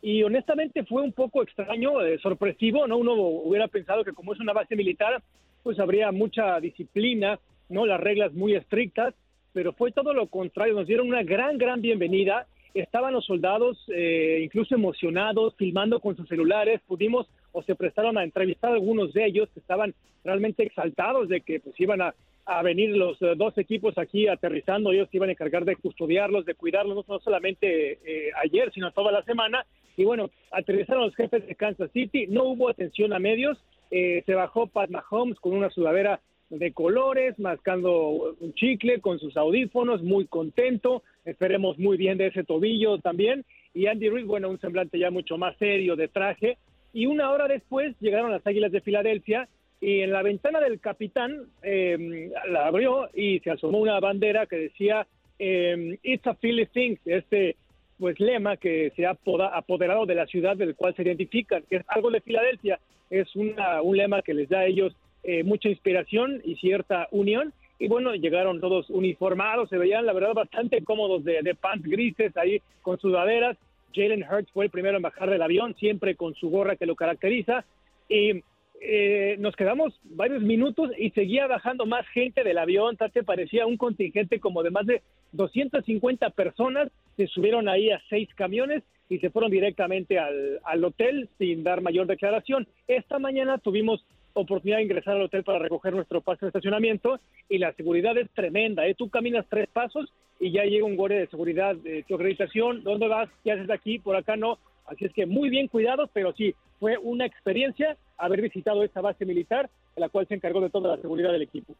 y 0.00 0.22
honestamente 0.22 0.84
fue 0.84 1.02
un 1.02 1.12
poco 1.12 1.42
extraño, 1.42 2.00
eh, 2.00 2.18
sorpresivo, 2.18 2.86
¿no? 2.86 2.96
Uno 2.96 3.12
hubiera 3.12 3.68
pensado 3.68 4.04
que 4.04 4.12
como 4.14 4.32
es 4.32 4.40
una 4.40 4.54
base 4.54 4.74
militar, 4.74 5.22
pues 5.64 5.80
habría 5.80 6.12
mucha 6.12 6.60
disciplina, 6.60 7.40
¿no? 7.68 7.86
Las 7.86 8.00
reglas 8.00 8.32
muy 8.34 8.54
estrictas, 8.54 9.14
pero 9.52 9.72
fue 9.72 9.90
todo 9.90 10.12
lo 10.14 10.28
contrario, 10.28 10.74
nos 10.74 10.86
dieron 10.86 11.08
una 11.08 11.24
gran, 11.24 11.58
gran 11.58 11.80
bienvenida, 11.80 12.46
estaban 12.74 13.14
los 13.14 13.24
soldados 13.24 13.82
eh, 13.88 14.40
incluso 14.44 14.74
emocionados, 14.74 15.54
filmando 15.56 16.00
con 16.00 16.16
sus 16.16 16.28
celulares, 16.28 16.80
pudimos 16.86 17.26
o 17.52 17.62
se 17.62 17.74
prestaron 17.74 18.18
a 18.18 18.24
entrevistar 18.24 18.72
a 18.72 18.74
algunos 18.74 19.12
de 19.14 19.24
ellos 19.24 19.48
que 19.54 19.60
estaban 19.60 19.94
realmente 20.22 20.64
exaltados 20.64 21.28
de 21.28 21.40
que 21.40 21.60
pues 21.60 21.78
iban 21.80 22.02
a, 22.02 22.14
a 22.46 22.62
venir 22.62 22.90
los 22.90 23.20
eh, 23.22 23.34
dos 23.36 23.56
equipos 23.58 23.96
aquí 23.96 24.28
aterrizando, 24.28 24.92
ellos 24.92 25.08
se 25.10 25.16
iban 25.16 25.28
a 25.28 25.32
encargar 25.32 25.64
de 25.64 25.76
custodiarlos, 25.76 26.44
de 26.44 26.54
cuidarlos, 26.54 27.08
no 27.08 27.18
solamente 27.20 27.92
eh, 28.04 28.30
ayer, 28.42 28.70
sino 28.72 28.92
toda 28.92 29.12
la 29.12 29.22
semana. 29.22 29.64
Y 29.96 30.04
bueno, 30.04 30.30
aterrizaron 30.50 31.04
los 31.04 31.14
jefes 31.14 31.46
de 31.46 31.54
Kansas 31.54 31.90
City, 31.92 32.26
no 32.26 32.44
hubo 32.44 32.68
atención 32.68 33.12
a 33.12 33.18
medios, 33.18 33.58
eh, 33.90 34.22
se 34.26 34.34
bajó 34.34 34.66
Pat 34.66 34.90
Mahomes 34.90 35.38
con 35.40 35.54
una 35.54 35.70
sudadera 35.70 36.20
de 36.50 36.72
colores, 36.72 37.38
mascando 37.38 38.34
un 38.38 38.54
chicle 38.54 39.00
con 39.00 39.18
sus 39.18 39.36
audífonos, 39.36 40.02
muy 40.02 40.26
contento, 40.26 41.02
esperemos 41.24 41.78
muy 41.78 41.96
bien 41.96 42.18
de 42.18 42.26
ese 42.26 42.44
tobillo 42.44 42.98
también, 42.98 43.44
y 43.72 43.86
Andy 43.86 44.10
Reid, 44.10 44.26
bueno, 44.26 44.50
un 44.50 44.60
semblante 44.60 44.98
ya 44.98 45.10
mucho 45.10 45.38
más 45.38 45.56
serio 45.56 45.96
de 45.96 46.08
traje, 46.08 46.58
y 46.92 47.06
una 47.06 47.30
hora 47.30 47.48
después 47.48 47.96
llegaron 48.00 48.30
las 48.30 48.46
Águilas 48.46 48.72
de 48.72 48.80
Filadelfia, 48.80 49.48
y 49.84 50.00
en 50.00 50.12
la 50.12 50.22
ventana 50.22 50.60
del 50.60 50.80
capitán 50.80 51.42
eh, 51.62 52.30
la 52.48 52.66
abrió 52.66 53.10
y 53.12 53.40
se 53.40 53.50
asomó 53.50 53.80
una 53.80 54.00
bandera 54.00 54.46
que 54.46 54.56
decía 54.56 55.06
eh, 55.38 55.98
It's 56.02 56.26
a 56.26 56.32
Philly 56.32 56.64
thing, 56.64 56.96
este 57.04 57.56
pues 57.98 58.18
lema 58.18 58.56
que 58.56 58.92
se 58.96 59.04
ha 59.04 59.18
apoderado 59.52 60.06
de 60.06 60.14
la 60.14 60.26
ciudad 60.26 60.56
del 60.56 60.74
cual 60.74 60.96
se 60.96 61.02
identifican, 61.02 61.64
que 61.68 61.76
es 61.76 61.84
algo 61.88 62.10
de 62.10 62.22
Filadelfia, 62.22 62.80
es 63.10 63.36
una, 63.36 63.82
un 63.82 63.98
lema 63.98 64.22
que 64.22 64.32
les 64.32 64.48
da 64.48 64.60
a 64.60 64.66
ellos 64.66 64.96
eh, 65.22 65.44
mucha 65.44 65.68
inspiración 65.68 66.40
y 66.44 66.56
cierta 66.56 67.08
unión. 67.10 67.52
Y 67.78 67.88
bueno, 67.88 68.14
llegaron 68.14 68.60
todos 68.60 68.88
uniformados, 68.88 69.68
se 69.68 69.76
veían 69.76 70.06
la 70.06 70.14
verdad 70.14 70.32
bastante 70.32 70.82
cómodos 70.82 71.24
de, 71.24 71.42
de 71.42 71.54
pants 71.54 71.86
grises 71.86 72.34
ahí 72.38 72.62
con 72.80 72.98
sudaderas. 72.98 73.58
Jalen 73.94 74.24
Hurts 74.24 74.50
fue 74.52 74.64
el 74.64 74.70
primero 74.70 74.96
en 74.96 75.02
bajar 75.02 75.28
del 75.28 75.42
avión, 75.42 75.74
siempre 75.76 76.14
con 76.14 76.34
su 76.34 76.48
gorra 76.48 76.76
que 76.76 76.86
lo 76.86 76.96
caracteriza. 76.96 77.64
Y 78.08 78.42
eh, 78.80 79.36
nos 79.38 79.56
quedamos 79.56 79.98
varios 80.04 80.42
minutos 80.42 80.90
y 80.98 81.10
seguía 81.10 81.46
bajando 81.46 81.86
más 81.86 82.06
gente 82.08 82.44
del 82.44 82.58
avión. 82.58 82.96
Tate 82.96 83.22
parecía 83.22 83.66
un 83.66 83.76
contingente 83.76 84.40
como 84.40 84.62
de 84.62 84.70
más 84.70 84.86
de 84.86 85.02
250 85.32 86.30
personas. 86.30 86.90
Se 87.16 87.26
subieron 87.26 87.68
ahí 87.68 87.90
a 87.90 88.02
seis 88.08 88.28
camiones 88.34 88.82
y 89.08 89.18
se 89.18 89.30
fueron 89.30 89.50
directamente 89.50 90.18
al, 90.18 90.60
al 90.64 90.84
hotel 90.84 91.28
sin 91.38 91.62
dar 91.62 91.80
mayor 91.80 92.06
declaración. 92.06 92.66
Esta 92.88 93.18
mañana 93.18 93.58
tuvimos 93.58 94.04
oportunidad 94.34 94.78
de 94.78 94.84
ingresar 94.84 95.14
al 95.14 95.22
hotel 95.22 95.44
para 95.44 95.60
recoger 95.60 95.94
nuestro 95.94 96.20
pase 96.20 96.44
de 96.44 96.48
estacionamiento 96.48 97.20
y 97.48 97.58
la 97.58 97.72
seguridad 97.74 98.16
es 98.18 98.28
tremenda. 98.30 98.86
¿eh? 98.86 98.94
Tú 98.94 99.08
caminas 99.08 99.46
tres 99.48 99.68
pasos 99.72 100.12
y 100.40 100.50
ya 100.50 100.64
llega 100.64 100.84
un 100.84 100.96
guardia 100.96 101.20
de 101.20 101.28
seguridad 101.28 101.76
de 101.76 102.02
tu 102.02 102.16
acreditación. 102.16 102.82
¿Dónde 102.82 103.08
vas? 103.08 103.28
¿Qué 103.42 103.52
haces 103.52 103.70
aquí? 103.70 103.98
Por 103.98 104.16
acá 104.16 104.36
no. 104.36 104.58
Así 104.86 105.04
es 105.04 105.12
que 105.12 105.26
muy 105.26 105.48
bien 105.48 105.68
cuidados, 105.68 106.10
pero 106.12 106.32
sí, 106.34 106.54
fue 106.78 106.98
una 106.98 107.26
experiencia 107.26 107.96
haber 108.18 108.42
visitado 108.42 108.82
esta 108.84 109.00
base 109.00 109.24
militar, 109.24 109.70
en 109.96 110.00
la 110.00 110.08
cual 110.08 110.26
se 110.28 110.34
encargó 110.34 110.60
de 110.60 110.70
toda 110.70 110.96
la 110.96 111.02
seguridad 111.02 111.32
del 111.32 111.42
equipo. 111.42 111.74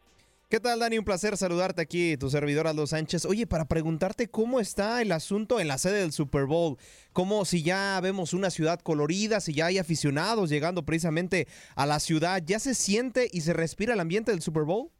¿Qué 0.49 0.59
tal, 0.59 0.79
Dani? 0.79 0.99
Un 0.99 1.05
placer 1.05 1.35
saludarte 1.37 1.81
aquí, 1.81 2.17
tu 2.17 2.29
servidor 2.29 2.67
Aldo 2.67 2.85
Sánchez. 2.85 3.25
Oye, 3.25 3.47
para 3.47 3.65
preguntarte 3.65 4.27
cómo 4.27 4.59
está 4.59 5.01
el 5.01 5.11
asunto 5.11 5.59
en 5.59 5.67
la 5.67 5.79
sede 5.79 6.01
del 6.01 6.11
Super 6.11 6.45
Bowl. 6.45 6.77
Como 7.13 7.45
si 7.45 7.63
ya 7.63 7.99
vemos 8.01 8.31
una 8.31 8.51
ciudad 8.51 8.79
colorida, 8.79 9.39
si 9.39 9.55
ya 9.55 9.65
hay 9.65 9.79
aficionados 9.79 10.51
llegando 10.51 10.83
precisamente 10.83 11.47
a 11.75 11.87
la 11.87 11.99
ciudad, 11.99 12.43
¿ya 12.45 12.59
se 12.59 12.75
siente 12.75 13.27
y 13.31 13.41
se 13.41 13.53
respira 13.53 13.95
el 13.95 13.99
ambiente 13.99 14.31
del 14.31 14.41
Super 14.41 14.63
Bowl? 14.63 14.91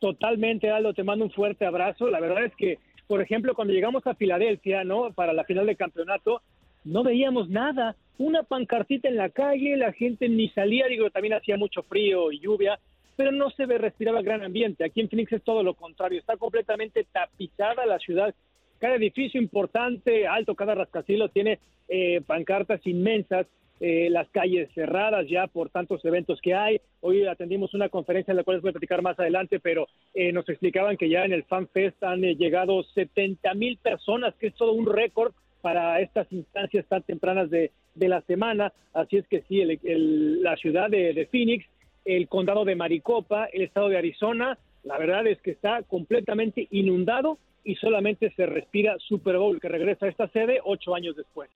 Totalmente, 0.00 0.70
Aldo, 0.70 0.92
te 0.92 1.02
mando 1.02 1.24
un 1.24 1.30
fuerte 1.30 1.64
abrazo. 1.64 2.08
La 2.08 2.20
verdad 2.20 2.44
es 2.44 2.52
que, 2.56 2.78
por 3.06 3.20
ejemplo, 3.20 3.54
cuando 3.54 3.74
llegamos 3.74 4.06
a 4.06 4.14
Filadelfia, 4.14 4.84
¿no? 4.84 5.12
Para 5.12 5.32
la 5.32 5.44
final 5.44 5.66
del 5.66 5.76
campeonato, 5.76 6.42
no 6.84 7.02
veíamos 7.02 7.48
nada. 7.48 7.96
Una 8.18 8.42
pancartita 8.42 9.08
en 9.08 9.16
la 9.16 9.30
calle, 9.30 9.76
la 9.76 9.92
gente 9.92 10.28
ni 10.28 10.48
salía, 10.50 10.86
digo, 10.86 11.10
también 11.10 11.34
hacía 11.34 11.56
mucho 11.56 11.82
frío 11.82 12.30
y 12.30 12.40
lluvia, 12.40 12.78
pero 13.16 13.32
no 13.32 13.50
se 13.50 13.66
ve, 13.66 13.78
respiraba 13.78 14.22
gran 14.22 14.42
ambiente. 14.42 14.84
Aquí 14.84 15.00
en 15.00 15.08
Phoenix 15.08 15.32
es 15.32 15.42
todo 15.42 15.62
lo 15.62 15.74
contrario, 15.74 16.18
está 16.18 16.36
completamente 16.36 17.06
tapizada 17.10 17.86
la 17.86 17.98
ciudad. 17.98 18.34
Cada 18.78 18.96
edificio 18.96 19.40
importante, 19.40 20.26
alto, 20.26 20.54
cada 20.54 20.74
rascacielos 20.74 21.32
tiene 21.32 21.58
eh, 21.88 22.20
pancartas 22.26 22.86
inmensas, 22.86 23.46
eh, 23.80 24.08
las 24.10 24.28
calles 24.30 24.68
cerradas 24.74 25.26
ya 25.28 25.46
por 25.46 25.70
tantos 25.70 26.04
eventos 26.04 26.40
que 26.40 26.54
hay. 26.54 26.80
Hoy 27.00 27.26
atendimos 27.26 27.74
una 27.74 27.88
conferencia 27.88 28.32
en 28.32 28.36
la 28.38 28.44
cual 28.44 28.56
les 28.56 28.62
voy 28.62 28.70
a 28.70 28.72
platicar 28.72 29.02
más 29.02 29.18
adelante, 29.18 29.60
pero 29.60 29.86
eh, 30.14 30.32
nos 30.32 30.48
explicaban 30.48 30.96
que 30.96 31.08
ya 31.08 31.24
en 31.24 31.32
el 31.32 31.44
Fan 31.44 31.68
Fest 31.68 32.02
han 32.02 32.24
eh, 32.24 32.34
llegado 32.36 32.82
70 32.82 33.52
mil 33.54 33.76
personas, 33.78 34.34
que 34.36 34.46
es 34.48 34.54
todo 34.54 34.72
un 34.72 34.86
récord 34.86 35.32
para 35.60 36.00
estas 36.00 36.30
instancias 36.32 36.86
tan 36.86 37.02
tempranas 37.02 37.50
de, 37.50 37.70
de 37.94 38.08
la 38.08 38.20
semana. 38.22 38.72
Así 38.92 39.16
es 39.16 39.26
que 39.28 39.42
sí, 39.48 39.60
el- 39.60 39.78
el- 39.82 40.42
la 40.42 40.56
ciudad 40.56 40.90
de, 40.90 41.12
de 41.14 41.26
Phoenix, 41.26 41.64
el 42.04 42.28
condado 42.28 42.64
de 42.64 42.74
Maricopa, 42.76 43.46
el 43.52 43.62
estado 43.62 43.88
de 43.88 43.96
Arizona, 43.96 44.58
la 44.82 44.98
verdad 44.98 45.26
es 45.26 45.40
que 45.40 45.50
está 45.52 45.82
completamente 45.82 46.68
inundado 46.70 47.38
y 47.64 47.76
solamente 47.76 48.30
se 48.36 48.44
respira 48.44 48.96
Super 48.98 49.38
Bowl, 49.38 49.58
que 49.58 49.68
regresa 49.68 50.04
a 50.04 50.10
esta 50.10 50.28
sede 50.28 50.60
ocho 50.62 50.94
años 50.94 51.16
después. 51.16 51.48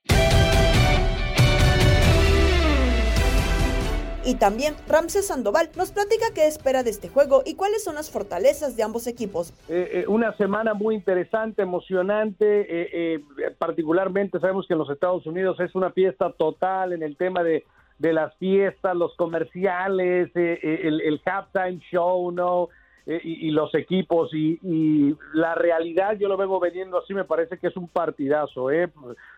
Y 4.28 4.34
también 4.34 4.74
Ramses 4.86 5.28
Sandoval 5.28 5.70
nos 5.74 5.90
platica 5.90 6.26
qué 6.34 6.46
espera 6.46 6.82
de 6.82 6.90
este 6.90 7.08
juego 7.08 7.40
y 7.46 7.54
cuáles 7.54 7.82
son 7.82 7.94
las 7.94 8.10
fortalezas 8.10 8.76
de 8.76 8.82
ambos 8.82 9.06
equipos. 9.06 9.54
Eh, 9.70 10.02
eh, 10.02 10.04
una 10.06 10.36
semana 10.36 10.74
muy 10.74 10.94
interesante, 10.94 11.62
emocionante, 11.62 12.66
eh, 13.14 13.20
particularmente 13.56 14.38
sabemos 14.38 14.66
que 14.66 14.74
en 14.74 14.80
los 14.80 14.90
Estados 14.90 15.24
Unidos 15.24 15.58
es 15.60 15.74
una 15.74 15.92
fiesta 15.92 16.30
total 16.32 16.92
en 16.92 17.02
el 17.02 17.16
tema 17.16 17.42
de, 17.42 17.64
las 18.00 18.36
fiestas, 18.36 18.94
los 18.94 19.16
comerciales, 19.16 20.30
el, 20.34 21.00
el 21.00 21.22
halftime 21.24 21.80
show, 21.90 22.30
¿no? 22.30 22.68
Eh, 23.10 23.22
y, 23.24 23.48
y 23.48 23.50
los 23.52 23.74
equipos 23.74 24.28
y, 24.34 24.58
y 24.62 25.16
la 25.32 25.54
realidad 25.54 26.18
yo 26.18 26.28
lo 26.28 26.36
vengo 26.36 26.60
vendiendo 26.60 26.98
así 26.98 27.14
me 27.14 27.24
parece 27.24 27.56
que 27.56 27.68
es 27.68 27.76
un 27.78 27.88
partidazo 27.88 28.70
eh 28.70 28.90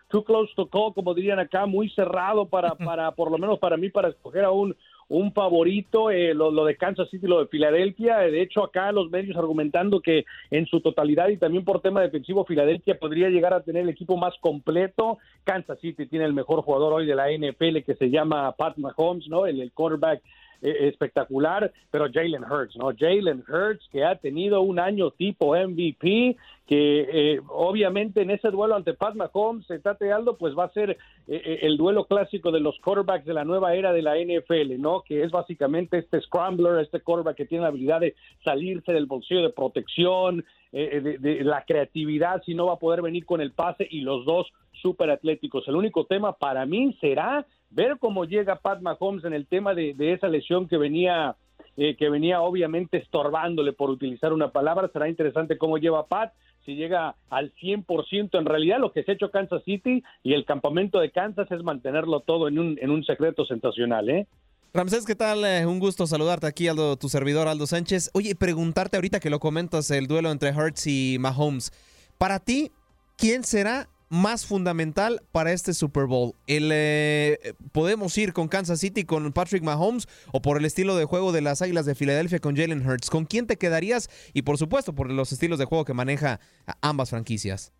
too 0.09 0.25
close 0.25 0.51
to 0.57 0.67
call 0.67 0.93
como 0.93 1.13
dirían 1.13 1.39
acá 1.39 1.65
muy 1.65 1.89
cerrado 1.91 2.45
para 2.45 2.75
para 2.75 3.11
por 3.13 3.31
lo 3.31 3.37
menos 3.37 3.59
para 3.59 3.77
mí 3.77 3.89
para 3.89 4.09
escoger 4.09 4.43
a 4.43 4.51
un 4.51 4.75
un 5.11 5.33
favorito, 5.33 6.09
eh, 6.09 6.33
lo, 6.33 6.51
lo 6.51 6.63
de 6.63 6.77
Kansas 6.77 7.09
City, 7.09 7.27
lo 7.27 7.41
de 7.41 7.47
Filadelfia. 7.47 8.25
Eh, 8.25 8.31
De 8.31 8.41
hecho, 8.41 8.63
acá 8.63 8.93
los 8.93 9.11
medios 9.11 9.35
argumentando 9.35 9.99
que 9.99 10.23
en 10.51 10.65
su 10.67 10.79
totalidad 10.79 11.27
y 11.27 11.35
también 11.35 11.65
por 11.65 11.81
tema 11.81 12.01
defensivo, 12.01 12.45
Filadelfia 12.45 12.97
podría 12.97 13.27
llegar 13.27 13.53
a 13.53 13.61
tener 13.61 13.83
el 13.83 13.89
equipo 13.89 14.15
más 14.15 14.33
completo. 14.39 15.17
Kansas 15.43 15.79
City 15.81 16.05
tiene 16.05 16.23
el 16.23 16.33
mejor 16.33 16.61
jugador 16.61 16.93
hoy 16.93 17.05
de 17.05 17.15
la 17.15 17.29
NFL 17.29 17.83
que 17.85 17.95
se 17.95 18.09
llama 18.09 18.53
Pat 18.53 18.77
Mahomes, 18.77 19.27
¿no? 19.27 19.45
El, 19.45 19.59
el 19.59 19.73
quarterback 19.73 20.21
espectacular, 20.61 21.71
pero 21.89 22.07
Jalen 22.11 22.43
Hurts, 22.43 22.77
¿no? 22.77 22.91
Jalen 22.97 23.43
Hurts 23.47 23.87
que 23.91 24.03
ha 24.03 24.15
tenido 24.15 24.61
un 24.61 24.79
año 24.79 25.11
tipo 25.11 25.55
MVP, 25.55 26.37
que 26.67 27.33
eh, 27.35 27.41
obviamente 27.49 28.21
en 28.21 28.31
ese 28.31 28.49
duelo 28.49 28.75
ante 28.75 28.93
Pat 28.93 29.15
Mahomes, 29.15 29.69
eh, 29.69 29.79
Tate 29.79 30.11
Aldo, 30.11 30.37
pues 30.37 30.57
va 30.57 30.65
a 30.65 30.71
ser 30.71 30.91
eh, 30.91 30.97
eh, 31.27 31.59
el 31.63 31.77
duelo 31.77 32.05
clásico 32.05 32.51
de 32.51 32.59
los 32.59 32.79
quarterbacks 32.79 33.25
de 33.25 33.33
la 33.33 33.43
nueva 33.43 33.75
era 33.75 33.91
de 33.91 34.01
la 34.01 34.15
NFL, 34.15 34.79
¿no? 34.79 35.01
Que 35.01 35.23
es 35.23 35.31
básicamente 35.31 35.97
este 35.97 36.21
scrambler, 36.21 36.79
este 36.79 37.01
quarterback 37.01 37.35
que 37.35 37.45
tiene 37.45 37.63
la 37.63 37.67
habilidad 37.69 37.99
de 37.99 38.15
salirse 38.43 38.93
del 38.93 39.05
bolsillo 39.05 39.41
de 39.41 39.49
protección, 39.49 40.45
eh, 40.71 41.01
de, 41.01 41.17
de 41.17 41.43
la 41.43 41.65
creatividad, 41.65 42.41
si 42.45 42.55
no 42.55 42.67
va 42.67 42.73
a 42.73 42.79
poder 42.79 43.01
venir 43.01 43.25
con 43.25 43.41
el 43.41 43.51
pase 43.51 43.85
y 43.89 44.01
los 44.01 44.23
dos 44.25 44.47
súper 44.81 45.09
atléticos. 45.09 45.67
El 45.67 45.75
único 45.75 46.05
tema 46.05 46.33
para 46.33 46.65
mí 46.65 46.97
será 47.01 47.45
ver 47.71 47.97
cómo 47.99 48.25
llega 48.25 48.57
Pat 48.57 48.81
Mahomes 48.81 49.25
en 49.25 49.33
el 49.33 49.47
tema 49.47 49.73
de, 49.73 49.95
esa 50.13 50.27
lesión 50.27 50.67
que 50.67 50.77
venía 50.77 51.35
eh, 51.77 51.95
que 51.95 52.09
venía 52.09 52.41
obviamente 52.41 52.97
estorbándole 52.97 53.73
por 53.73 53.89
utilizar 53.89 54.33
una 54.33 54.51
palabra. 54.51 54.89
Será 54.91 55.07
interesante 55.07 55.57
cómo 55.57 55.77
lleva 55.77 56.05
Pat, 56.05 56.33
si 56.65 56.75
llega 56.75 57.15
al 57.29 57.53
100%. 57.55 58.37
En 58.37 58.45
realidad 58.45 58.79
lo 58.79 58.91
que 58.91 59.03
se 59.03 59.11
ha 59.11 59.13
hecho 59.15 59.31
Kansas 59.31 59.63
City 59.63 60.03
y 60.21 60.33
el 60.33 60.45
campamento 60.45 60.99
de 60.99 61.11
Kansas 61.11 61.49
es 61.49 61.63
mantenerlo 61.63 62.19
todo 62.19 62.47
en 62.47 62.59
un, 62.59 62.77
en 62.81 62.91
un 62.91 63.03
secreto 63.03 63.45
sensacional, 63.45 64.09
¿eh? 64.09 64.27
Ramsés, 64.73 65.05
¿qué 65.05 65.15
tal? 65.15 65.43
Eh, 65.43 65.65
un 65.65 65.79
gusto 65.79 66.07
saludarte 66.07 66.47
aquí, 66.47 66.69
Aldo, 66.69 66.95
tu 66.95 67.09
servidor 67.09 67.49
Aldo 67.49 67.67
Sánchez. 67.67 68.09
Oye, 68.13 68.35
preguntarte 68.35 68.95
ahorita 68.95 69.19
que 69.19 69.29
lo 69.29 69.39
comentas, 69.39 69.91
el 69.91 70.07
duelo 70.07 70.31
entre 70.31 70.51
Hurts 70.51 70.87
y 70.87 71.17
Mahomes. 71.19 71.71
Para 72.17 72.39
ti, 72.39 72.71
¿quién 73.17 73.43
será 73.43 73.89
más 74.11 74.45
fundamental 74.45 75.21
para 75.31 75.53
este 75.53 75.73
Super 75.73 76.05
Bowl? 76.05 76.33
¿El, 76.45 76.69
eh, 76.71 77.53
¿Podemos 77.71 78.15
ir 78.17 78.33
con 78.33 78.49
Kansas 78.49 78.79
City, 78.79 79.05
con 79.05 79.31
Patrick 79.31 79.63
Mahomes 79.63 80.07
o 80.31 80.41
por 80.41 80.57
el 80.57 80.65
estilo 80.65 80.95
de 80.95 81.05
juego 81.05 81.31
de 81.31 81.41
las 81.41 81.61
Águilas 81.61 81.85
de 81.85 81.95
Filadelfia 81.95 82.39
con 82.39 82.55
Jalen 82.55 82.85
Hurts? 82.85 83.09
¿Con 83.09 83.25
quién 83.25 83.47
te 83.47 83.57
quedarías? 83.57 84.09
Y 84.33 84.43
por 84.43 84.57
supuesto, 84.57 84.93
por 84.93 85.09
los 85.09 85.31
estilos 85.31 85.57
de 85.57 85.65
juego 85.65 85.85
que 85.85 85.93
maneja 85.93 86.39
ambas 86.81 87.09
franquicias. 87.09 87.73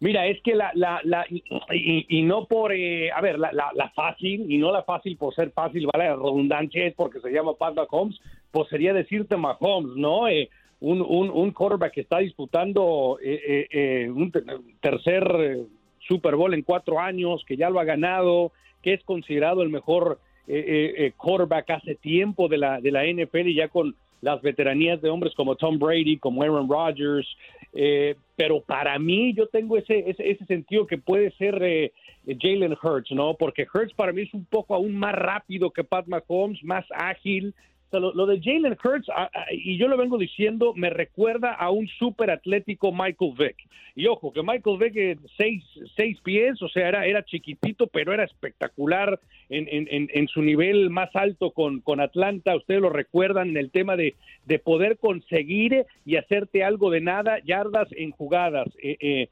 Mira, 0.00 0.26
es 0.26 0.42
que 0.42 0.54
la, 0.54 0.72
y, 1.70 2.22
no 2.22 2.46
por, 2.46 2.72
eh, 2.72 3.12
a 3.12 3.20
ver, 3.20 3.38
la, 3.38 3.52
la, 3.52 3.70
la 3.74 3.90
fácil, 3.90 4.50
y 4.50 4.56
no 4.56 4.72
la 4.72 4.82
fácil 4.82 5.18
por 5.18 5.34
ser 5.34 5.52
fácil, 5.52 5.86
vale, 5.92 6.08
la 6.08 6.16
redundancia 6.16 6.86
es 6.86 6.94
porque 6.94 7.20
se 7.20 7.30
llama 7.30 7.52
Pat 7.54 7.74
Mahomes, 7.74 8.18
pues 8.50 8.68
sería 8.70 8.94
decirte 8.94 9.36
Mahomes, 9.36 9.96
¿no? 9.96 10.26
Eh, 10.26 10.48
un, 10.80 11.00
un, 11.02 11.30
un 11.30 11.50
quarterback 11.52 11.92
que 11.92 12.00
está 12.00 12.18
disputando 12.18 13.18
eh, 13.22 13.40
eh, 13.46 13.66
eh, 13.70 14.10
un 14.10 14.30
te- 14.32 14.42
tercer 14.80 15.24
eh, 15.38 15.62
Super 16.08 16.36
Bowl 16.36 16.54
en 16.54 16.62
cuatro 16.62 16.98
años, 16.98 17.44
que 17.46 17.56
ya 17.56 17.70
lo 17.70 17.80
ha 17.80 17.84
ganado, 17.84 18.52
que 18.82 18.94
es 18.94 19.04
considerado 19.04 19.62
el 19.62 19.68
mejor 19.68 20.18
eh, 20.46 21.12
quarterback 21.16 21.70
hace 21.70 21.94
tiempo 21.94 22.48
de 22.48 22.58
la, 22.58 22.80
de 22.80 22.90
la 22.90 23.04
NFL 23.04 23.48
y 23.48 23.54
ya 23.54 23.68
con 23.68 23.94
las 24.22 24.42
veteranías 24.42 25.00
de 25.00 25.08
hombres 25.10 25.34
como 25.34 25.56
Tom 25.56 25.78
Brady, 25.78 26.18
como 26.18 26.42
Aaron 26.42 26.68
Rodgers, 26.68 27.26
eh, 27.72 28.16
pero 28.36 28.60
para 28.60 28.98
mí 28.98 29.32
yo 29.34 29.46
tengo 29.46 29.76
ese, 29.76 30.10
ese, 30.10 30.30
ese 30.30 30.44
sentido 30.46 30.86
que 30.86 30.98
puede 30.98 31.30
ser 31.32 31.62
eh, 31.62 31.92
Jalen 32.26 32.76
Hurts, 32.82 33.12
¿no? 33.12 33.34
Porque 33.34 33.66
Hurts 33.72 33.94
para 33.94 34.12
mí 34.12 34.22
es 34.22 34.34
un 34.34 34.44
poco 34.44 34.74
aún 34.74 34.94
más 34.96 35.14
rápido 35.14 35.70
que 35.70 35.84
Pat 35.84 36.06
Mahomes, 36.06 36.62
más 36.64 36.84
ágil. 36.90 37.54
Lo, 37.92 38.26
de 38.26 38.40
Jalen 38.40 38.76
Hurts, 38.84 39.08
a- 39.08 39.24
a- 39.32 39.46
y 39.52 39.76
yo 39.76 39.88
lo 39.88 39.96
vengo 39.96 40.16
diciendo, 40.16 40.72
me 40.76 40.90
recuerda 40.90 41.52
a 41.54 41.70
un 41.70 41.88
súper 41.88 42.30
atlético 42.30 42.92
Michael 42.92 43.32
Vick. 43.36 43.56
Y 43.96 44.06
ojo, 44.06 44.32
que 44.32 44.42
Michael 44.42 44.78
Vick, 44.78 45.18
seis, 45.36 45.64
seis 45.96 46.18
pies, 46.22 46.62
o 46.62 46.68
sea, 46.68 46.88
era, 46.88 47.06
era 47.06 47.24
chiquitito, 47.24 47.88
pero 47.88 48.12
era 48.12 48.24
espectacular 48.24 49.18
en- 49.48 50.08
en 50.12 50.28
su 50.28 50.42
nivel 50.42 50.90
más 50.90 51.10
alto 51.16 51.50
con, 51.50 51.80
con 51.80 52.00
Atlanta. 52.00 52.54
Ustedes 52.54 52.80
lo 52.80 52.90
recuerdan 52.90 53.48
en 53.48 53.56
el 53.56 53.70
tema 53.70 53.96
de, 53.96 54.14
de 54.46 54.58
poder 54.60 54.96
conseguir 54.98 55.84
y 56.06 56.16
hacerte 56.16 56.62
algo 56.62 56.90
de 56.90 57.00
nada, 57.00 57.40
yardas 57.44 57.88
en 57.92 58.12
jugadas. 58.12 58.68
Eh, 58.80 58.96
eh, 59.00 59.28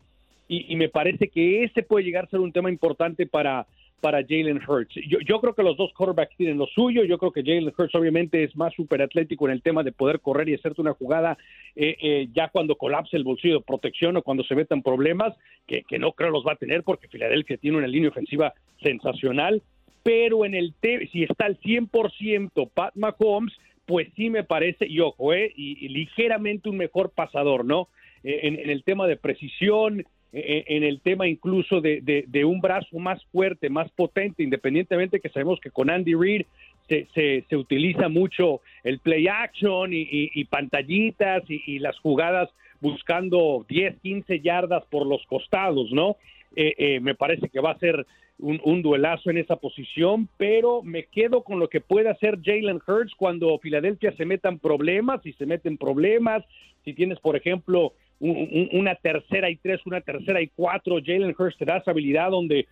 y, 0.48 0.72
y 0.72 0.76
me 0.76 0.88
parece 0.88 1.28
que 1.28 1.62
ese 1.62 1.82
puede 1.82 2.04
llegar 2.04 2.24
a 2.24 2.30
ser 2.30 2.40
un 2.40 2.52
tema 2.52 2.70
importante 2.70 3.26
para, 3.26 3.66
para 4.00 4.22
Jalen 4.22 4.60
Hurts. 4.66 4.94
Yo, 5.08 5.18
yo 5.20 5.40
creo 5.40 5.54
que 5.54 5.62
los 5.62 5.76
dos 5.76 5.92
quarterbacks 5.92 6.36
tienen 6.36 6.58
lo 6.58 6.66
suyo. 6.66 7.04
Yo 7.04 7.18
creo 7.18 7.32
que 7.32 7.42
Jalen 7.42 7.72
Hurts 7.76 7.94
obviamente 7.94 8.44
es 8.44 8.56
más 8.56 8.74
super 8.74 9.02
atlético 9.02 9.46
en 9.46 9.52
el 9.52 9.62
tema 9.62 9.82
de 9.82 9.92
poder 9.92 10.20
correr 10.20 10.48
y 10.48 10.54
hacerte 10.54 10.80
una 10.80 10.94
jugada 10.94 11.36
eh, 11.76 11.96
eh, 12.00 12.28
ya 12.32 12.48
cuando 12.48 12.76
colapse 12.76 13.16
el 13.16 13.24
bolsillo 13.24 13.58
de 13.58 13.64
protección 13.64 14.16
o 14.16 14.22
cuando 14.22 14.44
se 14.44 14.54
metan 14.54 14.82
problemas, 14.82 15.34
que, 15.66 15.84
no 15.98 16.12
creo 16.12 16.30
los 16.30 16.46
va 16.46 16.52
a 16.52 16.56
tener 16.56 16.82
porque 16.82 17.08
Filadelfia 17.08 17.56
tiene 17.56 17.78
una 17.78 17.86
línea 17.86 18.10
ofensiva 18.10 18.54
sensacional. 18.82 19.62
Pero 20.02 20.44
en 20.44 20.54
el 20.54 20.74
si 21.12 21.24
está 21.24 21.46
al 21.46 21.58
100% 21.60 22.70
Pat 22.72 22.94
Mahomes, 22.94 23.52
pues 23.88 24.08
sí 24.16 24.28
me 24.28 24.44
parece, 24.44 24.86
y 24.86 25.00
ojo, 25.00 25.32
eh, 25.32 25.50
y, 25.56 25.88
ligeramente 25.88 26.68
un 26.68 26.76
mejor 26.76 27.10
pasador, 27.10 27.64
¿no? 27.64 27.88
Eh, 28.22 28.40
en, 28.42 28.68
el 28.68 28.84
tema 28.84 29.06
de 29.06 29.16
precisión, 29.16 30.04
en 30.32 30.84
el 30.84 31.00
tema 31.00 31.26
incluso 31.26 31.80
de, 31.80 32.00
de- 32.26 32.44
un 32.44 32.60
brazo 32.60 32.98
más 32.98 33.24
fuerte, 33.26 33.70
más 33.70 33.90
potente, 33.92 34.42
independientemente 34.42 35.20
que 35.20 35.30
sabemos 35.30 35.58
que 35.60 35.70
con 35.70 35.88
Andy 35.90 36.14
Reid 36.14 36.42
se, 36.88 37.06
se- 37.14 37.56
utiliza 37.56 38.08
mucho 38.08 38.60
el 38.84 38.98
play 38.98 39.26
action 39.28 39.90
y, 39.92 40.44
pantallitas 40.44 41.42
y, 41.48 41.78
las 41.78 41.98
jugadas 42.00 42.50
buscando 42.80 43.64
10, 43.68 43.96
15 44.02 44.40
yardas 44.40 44.84
por 44.90 45.06
los 45.06 45.24
costados, 45.26 45.90
¿no? 45.92 46.16
Eh, 46.56 46.74
eh, 46.78 47.00
me 47.00 47.14
parece 47.14 47.48
que 47.48 47.60
va 47.60 47.72
a 47.72 47.78
ser 47.78 48.06
un, 48.38 48.60
un 48.64 48.82
duelazo 48.82 49.30
en 49.30 49.38
esa 49.38 49.56
posición, 49.56 50.28
pero 50.36 50.82
me 50.82 51.04
quedo 51.04 51.42
con 51.42 51.58
lo 51.58 51.68
que 51.68 51.80
puede 51.80 52.08
hacer 52.08 52.38
Jalen 52.42 52.80
Hurts 52.86 53.14
cuando 53.16 53.58
Filadelfia 53.58 54.12
se 54.12 54.24
metan 54.24 54.58
problemas, 54.58 55.22
si 55.22 55.32
se 55.32 55.44
meten 55.46 55.76
problemas, 55.76 56.44
si 56.84 56.94
tienes, 56.94 57.18
por 57.18 57.36
ejemplo, 57.36 57.92
una 58.20 58.94
tercera 58.96 59.50
y 59.50 59.56
tres, 59.56 59.80
una 59.86 60.00
tercera 60.00 60.40
y 60.40 60.48
cuatro, 60.48 60.98
Jalen 61.04 61.34
Hurts 61.38 61.58
te 61.58 61.64
da 61.64 61.78
esa 61.78 61.92
habilidad 61.92 62.30
donde 62.30 62.66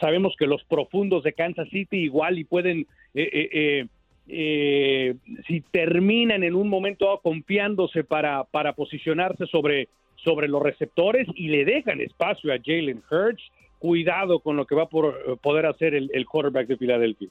sabemos 0.00 0.34
que 0.38 0.46
los 0.46 0.64
profundos 0.64 1.22
de 1.22 1.32
Kansas 1.32 1.68
City 1.68 1.98
igual 1.98 2.38
y 2.38 2.44
pueden, 2.44 2.86
eh, 3.14 3.28
eh, 3.52 3.86
eh, 4.28 5.14
si 5.46 5.60
terminan 5.60 6.42
en 6.42 6.54
un 6.54 6.68
momento 6.68 7.04
dado 7.06 7.20
confiándose 7.20 8.04
para, 8.04 8.44
para 8.44 8.72
posicionarse 8.72 9.46
sobre, 9.46 9.88
sobre 10.16 10.48
los 10.48 10.62
receptores 10.62 11.28
y 11.34 11.48
le 11.48 11.64
dejan 11.64 12.00
espacio 12.00 12.52
a 12.52 12.58
Jalen 12.64 13.02
Hurts, 13.10 13.42
cuidado 13.78 14.40
con 14.40 14.56
lo 14.56 14.64
que 14.64 14.74
va 14.74 14.84
a 14.84 14.88
poder 14.88 15.66
hacer 15.66 15.94
el 15.94 16.26
quarterback 16.26 16.66
de 16.66 16.76
Filadelfia. 16.78 17.28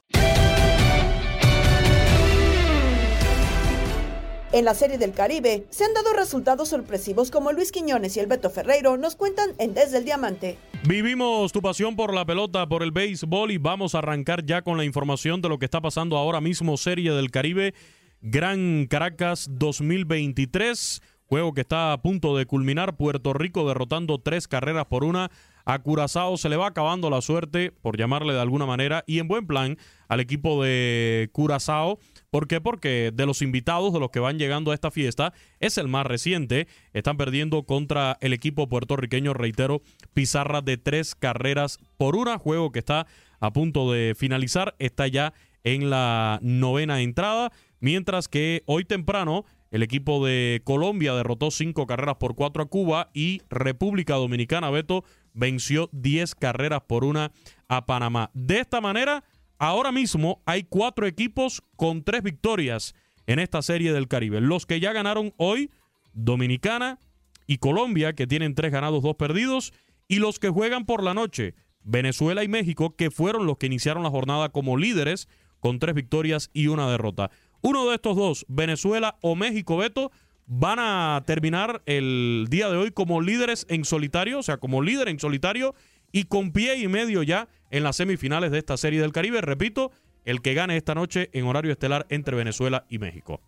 En 4.55 4.63
la 4.63 4.73
Serie 4.73 4.97
del 4.97 5.11
Caribe 5.11 5.65
se 5.69 5.83
han 5.83 5.93
dado 5.93 6.13
resultados 6.13 6.69
sorpresivos 6.69 7.29
como 7.29 7.51
Luis 7.51 7.73
Quiñones 7.73 8.15
y 8.15 8.21
el 8.21 8.27
Beto 8.27 8.49
Ferreiro 8.49 8.95
nos 8.95 9.17
cuentan 9.17 9.49
en 9.57 9.73
Desde 9.73 9.97
el 9.97 10.05
Diamante. 10.05 10.57
Vivimos 10.87 11.51
tu 11.51 11.61
pasión 11.61 11.97
por 11.97 12.13
la 12.13 12.23
pelota, 12.23 12.65
por 12.65 12.81
el 12.81 12.93
béisbol 12.93 13.51
y 13.51 13.57
vamos 13.57 13.95
a 13.95 13.97
arrancar 13.97 14.45
ya 14.45 14.61
con 14.61 14.77
la 14.77 14.85
información 14.85 15.41
de 15.41 15.49
lo 15.49 15.59
que 15.59 15.65
está 15.65 15.81
pasando 15.81 16.15
ahora 16.15 16.39
mismo 16.39 16.77
Serie 16.77 17.11
del 17.11 17.31
Caribe 17.31 17.73
Gran 18.21 18.87
Caracas 18.89 19.49
2023. 19.51 21.01
Juego 21.25 21.53
que 21.53 21.59
está 21.59 21.91
a 21.91 22.01
punto 22.01 22.37
de 22.37 22.45
culminar. 22.45 22.95
Puerto 22.95 23.33
Rico 23.33 23.67
derrotando 23.67 24.19
tres 24.19 24.47
carreras 24.47 24.85
por 24.85 25.03
una. 25.03 25.31
A 25.65 25.79
Curazao 25.79 26.37
se 26.37 26.47
le 26.47 26.55
va 26.55 26.67
acabando 26.67 27.09
la 27.09 27.19
suerte, 27.19 27.73
por 27.81 27.97
llamarle 27.97 28.33
de 28.33 28.39
alguna 28.39 28.65
manera, 28.65 29.03
y 29.05 29.19
en 29.19 29.27
buen 29.27 29.47
plan 29.47 29.77
al 30.07 30.21
equipo 30.21 30.63
de 30.63 31.29
Curazao. 31.33 31.99
¿Por 32.35 32.49
qué? 32.49 32.59
Porque 32.59 33.11
de 33.13 33.25
los 33.25 33.41
invitados, 33.41 33.93
de 33.93 33.99
los 34.01 34.09
que 34.09 34.19
van 34.19 34.37
llegando 34.37 34.71
a 34.71 34.73
esta 34.73 34.91
fiesta, 34.91 35.31
es 35.61 35.77
el 35.77 35.87
más 35.87 36.05
reciente. 36.05 36.67
Están 36.91 37.15
perdiendo 37.15 37.63
contra 37.63 38.17
el 38.19 38.33
equipo 38.33 38.67
puertorriqueño, 38.67 39.33
reitero, 39.33 39.81
pizarra 40.13 40.59
de 40.59 40.75
tres 40.75 41.15
carreras 41.15 41.77
por 41.95 42.17
una. 42.17 42.37
Juego 42.37 42.73
que 42.73 42.79
está 42.79 43.07
a 43.39 43.53
punto 43.53 43.89
de 43.89 44.15
finalizar. 44.17 44.75
Está 44.79 45.07
ya 45.07 45.33
en 45.63 45.89
la 45.89 46.39
novena 46.41 46.99
entrada. 46.99 47.53
Mientras 47.79 48.27
que 48.27 48.63
hoy 48.65 48.83
temprano 48.83 49.45
el 49.71 49.81
equipo 49.81 50.25
de 50.25 50.61
Colombia 50.65 51.13
derrotó 51.13 51.51
cinco 51.51 51.87
carreras 51.87 52.15
por 52.17 52.35
cuatro 52.35 52.63
a 52.63 52.65
Cuba 52.65 53.11
y 53.13 53.43
República 53.49 54.15
Dominicana, 54.15 54.69
Beto, 54.71 55.05
venció 55.33 55.89
10 55.93 56.35
carreras 56.35 56.81
por 56.85 57.05
una 57.05 57.31
a 57.67 57.85
Panamá. 57.85 58.29
De 58.33 58.59
esta 58.59 58.81
manera, 58.81 59.23
ahora 59.57 59.91
mismo 59.91 60.41
hay 60.45 60.63
cuatro 60.63 61.07
equipos 61.07 61.63
con 61.75 62.03
tres 62.03 62.23
victorias 62.23 62.95
en 63.27 63.39
esta 63.39 63.61
serie 63.61 63.93
del 63.93 64.07
Caribe. 64.07 64.41
Los 64.41 64.65
que 64.65 64.79
ya 64.79 64.93
ganaron 64.93 65.33
hoy, 65.37 65.71
Dominicana 66.13 66.99
y 67.47 67.57
Colombia, 67.57 68.13
que 68.13 68.27
tienen 68.27 68.55
tres 68.55 68.71
ganados, 68.71 69.03
dos 69.03 69.15
perdidos, 69.15 69.73
y 70.07 70.19
los 70.19 70.39
que 70.39 70.49
juegan 70.49 70.85
por 70.85 71.03
la 71.03 71.13
noche, 71.13 71.55
Venezuela 71.83 72.43
y 72.43 72.47
México, 72.47 72.95
que 72.95 73.11
fueron 73.11 73.45
los 73.45 73.57
que 73.57 73.67
iniciaron 73.67 74.03
la 74.03 74.09
jornada 74.09 74.49
como 74.49 74.77
líderes 74.77 75.27
con 75.59 75.79
tres 75.79 75.95
victorias 75.95 76.49
y 76.53 76.67
una 76.67 76.89
derrota. 76.89 77.31
Uno 77.61 77.87
de 77.87 77.95
estos 77.95 78.15
dos, 78.15 78.45
Venezuela 78.47 79.17
o 79.21 79.35
México, 79.35 79.77
Beto, 79.77 80.11
van 80.47 80.77
a 80.79 81.23
terminar 81.25 81.81
el 81.85 82.45
día 82.49 82.69
de 82.69 82.77
hoy 82.77 82.91
como 82.91 83.21
líderes 83.21 83.65
en 83.69 83.85
solitario, 83.85 84.39
o 84.39 84.43
sea, 84.43 84.57
como 84.57 84.81
líder 84.81 85.07
en 85.07 85.19
solitario 85.19 85.73
y 86.15 86.23
con 86.23 86.53
pie 86.53 86.77
y 86.77 86.87
medio 86.87 87.23
ya 87.23 87.49
en 87.71 87.83
las 87.83 87.97
semifinales 87.97 88.49
de 88.49 88.59
esta 88.59 88.77
serie 88.77 89.01
del 89.01 89.11
Caribe. 89.11 89.41
Repito, 89.41 89.91
el 90.23 90.41
que 90.41 90.53
gane 90.53 90.77
esta 90.77 90.95
noche 90.95 91.29
en 91.33 91.45
horario 91.45 91.73
estelar 91.73 92.05
entre 92.07 92.37
Venezuela 92.37 92.85
y 92.87 92.99
México. 92.99 93.41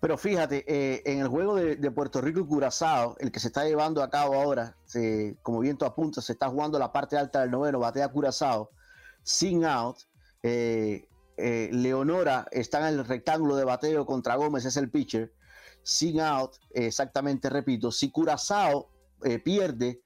Pero 0.00 0.16
fíjate, 0.16 0.64
eh, 0.66 1.02
en 1.04 1.18
el 1.18 1.28
juego 1.28 1.56
de, 1.56 1.76
Puerto 1.90 2.22
Rico 2.22 2.40
y 2.40 2.46
Curazao, 2.46 3.16
el 3.18 3.30
que 3.30 3.38
se 3.38 3.48
está 3.48 3.66
llevando 3.66 4.02
a 4.02 4.08
cabo 4.08 4.34
ahora, 4.34 4.74
se- 4.86 5.36
como 5.42 5.60
viento 5.60 5.84
apunta, 5.84 6.22
se 6.22 6.32
está 6.32 6.48
jugando 6.48 6.78
la 6.78 6.90
parte 6.90 7.18
alta 7.18 7.42
del 7.42 7.50
noveno, 7.50 7.80
batea 7.80 8.08
Curazao, 8.08 8.70
sin 9.22 9.66
out. 9.66 9.98
eh, 10.42 11.06
eh, 11.36 11.68
Leonora 11.70 12.46
está 12.50 12.78
en 12.88 12.98
el 12.98 13.04
rectángulo 13.04 13.56
de 13.56 13.64
bateo 13.64 14.06
contra 14.06 14.36
Gómez, 14.36 14.64
es 14.64 14.78
el 14.78 14.88
pitcher. 14.90 15.34
Sin 15.82 16.18
out, 16.18 16.52
exactamente, 16.70 17.50
repito, 17.50 17.92
si 17.92 18.10
Curazao 18.10 18.88
pierde, 19.42 20.00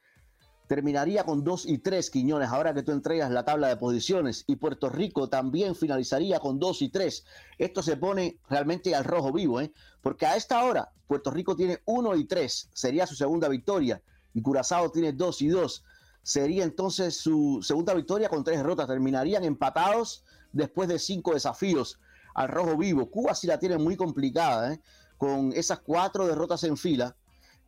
terminaría 0.69 1.25
con 1.25 1.43
2 1.43 1.67
y 1.67 1.79
3 1.79 2.11
Quiñones, 2.11 2.51
ahora 2.51 2.75
que 2.75 2.83
tú 2.83 2.93
entregas 2.93 3.31
la 3.31 3.45
tabla 3.45 3.69
de 3.69 3.77
posiciones, 3.79 4.45
y 4.47 4.57
Puerto 4.57 4.91
Rico 4.91 5.29
también 5.29 5.75
finalizaría 5.75 6.39
con 6.39 6.59
2 6.59 6.83
y 6.83 6.89
3. 6.91 7.25
Esto 7.57 7.83
se 7.83 7.97
pone 7.97 8.39
realmente 8.49 8.95
al 8.95 9.05
rojo 9.05 9.33
vivo, 9.33 9.61
¿eh? 9.61 9.73
porque 10.03 10.27
a 10.27 10.37
esta 10.37 10.63
hora 10.63 10.93
Puerto 11.07 11.31
Rico 11.31 11.57
tiene 11.57 11.81
1 11.87 12.17
y 12.17 12.25
3, 12.27 12.69
sería 12.73 13.07
su 13.07 13.15
segunda 13.17 13.49
victoria, 13.49 14.03
y 14.35 14.43
Curazao 14.43 14.91
tiene 14.91 15.15
2 15.15 15.43
y 15.43 15.49
2, 15.49 15.85
sería 16.23 16.65
entonces 16.65 17.17
su 17.17 17.61
segunda 17.63 17.95
victoria 17.95 18.29
con 18.29 18.45
tres 18.45 18.59
derrotas, 18.59 18.87
terminarían 18.87 19.45
empatados 19.45 20.23
después 20.53 20.87
de 20.89 20.99
cinco 20.99 21.33
desafíos 21.33 21.99
al 22.35 22.49
rojo 22.49 22.77
vivo. 22.77 23.11
Cuba 23.11 23.35
sí 23.35 23.47
la 23.47 23.59
tiene 23.59 23.79
muy 23.79 23.97
complicada, 23.97 24.75
¿eh? 24.75 24.81
con 25.17 25.53
esas 25.55 25.81
cuatro 25.81 26.27
derrotas 26.27 26.63
en 26.65 26.77
fila, 26.77 27.17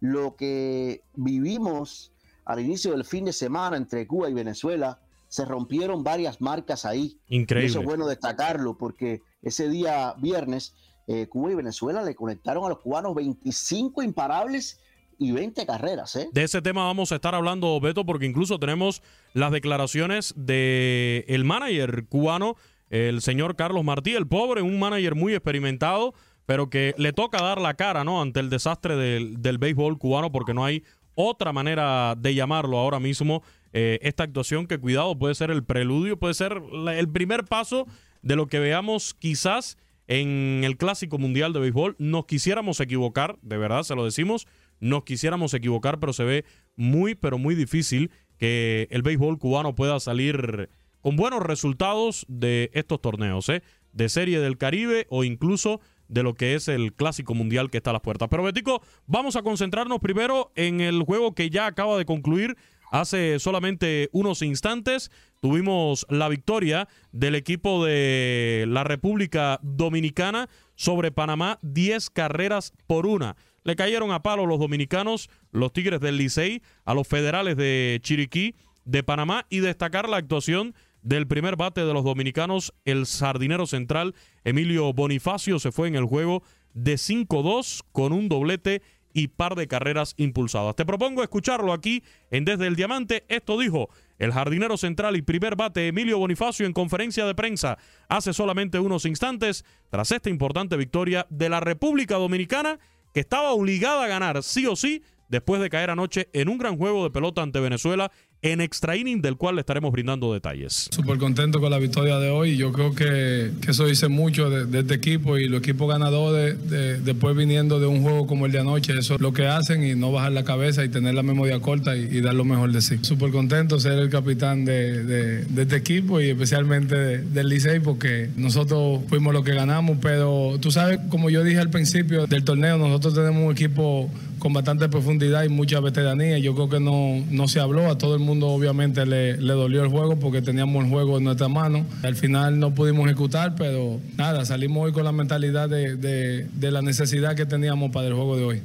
lo 0.01 0.37
que 0.37 1.03
vivimos 1.15 2.13
al 2.51 2.61
inicio 2.61 2.93
del 2.93 3.05
fin 3.05 3.25
de 3.25 3.33
semana 3.33 3.77
entre 3.77 4.07
Cuba 4.07 4.29
y 4.29 4.35
Venezuela, 4.35 4.99
se 5.29 5.45
rompieron 5.45 6.03
varias 6.03 6.41
marcas 6.41 6.85
ahí. 6.85 7.17
Increíble. 7.29 7.69
Y 7.69 7.71
eso 7.71 7.81
es 7.81 7.85
bueno 7.85 8.09
destacarlo, 8.09 8.77
porque 8.77 9.23
ese 9.43 9.69
día 9.69 10.15
viernes 10.19 10.75
eh, 11.07 11.29
Cuba 11.29 11.53
y 11.53 11.55
Venezuela 11.55 12.03
le 12.03 12.17
conectaron 12.17 12.65
a 12.65 12.69
los 12.69 12.81
cubanos 12.81 13.15
25 13.15 14.03
imparables 14.03 14.81
y 15.19 15.31
20 15.31 15.65
carreras. 15.67 16.17
¿eh? 16.17 16.29
De 16.33 16.43
ese 16.43 16.61
tema 16.63 16.85
vamos 16.85 17.13
a 17.13 17.15
estar 17.15 17.35
hablando, 17.35 17.79
Beto, 17.81 18.05
porque 18.05 18.27
incluso 18.27 18.59
tenemos 18.59 19.03
las 19.33 19.53
declaraciones 19.53 20.35
de 20.37 21.25
el 21.29 21.45
manager 21.45 22.07
cubano, 22.07 22.57
el 22.89 23.23
señor 23.23 23.55
Carlos 23.55 23.85
Martí, 23.85 24.15
el 24.15 24.27
pobre, 24.27 24.63
un 24.63 24.81
manager 24.81 25.15
muy 25.15 25.35
experimentado, 25.35 26.13
pero 26.47 26.71
que 26.71 26.95
le 26.99 27.13
toca 27.13 27.41
dar 27.41 27.61
la 27.61 27.75
cara, 27.75 28.03
¿no? 28.03 28.21
Ante 28.21 28.41
el 28.41 28.51
desastre 28.51 28.97
del, 28.97 29.41
del 29.41 29.59
béisbol 29.59 29.99
cubano, 29.99 30.33
porque 30.33 30.55
no 30.55 30.65
hay 30.65 30.83
otra 31.15 31.53
manera 31.53 32.15
de 32.17 32.35
llamarlo 32.35 32.79
ahora 32.79 33.01
mismo. 33.01 33.43
eh, 33.73 33.99
esta 34.03 34.25
actuación 34.25 34.67
que, 34.67 34.79
cuidado, 34.79 35.17
puede 35.17 35.35
ser 35.35 35.51
el 35.51 35.63
preludio, 35.65 36.19
puede 36.19 36.35
ser 36.35 36.61
el 36.93 37.09
primer 37.09 37.45
paso 37.45 37.87
de 38.23 38.35
lo 38.35 38.49
que 38.49 38.59
veamos 38.59 39.15
quizás 39.15 39.79
en 40.09 40.63
el 40.65 40.77
Clásico 40.77 41.19
Mundial 41.19 41.53
de 41.53 41.61
Béisbol. 41.61 41.95
Nos 41.99 42.27
quisiéramos 42.27 42.81
equivocar, 42.81 43.39
de 43.43 43.59
verdad, 43.59 43.85
se 43.85 43.95
lo 43.95 44.05
decimos, 44.05 44.49
nos 44.81 45.05
quisiéramos 45.05 45.55
equivocar, 45.55 46.01
pero 46.01 46.13
se 46.13 46.25
ve 46.25 46.45
muy, 46.75 47.15
pero 47.15 47.39
muy 47.39 47.55
difícil 47.55 48.11
que 48.39 48.89
el 48.91 49.03
béisbol 49.03 49.39
cubano 49.39 49.75
pueda 49.75 50.01
salir 50.01 50.69
con 51.01 51.15
buenos 51.17 51.43
resultados 51.43 52.27
de 52.29 52.71
estos 52.75 53.01
torneos, 53.01 53.49
¿eh? 53.51 53.63
de 53.93 54.09
Serie 54.09 54.41
del 54.41 54.59
Caribe 54.59 55.07
o 55.11 55.25
incluso 55.25 55.81
de 56.11 56.23
lo 56.23 56.35
que 56.35 56.55
es 56.55 56.69
el 56.69 56.93
Clásico 56.93 57.35
Mundial 57.35 57.71
que 57.71 57.79
está 57.79 57.91
a 57.91 57.93
las 57.95 58.03
puertas. 58.03 58.29
Pero 58.29 58.43
Betico, 58.43 58.83
vamos 59.07 59.37
a 59.37 59.43
concentrarnos 59.43 60.01
primero 60.01 60.53
en 60.57 60.81
el 60.81 61.03
juego 61.03 61.35
que 61.35 61.51
ya 61.51 61.67
acaba 61.67 61.97
de 61.97 62.05
concluir 62.05 62.57
hace 62.91 63.39
solamente 63.39 64.09
unos 64.13 64.43
instantes. 64.43 65.11
Tuvimos 65.41 66.05
la 66.11 66.29
victoria 66.29 66.89
del 67.13 67.37
equipo 67.37 67.85
de 67.85 68.67
la 68.69 68.85
República 68.85 69.61
Dominicana 69.63 70.49
sobre 70.75 71.13
Panamá, 71.13 71.59
10 71.63 72.11
carreras 72.11 72.73
por 72.87 73.07
una. 73.07 73.37
Le 73.63 73.77
cayeron 73.77 74.11
a 74.11 74.23
palo 74.23 74.47
los 74.47 74.59
dominicanos, 74.59 75.31
los 75.53 75.73
Tigres 75.73 76.01
del 76.01 76.17
Licey, 76.17 76.63
a 76.85 76.95
los 76.95 77.07
federales 77.07 77.57
de 77.57 78.01
Chiriquí, 78.03 78.57
de 78.85 79.03
Panamá 79.03 79.47
y 79.49 79.61
destacar 79.61 80.09
la 80.09 80.17
actuación 80.17 80.75
del 81.03 81.27
primer 81.27 81.57
bate 81.57 81.85
de 81.85 81.93
los 81.93 82.05
dominicanos, 82.05 82.75
el 82.85 83.07
sardinero 83.07 83.67
central 83.67 84.15
Emilio 84.45 84.93
Bonifacio 84.93 85.59
se 85.59 85.73
fue 85.73 85.89
en 85.89 85.97
el 85.97 86.05
juego 86.05 86.43
de 86.75 86.95
5-2 86.95 87.83
con 87.93 88.13
un 88.13 88.29
doblete 88.29 88.83
y 89.13 89.29
par 89.29 89.55
de 89.55 89.67
carreras 89.67 90.15
impulsadas. 90.19 90.77
Te 90.77 90.87
propongo 90.87 91.23
escucharlo 91.23 91.73
aquí 91.73 92.03
en 92.31 92.45
Desde 92.45 92.67
el 92.67 92.77
Diamante. 92.77 93.25
Esto 93.29 93.59
dijo 93.59 93.89
el 94.19 94.33
jardinero 94.33 94.77
central 94.77 95.17
y 95.17 95.23
primer 95.23 95.57
bate 95.57 95.89
Emilio 95.89 96.19
Bonifacio 96.19 96.67
en 96.67 96.73
conferencia 96.73 97.25
de 97.25 97.35
prensa 97.35 97.79
hace 98.09 98.33
solamente 98.33 98.79
unos 98.79 99.07
instantes 99.07 99.65
tras 99.89 100.13
esta 100.13 100.31
importante 100.31 100.77
victoria 100.77 101.27
de 101.31 101.49
la 101.49 101.61
República 101.61 102.17
Dominicana 102.17 102.79
que 103.13 103.21
estaba 103.21 103.51
obligada 103.51 104.05
a 104.05 104.09
ganar 104.09 104.43
sí 104.43 104.67
o 104.67 104.77
sí 104.77 105.03
después 105.31 105.63
de 105.63 105.71
caer 105.71 105.91
anoche 105.91 106.29
en 106.33 106.49
un 106.49 106.59
gran 106.59 106.77
juego 106.77 107.05
de 107.05 107.11
pelota 107.11 107.43
ante 107.43 107.61
Venezuela 107.61 108.11
en 108.43 108.61
extra 108.63 108.97
inning, 108.97 109.21
del 109.21 109.37
cual 109.37 109.57
le 109.57 109.61
estaremos 109.61 109.93
brindando 109.93 110.33
detalles. 110.33 110.89
Súper 110.91 111.19
contento 111.19 111.61
con 111.61 111.71
la 111.71 111.79
victoria 111.79 112.19
de 112.19 112.31
hoy. 112.31 112.57
Yo 112.57 112.73
creo 112.73 112.95
que, 112.95 113.51
que 113.61 113.71
eso 113.71 113.85
dice 113.85 114.09
mucho 114.09 114.49
de, 114.49 114.81
este 114.81 114.95
equipo 114.95 115.37
y 115.37 115.47
los 115.47 115.61
equipos 115.61 115.89
ganadores, 115.91 116.71
de, 116.71 116.99
después 117.01 117.37
viniendo 117.37 117.81
de 117.81 117.87
un 117.87 118.03
juego 118.03 118.27
como 118.27 118.47
el 118.47 118.53
de 118.53 118.61
anoche, 118.61 118.99
eso 118.99 119.17
es 119.17 119.21
lo 119.21 119.33
que 119.35 119.47
hacen 119.47 119.85
y 119.85 119.95
no 119.95 120.11
bajar 120.11 120.33
la 120.33 120.45
cabeza 120.45 120.85
y 120.85 120.89
tener 120.89 121.15
la 121.15 121.23
memoria 121.23 121.61
corta 121.61 121.97
y, 121.97 122.21
dar 122.21 122.35
lo 122.35 122.45
mejor 122.45 122.73
de 122.73 122.81
sí. 122.81 122.99
Súper 123.03 123.31
contento 123.31 123.79
ser 123.79 123.99
el 123.99 124.09
capitán 124.09 124.65
de, 124.65 125.45
este 125.57 125.77
equipo 125.77 126.21
y 126.21 126.31
especialmente 126.31 126.97
de- 126.97 127.19
del 127.19 127.49
Licey 127.49 127.81
porque 127.81 128.31
nosotros 128.37 129.01
fuimos 129.09 129.35
los 129.35 129.45
que 129.45 129.53
ganamos, 129.53 129.99
pero 130.01 130.57
tú 130.61 130.71
sabes, 130.71 130.99
como 131.11 131.29
yo 131.29 131.45
dije 131.45 131.59
al 131.59 131.71
principio 131.71 132.27
del 132.27 132.45
torneo, 132.45 132.79
nosotros 132.79 133.15
tenemos 133.15 133.45
un 133.45 133.53
equipo 133.53 134.11
con 134.41 134.53
bastante 134.53 134.89
profundidad 134.89 135.45
y 135.45 135.49
mucha 135.49 135.79
veteranía. 135.79 136.39
Yo 136.39 136.55
creo 136.57 136.69
que 136.69 136.81
no, 136.81 137.25
no 137.31 137.47
se 137.47 137.61
habló. 137.61 137.89
A 137.89 137.97
todo 137.97 138.15
el 138.15 138.21
mundo 138.21 138.49
obviamente 138.49 139.07
le, 139.07 139.37
le 139.37 139.53
dolió 139.53 139.85
el 139.85 139.89
juego 139.91 140.19
porque 140.19 140.43
teníamos 140.43 140.83
el 140.85 140.91
juego 140.91 141.19
en 141.19 141.25
nuestra 141.25 141.47
mano. 141.47 141.87
Al 142.03 142.17
final 142.17 142.59
no 142.59 142.75
pudimos 142.75 143.07
ejecutar, 143.07 143.55
pero 143.55 144.01
nada, 144.17 144.45
salimos 144.45 144.85
hoy 144.87 144.93
con 144.93 145.05
la 145.05 145.13
mentalidad 145.13 145.69
de, 145.69 145.95
de- 145.97 146.47
de 146.53 146.71
la 146.73 146.83
necesidad 146.83 147.37
que 147.37 147.47
teníamos 147.47 147.93
para 147.93 148.09
el 148.09 148.15
juego 148.15 148.37
de 148.37 148.45
hoy. 148.45 148.63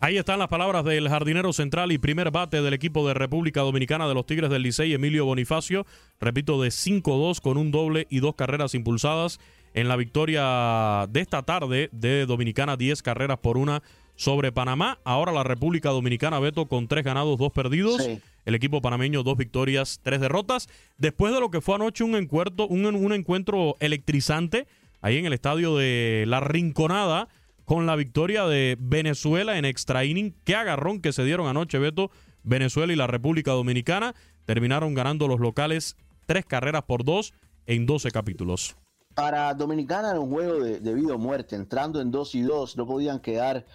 Ahí 0.00 0.16
están 0.16 0.38
las 0.38 0.46
palabras 0.48 0.84
del 0.84 1.08
jardinero 1.08 1.52
central 1.52 1.90
y 1.92 1.98
primer 1.98 2.30
bate 2.30 2.62
del 2.62 2.72
equipo 2.72 3.06
de 3.06 3.14
República 3.14 3.62
Dominicana 3.62 4.06
de 4.06 4.14
los 4.14 4.26
Tigres 4.26 4.48
del 4.48 4.62
Licey, 4.62 4.92
Emilio 4.94 5.24
Bonifacio. 5.24 5.86
Repito, 6.20 6.62
de 6.62 6.68
5-2 6.68 7.40
con 7.40 7.56
un 7.56 7.70
doble 7.72 8.06
y 8.08 8.20
dos 8.20 8.34
carreras 8.36 8.74
impulsadas 8.74 9.40
en 9.74 9.88
la 9.88 9.96
victoria 9.96 11.06
de 11.10 11.20
esta 11.20 11.42
tarde 11.42 11.88
de 11.92 12.26
Dominicana, 12.26 12.76
10 12.76 13.02
carreras 13.02 13.38
por 13.38 13.58
una 13.58 13.82
sobre 14.18 14.50
Panamá. 14.50 14.98
Ahora 15.04 15.30
la 15.32 15.44
República 15.44 15.90
Dominicana, 15.90 16.40
Beto, 16.40 16.66
con 16.66 16.88
tres 16.88 17.04
ganados, 17.04 17.38
dos 17.38 17.52
perdidos. 17.52 18.02
Sí. 18.02 18.20
El 18.44 18.54
equipo 18.56 18.82
panameño, 18.82 19.22
dos 19.22 19.36
victorias, 19.36 20.00
tres 20.02 20.20
derrotas. 20.20 20.68
Después 20.98 21.32
de 21.32 21.40
lo 21.40 21.50
que 21.50 21.60
fue 21.60 21.76
anoche 21.76 22.02
un 22.02 22.16
encuentro, 22.16 22.66
un, 22.66 22.84
un 22.84 23.12
encuentro 23.12 23.76
electrizante 23.78 24.66
ahí 25.00 25.18
en 25.18 25.26
el 25.26 25.32
estadio 25.32 25.76
de 25.76 26.24
La 26.26 26.40
Rinconada 26.40 27.28
con 27.64 27.86
la 27.86 27.94
victoria 27.94 28.46
de 28.46 28.76
Venezuela 28.80 29.56
en 29.56 29.64
extra 29.64 30.04
inning. 30.04 30.34
Qué 30.44 30.56
agarrón 30.56 31.00
que 31.00 31.12
se 31.12 31.24
dieron 31.24 31.46
anoche, 31.46 31.78
Beto. 31.78 32.10
Venezuela 32.42 32.92
y 32.92 32.96
la 32.96 33.06
República 33.06 33.52
Dominicana 33.52 34.14
terminaron 34.46 34.94
ganando 34.94 35.28
los 35.28 35.38
locales 35.38 35.96
tres 36.26 36.44
carreras 36.44 36.82
por 36.82 37.04
dos 37.04 37.34
en 37.66 37.86
12 37.86 38.10
capítulos. 38.10 38.76
Para 39.14 39.54
Dominicana 39.54 40.10
era 40.10 40.20
un 40.20 40.30
juego 40.30 40.54
de, 40.60 40.80
de 40.80 40.94
vida 40.94 41.14
o 41.14 41.18
muerte, 41.18 41.54
entrando 41.54 42.00
en 42.00 42.10
2 42.10 42.34
y 42.36 42.42
2, 42.42 42.76
no 42.76 42.86
podían 42.86 43.20
quedar 43.20 43.66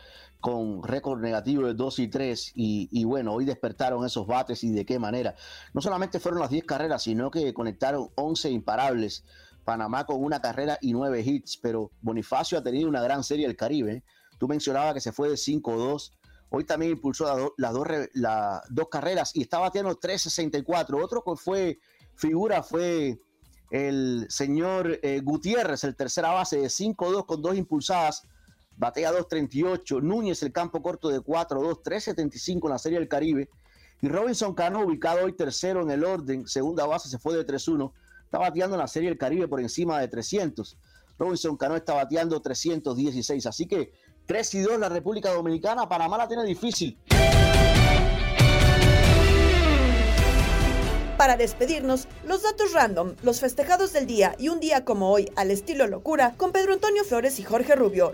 con 0.43 0.83
récord 0.83 1.21
negativo 1.21 1.65
de 1.67 1.73
2 1.73 1.99
y 1.99 2.09
3 2.09 2.51
y, 2.53 3.03
bueno, 3.05 3.31
hoy 3.31 3.45
despertaron 3.45 4.05
esos 4.05 4.27
bates 4.27 4.61
y 4.65 4.71
de 4.73 4.85
qué 4.85 4.99
manera. 4.99 5.35
No 5.73 5.79
solamente 5.79 6.19
fueron 6.19 6.41
las 6.41 6.49
10 6.49 6.65
carreras, 6.65 7.03
sino 7.03 7.31
que 7.31 7.53
conectaron 7.53 8.09
11 8.15 8.49
imparables. 8.49 9.23
Panamá 9.63 10.05
con 10.05 10.21
una 10.21 10.41
carrera 10.41 10.77
y 10.81 10.91
9 10.91 11.21
hits, 11.21 11.55
pero 11.61 11.91
Bonifacio 12.01 12.57
ha 12.57 12.61
tenido 12.61 12.89
una 12.89 13.01
gran 13.01 13.23
serie 13.23 13.47
del 13.47 13.55
Caribe. 13.55 14.03
Tú 14.37 14.49
mencionabas 14.49 14.95
que 14.95 14.99
se 14.99 15.13
fue 15.13 15.29
de 15.29 15.35
5-2. 15.35 16.11
Hoy 16.49 16.65
también 16.65 16.91
impulsó 16.91 17.23
las, 17.23 17.37
do- 17.37 17.53
las 17.55 17.71
dos, 17.73 17.87
las 18.15 18.61
dos 18.69 18.89
carreras 18.91 19.33
y 19.37 19.43
está 19.43 19.59
bateando 19.59 19.97
3.64. 19.97 21.01
Otro 21.01 21.23
que 21.23 21.37
fue 21.37 21.79
figura 22.17 22.61
fue 22.63 23.17
el 23.71 24.25
señor 24.27 24.99
eh, 25.03 25.21
Gutiérrez, 25.23 25.85
el 25.85 25.95
tercera 25.95 26.31
base 26.33 26.57
de 26.57 26.67
5-2 26.67 27.25
con 27.25 27.41
dos 27.41 27.55
impulsadas, 27.55 28.23
batea 28.77 29.11
2.38. 29.11 30.01
Núñez, 30.01 30.43
el 30.43 30.51
campo 30.51 30.81
corto 30.81 31.09
de 31.09 31.19
4-2, 31.19 31.81
3.75 31.83 32.65
en 32.65 32.69
la 32.69 32.79
Serie 32.79 32.99
del 32.99 33.07
Caribe. 33.07 33.49
Y 34.01 34.09
Robinson 34.09 34.53
Cano, 34.53 34.83
ubicado 34.83 35.25
hoy 35.25 35.33
tercero 35.33 35.81
en 35.81 35.91
el 35.91 36.03
orden, 36.03 36.47
segunda 36.47 36.85
base, 36.85 37.09
se 37.09 37.19
fue 37.19 37.35
de 37.35 37.45
3-1. 37.45 37.91
Está 38.25 38.37
bateando 38.37 38.75
en 38.75 38.81
la 38.81 38.87
Serie 38.87 39.09
del 39.09 39.17
Caribe 39.17 39.47
por 39.47 39.61
encima 39.61 39.99
de 39.99 40.07
300. 40.07 40.77
Robinson 41.17 41.55
Cano 41.55 41.75
está 41.75 41.93
bateando 41.93 42.41
316. 42.41 43.45
Así 43.45 43.67
que 43.67 43.93
3 44.25 44.55
y 44.55 44.59
2 44.61 44.79
la 44.79 44.89
República 44.89 45.31
Dominicana. 45.33 45.87
Panamá 45.87 46.17
la 46.17 46.27
tiene 46.27 46.43
difícil. 46.43 46.97
Para 51.17 51.37
despedirnos, 51.37 52.07
los 52.25 52.43
datos 52.43 52.73
random, 52.73 53.15
los 53.21 53.39
festejados 53.39 53.93
del 53.93 54.07
día 54.07 54.35
y 54.37 54.49
un 54.49 54.59
día 54.59 54.83
como 54.83 55.11
hoy 55.11 55.31
al 55.35 55.51
estilo 55.51 55.87
locura 55.87 56.33
con 56.35 56.51
Pedro 56.51 56.73
Antonio 56.73 57.05
Flores 57.05 57.39
y 57.39 57.43
Jorge 57.43 57.75
Rubio. 57.75 58.13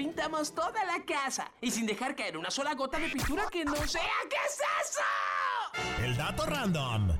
Pintamos 0.00 0.54
toda 0.54 0.82
la 0.86 1.04
casa 1.04 1.52
y 1.60 1.70
sin 1.70 1.84
dejar 1.84 2.16
caer 2.16 2.38
una 2.38 2.50
sola 2.50 2.72
gota 2.72 2.98
de 2.98 3.10
pintura 3.10 3.44
que 3.52 3.66
no 3.66 3.76
sea. 3.86 4.00
¿Qué 4.30 4.36
es 4.46 4.58
eso? 4.88 6.02
El 6.02 6.16
dato 6.16 6.46
random. 6.46 7.10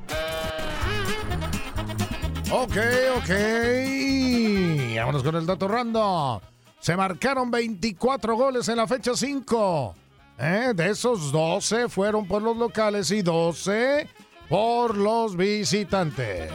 Ok, 2.51 2.77
ok. 3.19 4.97
Vámonos 4.97 5.23
con 5.23 5.37
el 5.37 5.45
dato 5.45 5.69
random. 5.69 6.41
Se 6.79 6.97
marcaron 6.97 7.51
24 7.51 8.35
goles 8.35 8.67
en 8.71 8.77
la 8.79 8.87
fecha 8.87 9.13
5. 9.15 9.95
¿Eh? 10.39 10.73
De 10.75 10.89
esos 10.89 11.33
12 11.33 11.91
fueron 11.91 12.27
por 12.27 12.41
los 12.41 12.57
locales 12.57 13.11
y 13.11 13.21
12 13.21 14.09
por 14.49 14.97
los 14.97 15.37
visitantes. 15.37 16.51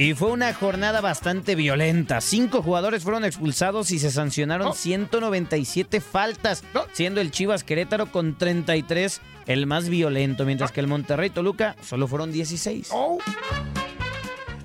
Y 0.00 0.14
fue 0.14 0.30
una 0.30 0.54
jornada 0.54 1.02
bastante 1.02 1.54
violenta. 1.54 2.22
Cinco 2.22 2.62
jugadores 2.62 3.02
fueron 3.02 3.26
expulsados 3.26 3.90
y 3.90 3.98
se 3.98 4.10
sancionaron 4.10 4.72
197 4.72 6.00
faltas, 6.00 6.64
siendo 6.94 7.20
el 7.20 7.30
Chivas 7.30 7.64
Querétaro 7.64 8.10
con 8.10 8.38
33 8.38 9.20
el 9.46 9.66
más 9.66 9.90
violento, 9.90 10.46
mientras 10.46 10.72
que 10.72 10.80
el 10.80 10.86
Monterrey 10.86 11.28
Toluca 11.28 11.76
solo 11.82 12.08
fueron 12.08 12.32
16. 12.32 12.88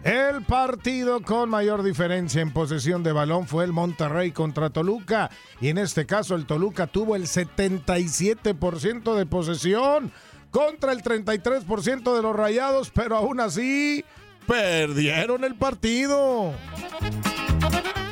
El 0.05 0.41
partido 0.43 1.21
con 1.21 1.49
mayor 1.49 1.83
diferencia 1.83 2.41
en 2.41 2.53
posesión 2.53 3.03
de 3.03 3.11
balón 3.11 3.45
fue 3.45 3.65
el 3.65 3.73
Monterrey 3.73 4.31
contra 4.31 4.69
Toluca. 4.69 5.29
Y 5.59 5.67
en 5.67 5.79
este 5.79 6.05
caso 6.05 6.36
el 6.36 6.45
Toluca 6.45 6.88
tuvo 6.88 7.17
el 7.17 7.23
77% 7.23 9.15
de 9.15 9.25
posesión 9.25 10.13
contra 10.49 10.93
el 10.93 11.03
33% 11.03 12.15
de 12.15 12.21
los 12.21 12.33
rayados, 12.33 12.89
pero 12.89 13.17
aún 13.17 13.41
así 13.41 14.05
perdieron 14.48 15.43
el 15.43 15.56
partido. 15.56 16.54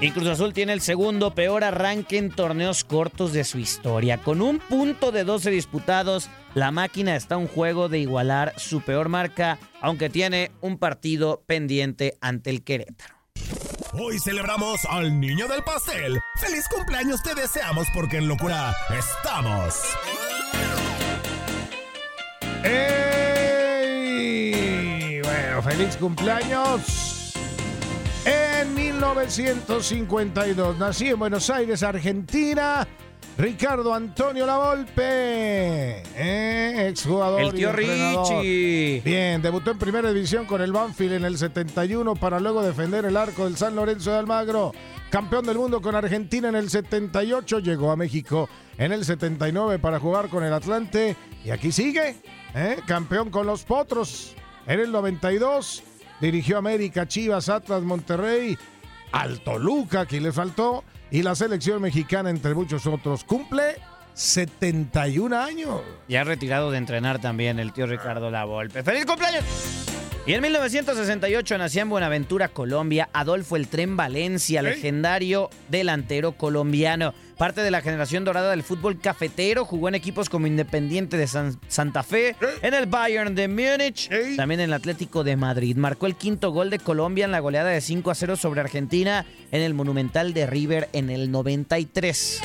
Y 0.01 0.11
Cruz 0.11 0.27
Azul 0.27 0.51
tiene 0.53 0.73
el 0.73 0.81
segundo 0.81 1.33
peor 1.33 1.63
arranque 1.63 2.17
en 2.17 2.29
torneos 2.29 2.83
cortos 2.83 3.31
de 3.31 3.45
su 3.45 3.57
historia. 3.57 4.17
Con 4.17 4.41
un 4.41 4.59
punto 4.59 5.13
de 5.13 5.23
12 5.23 5.49
disputados, 5.49 6.29
la 6.55 6.71
máquina 6.71 7.15
está 7.15 7.35
a 7.35 7.37
un 7.37 7.47
juego 7.47 7.87
de 7.87 7.99
igualar 7.99 8.53
su 8.57 8.81
peor 8.81 9.07
marca, 9.07 9.59
aunque 9.81 10.09
tiene 10.09 10.51
un 10.59 10.77
partido 10.77 11.41
pendiente 11.47 12.17
ante 12.19 12.49
el 12.49 12.63
Querétaro. 12.63 13.15
Hoy 13.93 14.19
celebramos 14.19 14.83
al 14.89 15.19
niño 15.19 15.47
del 15.47 15.63
pastel. 15.63 16.19
¡Feliz 16.37 16.65
cumpleaños 16.67 17.23
te 17.23 17.33
deseamos 17.35 17.87
porque 17.93 18.17
en 18.17 18.27
locura 18.27 18.75
estamos! 18.89 19.75
¡Ey! 22.63 23.02
Feliz 25.75 25.97
cumpleaños. 25.97 27.33
En 28.25 28.75
1952 28.75 30.77
nací 30.77 31.07
en 31.07 31.17
Buenos 31.17 31.49
Aires, 31.49 31.81
Argentina. 31.81 32.87
Ricardo 33.39 33.91
Antonio 33.91 34.45
Lavolpe, 34.45 36.03
eh, 36.15 36.89
exjugador. 36.89 37.41
El 37.41 37.53
tío 37.55 37.71
y. 37.71 37.73
Richie. 37.73 39.01
Bien, 39.03 39.41
debutó 39.41 39.71
en 39.71 39.79
primera 39.79 40.13
división 40.13 40.45
con 40.45 40.61
el 40.61 40.71
Banfield 40.71 41.13
en 41.13 41.25
el 41.25 41.39
71 41.39 42.13
para 42.17 42.39
luego 42.39 42.61
defender 42.61 43.05
el 43.05 43.17
arco 43.17 43.45
del 43.45 43.57
San 43.57 43.75
Lorenzo 43.75 44.11
de 44.11 44.19
Almagro. 44.19 44.73
Campeón 45.09 45.43
del 45.43 45.57
mundo 45.57 45.81
con 45.81 45.95
Argentina 45.95 46.49
en 46.49 46.55
el 46.55 46.69
78, 46.69 47.57
llegó 47.57 47.89
a 47.89 47.95
México 47.95 48.47
en 48.77 48.91
el 48.91 49.03
79 49.03 49.79
para 49.79 49.99
jugar 49.99 50.29
con 50.29 50.43
el 50.43 50.53
Atlante 50.53 51.15
y 51.43 51.49
aquí 51.49 51.71
sigue, 51.71 52.15
¿eh? 52.53 52.77
campeón 52.85 53.31
con 53.31 53.47
los 53.47 53.63
Potros 53.63 54.35
en 54.67 54.79
el 54.79 54.91
92, 54.91 55.83
dirigió 56.19 56.57
América, 56.57 57.07
Chivas, 57.07 57.49
Atlas, 57.49 57.83
Monterrey, 57.83 58.57
al 59.11 59.41
Toluca, 59.41 60.01
aquí 60.01 60.19
le 60.19 60.31
faltó, 60.31 60.83
y 61.11 61.21
la 61.21 61.35
selección 61.35 61.81
mexicana 61.81 62.29
entre 62.29 62.53
muchos 62.53 62.87
otros. 62.87 63.23
Cumple 63.23 63.75
71 64.13 65.37
años. 65.37 65.81
Ya 66.07 66.23
retirado 66.23 66.71
de 66.71 66.77
entrenar 66.77 67.19
también 67.19 67.59
el 67.59 67.73
tío 67.73 67.85
Ricardo 67.85 68.31
Lavolpe. 68.31 68.83
¡Feliz 68.83 69.05
cumpleaños! 69.05 69.43
Y 70.25 70.33
en 70.33 70.41
1968 70.41 71.57
nació 71.57 71.81
en 71.81 71.89
Buenaventura, 71.89 72.47
Colombia, 72.47 73.09
Adolfo 73.11 73.57
El 73.57 73.67
Tren 73.67 73.97
Valencia, 73.97 74.61
legendario 74.61 75.49
delantero 75.67 76.31
colombiano. 76.31 77.13
Parte 77.37 77.61
de 77.61 77.71
la 77.71 77.81
generación 77.81 78.23
dorada 78.23 78.51
del 78.51 78.63
fútbol 78.63 78.99
cafetero, 78.99 79.65
jugó 79.65 79.87
en 79.89 79.95
equipos 79.95 80.29
como 80.29 80.47
Independiente 80.47 81.17
de 81.17 81.27
San- 81.27 81.59
Santa 81.67 82.03
Fe, 82.03 82.35
en 82.61 82.73
el 82.73 82.85
Bayern 82.85 83.33
de 83.35 83.47
Múnich, 83.47 84.09
también 84.37 84.59
en 84.61 84.65
el 84.69 84.73
Atlético 84.73 85.23
de 85.23 85.35
Madrid. 85.35 85.75
Marcó 85.75 86.05
el 86.05 86.15
quinto 86.15 86.51
gol 86.51 86.69
de 86.69 86.79
Colombia 86.79 87.25
en 87.25 87.31
la 87.31 87.39
goleada 87.39 87.69
de 87.71 87.81
5 87.81 88.11
a 88.11 88.15
0 88.15 88.35
sobre 88.37 88.61
Argentina 88.61 89.25
en 89.51 89.61
el 89.61 89.73
Monumental 89.73 90.33
de 90.33 90.45
River 90.45 90.89
en 90.93 91.09
el 91.09 91.31
93. 91.31 92.39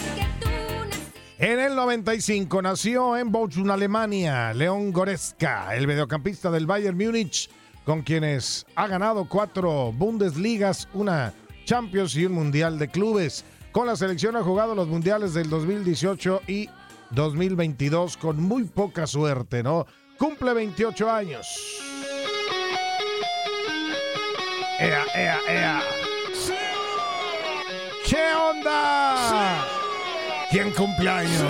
En 1.39 1.61
el 1.61 1.77
95 1.77 2.63
nació 2.63 3.17
en 3.17 3.31
Bochum, 3.31 3.71
Alemania, 3.71 4.53
León 4.55 4.91
Goretzka, 4.93 5.77
el 5.77 5.87
mediocampista 5.87 6.51
del 6.51 6.67
Bayern 6.67 6.97
Múnich, 6.97 7.49
con 7.85 8.03
quienes 8.03 8.67
ha 8.75 8.89
ganado 8.89 9.27
cuatro 9.29 9.93
Bundesligas, 9.93 10.89
una 10.95 11.33
Champions 11.65 12.17
y 12.17 12.25
un 12.27 12.33
Mundial 12.33 12.79
de 12.79 12.89
Clubes. 12.89 13.45
Con 13.73 13.87
la 13.87 13.97
selección 13.97 14.37
ha 14.37 14.43
jugado 14.43 14.75
los 14.75 14.89
mundiales 14.89 15.35
del 15.35 15.51
2018 15.51 16.43
y 16.47 16.71
2022 17.11 18.17
con 18.17 18.43
muy 18.43 18.65
poca 18.65 19.07
suerte, 19.07 19.63
¿no? 19.63 19.87
Cumple 20.19 20.55
28 20.55 21.11
años. 21.11 21.47
¡Ea, 24.81 25.05
ea, 25.15 25.39
ea! 25.49 25.83
¿Qué 28.09 28.33
onda? 28.35 29.67
¿Quién 30.51 30.73
cumpleaños? 30.73 31.45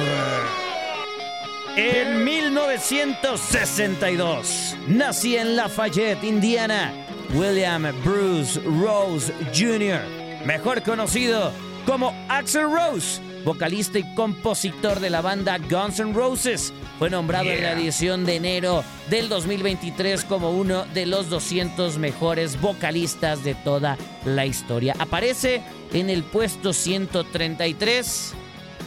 En 1.76 2.24
1962 2.24 4.76
nací 4.88 5.36
en 5.36 5.54
Lafayette, 5.54 6.24
Indiana, 6.24 6.92
William 7.32 7.86
Bruce 8.02 8.60
Rose 8.82 9.32
Jr., 9.54 10.00
mejor 10.44 10.82
conocido 10.82 11.52
como 11.88 12.14
Axel 12.28 12.64
Rose, 12.64 13.18
vocalista 13.46 13.98
y 13.98 14.14
compositor 14.14 15.00
de 15.00 15.08
la 15.08 15.22
banda 15.22 15.56
Guns 15.56 15.98
N' 15.98 16.12
Roses. 16.12 16.70
Fue 16.98 17.08
nombrado 17.08 17.48
en 17.48 17.62
la 17.62 17.72
edición 17.72 18.26
de 18.26 18.36
enero 18.36 18.84
del 19.08 19.30
2023 19.30 20.24
como 20.24 20.50
uno 20.50 20.84
de 20.92 21.06
los 21.06 21.30
200 21.30 21.96
mejores 21.96 22.60
vocalistas 22.60 23.42
de 23.42 23.54
toda 23.54 23.96
la 24.26 24.44
historia. 24.44 24.96
Aparece 24.98 25.62
en 25.94 26.10
el 26.10 26.24
puesto 26.24 26.74
133 26.74 28.34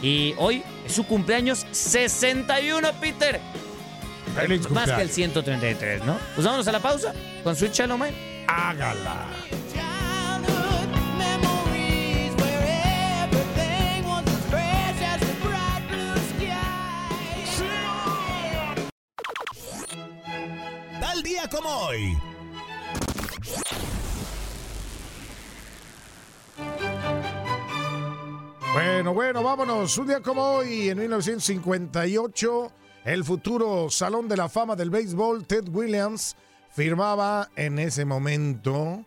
y 0.00 0.34
hoy 0.38 0.62
es 0.86 0.92
su 0.92 1.02
cumpleaños 1.02 1.66
61, 1.72 2.88
Peter. 3.00 3.40
Feliz 4.36 4.70
Más 4.70 4.84
que 4.84 5.02
el 5.02 5.08
cumpleaños. 5.08 5.14
133, 5.14 6.04
¿no? 6.04 6.18
Pues 6.36 6.44
vámonos 6.44 6.68
a 6.68 6.72
la 6.72 6.78
pausa 6.78 7.12
con 7.42 7.56
Shallow 7.56 7.98
Man. 7.98 8.14
Hágala. 8.46 9.26
Día 21.22 21.48
como 21.48 21.68
hoy. 21.68 22.18
Bueno, 28.72 29.14
bueno, 29.14 29.42
vámonos. 29.42 29.96
Un 29.98 30.06
día 30.08 30.20
como 30.20 30.42
hoy, 30.42 30.88
en 30.88 30.98
1958, 30.98 32.72
el 33.04 33.22
futuro 33.22 33.88
Salón 33.90 34.28
de 34.28 34.36
la 34.36 34.48
Fama 34.48 34.74
del 34.74 34.90
Béisbol, 34.90 35.46
Ted 35.46 35.68
Williams, 35.68 36.36
firmaba 36.70 37.50
en 37.54 37.78
ese 37.78 38.04
momento 38.04 39.04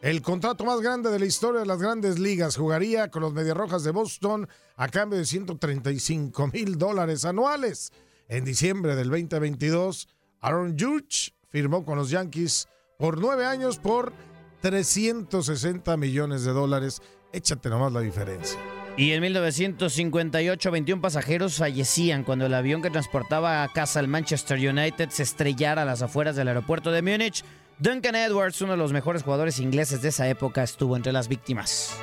el 0.00 0.22
contrato 0.22 0.64
más 0.64 0.80
grande 0.80 1.10
de 1.10 1.18
la 1.18 1.26
historia 1.26 1.60
de 1.60 1.66
las 1.66 1.82
grandes 1.82 2.18
ligas. 2.18 2.56
Jugaría 2.56 3.10
con 3.10 3.22
los 3.22 3.34
Mediarrojas 3.34 3.84
de 3.84 3.90
Boston 3.90 4.48
a 4.76 4.88
cambio 4.88 5.18
de 5.18 5.26
135 5.26 6.46
mil 6.48 6.78
dólares 6.78 7.26
anuales. 7.26 7.92
En 8.28 8.44
diciembre 8.44 8.96
del 8.96 9.10
2022, 9.10 10.08
Aaron 10.40 10.76
Judge 10.78 11.32
firmó 11.50 11.84
con 11.84 11.98
los 11.98 12.10
Yankees 12.10 12.68
por 12.98 13.18
nueve 13.18 13.46
años 13.46 13.78
por 13.78 14.12
360 14.60 15.96
millones 15.96 16.44
de 16.44 16.52
dólares. 16.52 17.00
Échate 17.32 17.68
nomás 17.68 17.92
la 17.92 18.00
diferencia. 18.00 18.58
Y 18.96 19.12
en 19.12 19.20
1958, 19.22 20.70
21 20.72 21.00
pasajeros 21.00 21.56
fallecían 21.56 22.24
cuando 22.24 22.46
el 22.46 22.54
avión 22.54 22.82
que 22.82 22.90
transportaba 22.90 23.62
a 23.62 23.68
casa 23.68 24.00
al 24.00 24.08
Manchester 24.08 24.58
United 24.58 25.10
se 25.10 25.22
estrellara 25.22 25.82
a 25.82 25.84
las 25.84 26.02
afueras 26.02 26.34
del 26.34 26.48
aeropuerto 26.48 26.90
de 26.90 27.02
Múnich. 27.02 27.44
Duncan 27.78 28.16
Edwards, 28.16 28.60
uno 28.60 28.72
de 28.72 28.78
los 28.78 28.92
mejores 28.92 29.22
jugadores 29.22 29.60
ingleses 29.60 30.02
de 30.02 30.08
esa 30.08 30.28
época, 30.28 30.64
estuvo 30.64 30.96
entre 30.96 31.12
las 31.12 31.28
víctimas. 31.28 31.96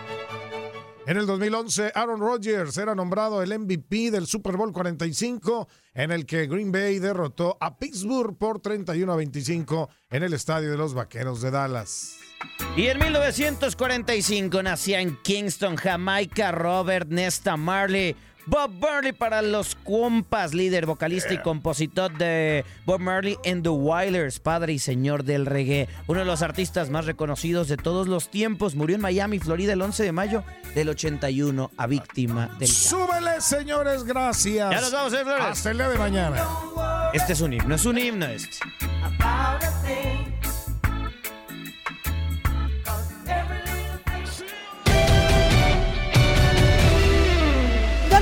En 1.07 1.17
el 1.17 1.27
2011, 1.27 1.91
Aaron 1.93 2.19
Rodgers 2.19 2.75
era 2.79 2.95
nombrado 2.95 3.43
el 3.43 3.59
MVP 3.59 4.09
del 4.09 4.25
Super 4.25 4.57
Bowl 4.57 4.73
45, 4.73 5.67
en 5.93 6.11
el 6.11 6.25
que 6.25 6.47
Green 6.47 6.71
Bay 6.71 6.97
derrotó 6.97 7.57
a 7.61 7.77
Pittsburgh 7.77 8.35
por 8.35 8.59
31 8.59 9.13
a 9.13 9.15
25 9.15 9.89
en 10.09 10.23
el 10.23 10.33
estadio 10.33 10.71
de 10.71 10.77
los 10.77 10.95
Vaqueros 10.95 11.41
de 11.43 11.51
Dallas. 11.51 12.17
Y 12.75 12.87
en 12.87 12.97
1945 12.97 14.63
nacía 14.63 14.99
en 14.99 15.15
Kingston, 15.21 15.75
Jamaica, 15.75 16.51
Robert 16.51 17.07
Nesta 17.09 17.55
Marley. 17.55 18.15
Bob 18.47 18.71
Marley 18.79 19.11
para 19.11 19.41
los 19.41 19.75
compas, 19.75 20.53
líder, 20.53 20.85
vocalista 20.85 21.33
y 21.33 21.39
compositor 21.39 22.15
de 22.17 22.63
Bob 22.85 22.99
Marley 22.99 23.37
and 23.45 23.63
the 23.63 23.69
Wailers, 23.69 24.39
padre 24.39 24.73
y 24.73 24.79
señor 24.79 25.23
del 25.23 25.45
reggae. 25.45 25.87
Uno 26.07 26.19
de 26.19 26.25
los 26.25 26.41
artistas 26.41 26.89
más 26.89 27.05
reconocidos 27.05 27.67
de 27.67 27.77
todos 27.77 28.07
los 28.07 28.29
tiempos. 28.29 28.75
Murió 28.75 28.95
en 28.95 29.01
Miami, 29.01 29.39
Florida, 29.39 29.73
el 29.73 29.81
11 29.81 30.03
de 30.03 30.11
mayo 30.11 30.43
del 30.75 30.89
81 30.89 31.71
a 31.75 31.87
víctima 31.87 32.55
del... 32.59 32.67
Súbele, 32.69 33.41
señores, 33.41 34.03
gracias. 34.03 34.71
Ya 34.71 34.81
nos 34.81 34.91
vamos, 34.91 35.13
¿eh, 35.13 35.23
Flores? 35.23 35.45
Hasta 35.45 35.71
el 35.71 35.77
día 35.77 35.89
de 35.89 35.97
mañana. 35.97 36.43
Este 37.13 37.33
es 37.33 37.41
un 37.41 37.53
himno, 37.53 37.75
es 37.75 37.85
un 37.85 37.97
himno 37.97 38.25
este. 38.27 38.59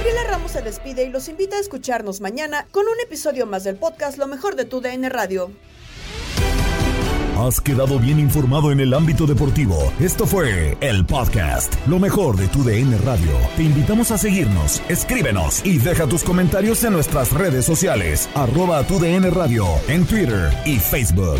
Gabriela 0.04 0.32
Ramos 0.32 0.52
se 0.52 0.62
despide 0.62 1.06
y 1.06 1.10
los 1.10 1.30
invita 1.30 1.56
a 1.56 1.62
escucharnos 1.62 2.20
mañana 2.20 2.68
con 2.72 2.84
un 2.84 3.00
episodio 3.06 3.46
más 3.46 3.64
del 3.64 3.78
podcast 3.78 4.18
Lo 4.18 4.28
mejor 4.28 4.58
de 4.58 4.66
tu 4.66 4.82
DN 4.82 5.08
Radio. 5.08 5.50
Has 7.38 7.62
quedado 7.62 8.00
bien 8.00 8.20
informado 8.20 8.74
en 8.74 8.82
el 8.82 8.94
ámbito 8.94 9.26
deportivo. 9.26 9.94
Esto 10.02 10.26
fue 10.26 10.78
el 10.82 11.06
podcast, 11.06 11.74
lo 11.88 12.00
mejor 12.00 12.36
de 12.36 12.50
tu 12.50 12.66
DN 12.66 12.98
Radio. 12.98 13.32
Te 13.56 13.64
invitamos 13.64 14.12
a 14.12 14.18
seguirnos, 14.18 14.82
escríbenos 14.90 15.66
y 15.66 15.78
deja 15.78 16.06
tus 16.06 16.26
comentarios 16.26 16.84
en 16.84 16.92
nuestras 16.92 17.32
redes 17.32 17.64
sociales, 17.64 18.28
arroba 18.36 18.86
tu 18.86 19.00
DN 19.00 19.30
Radio, 19.30 19.66
en 19.88 20.06
Twitter 20.06 20.52
y 20.66 20.80
Facebook. 20.80 21.40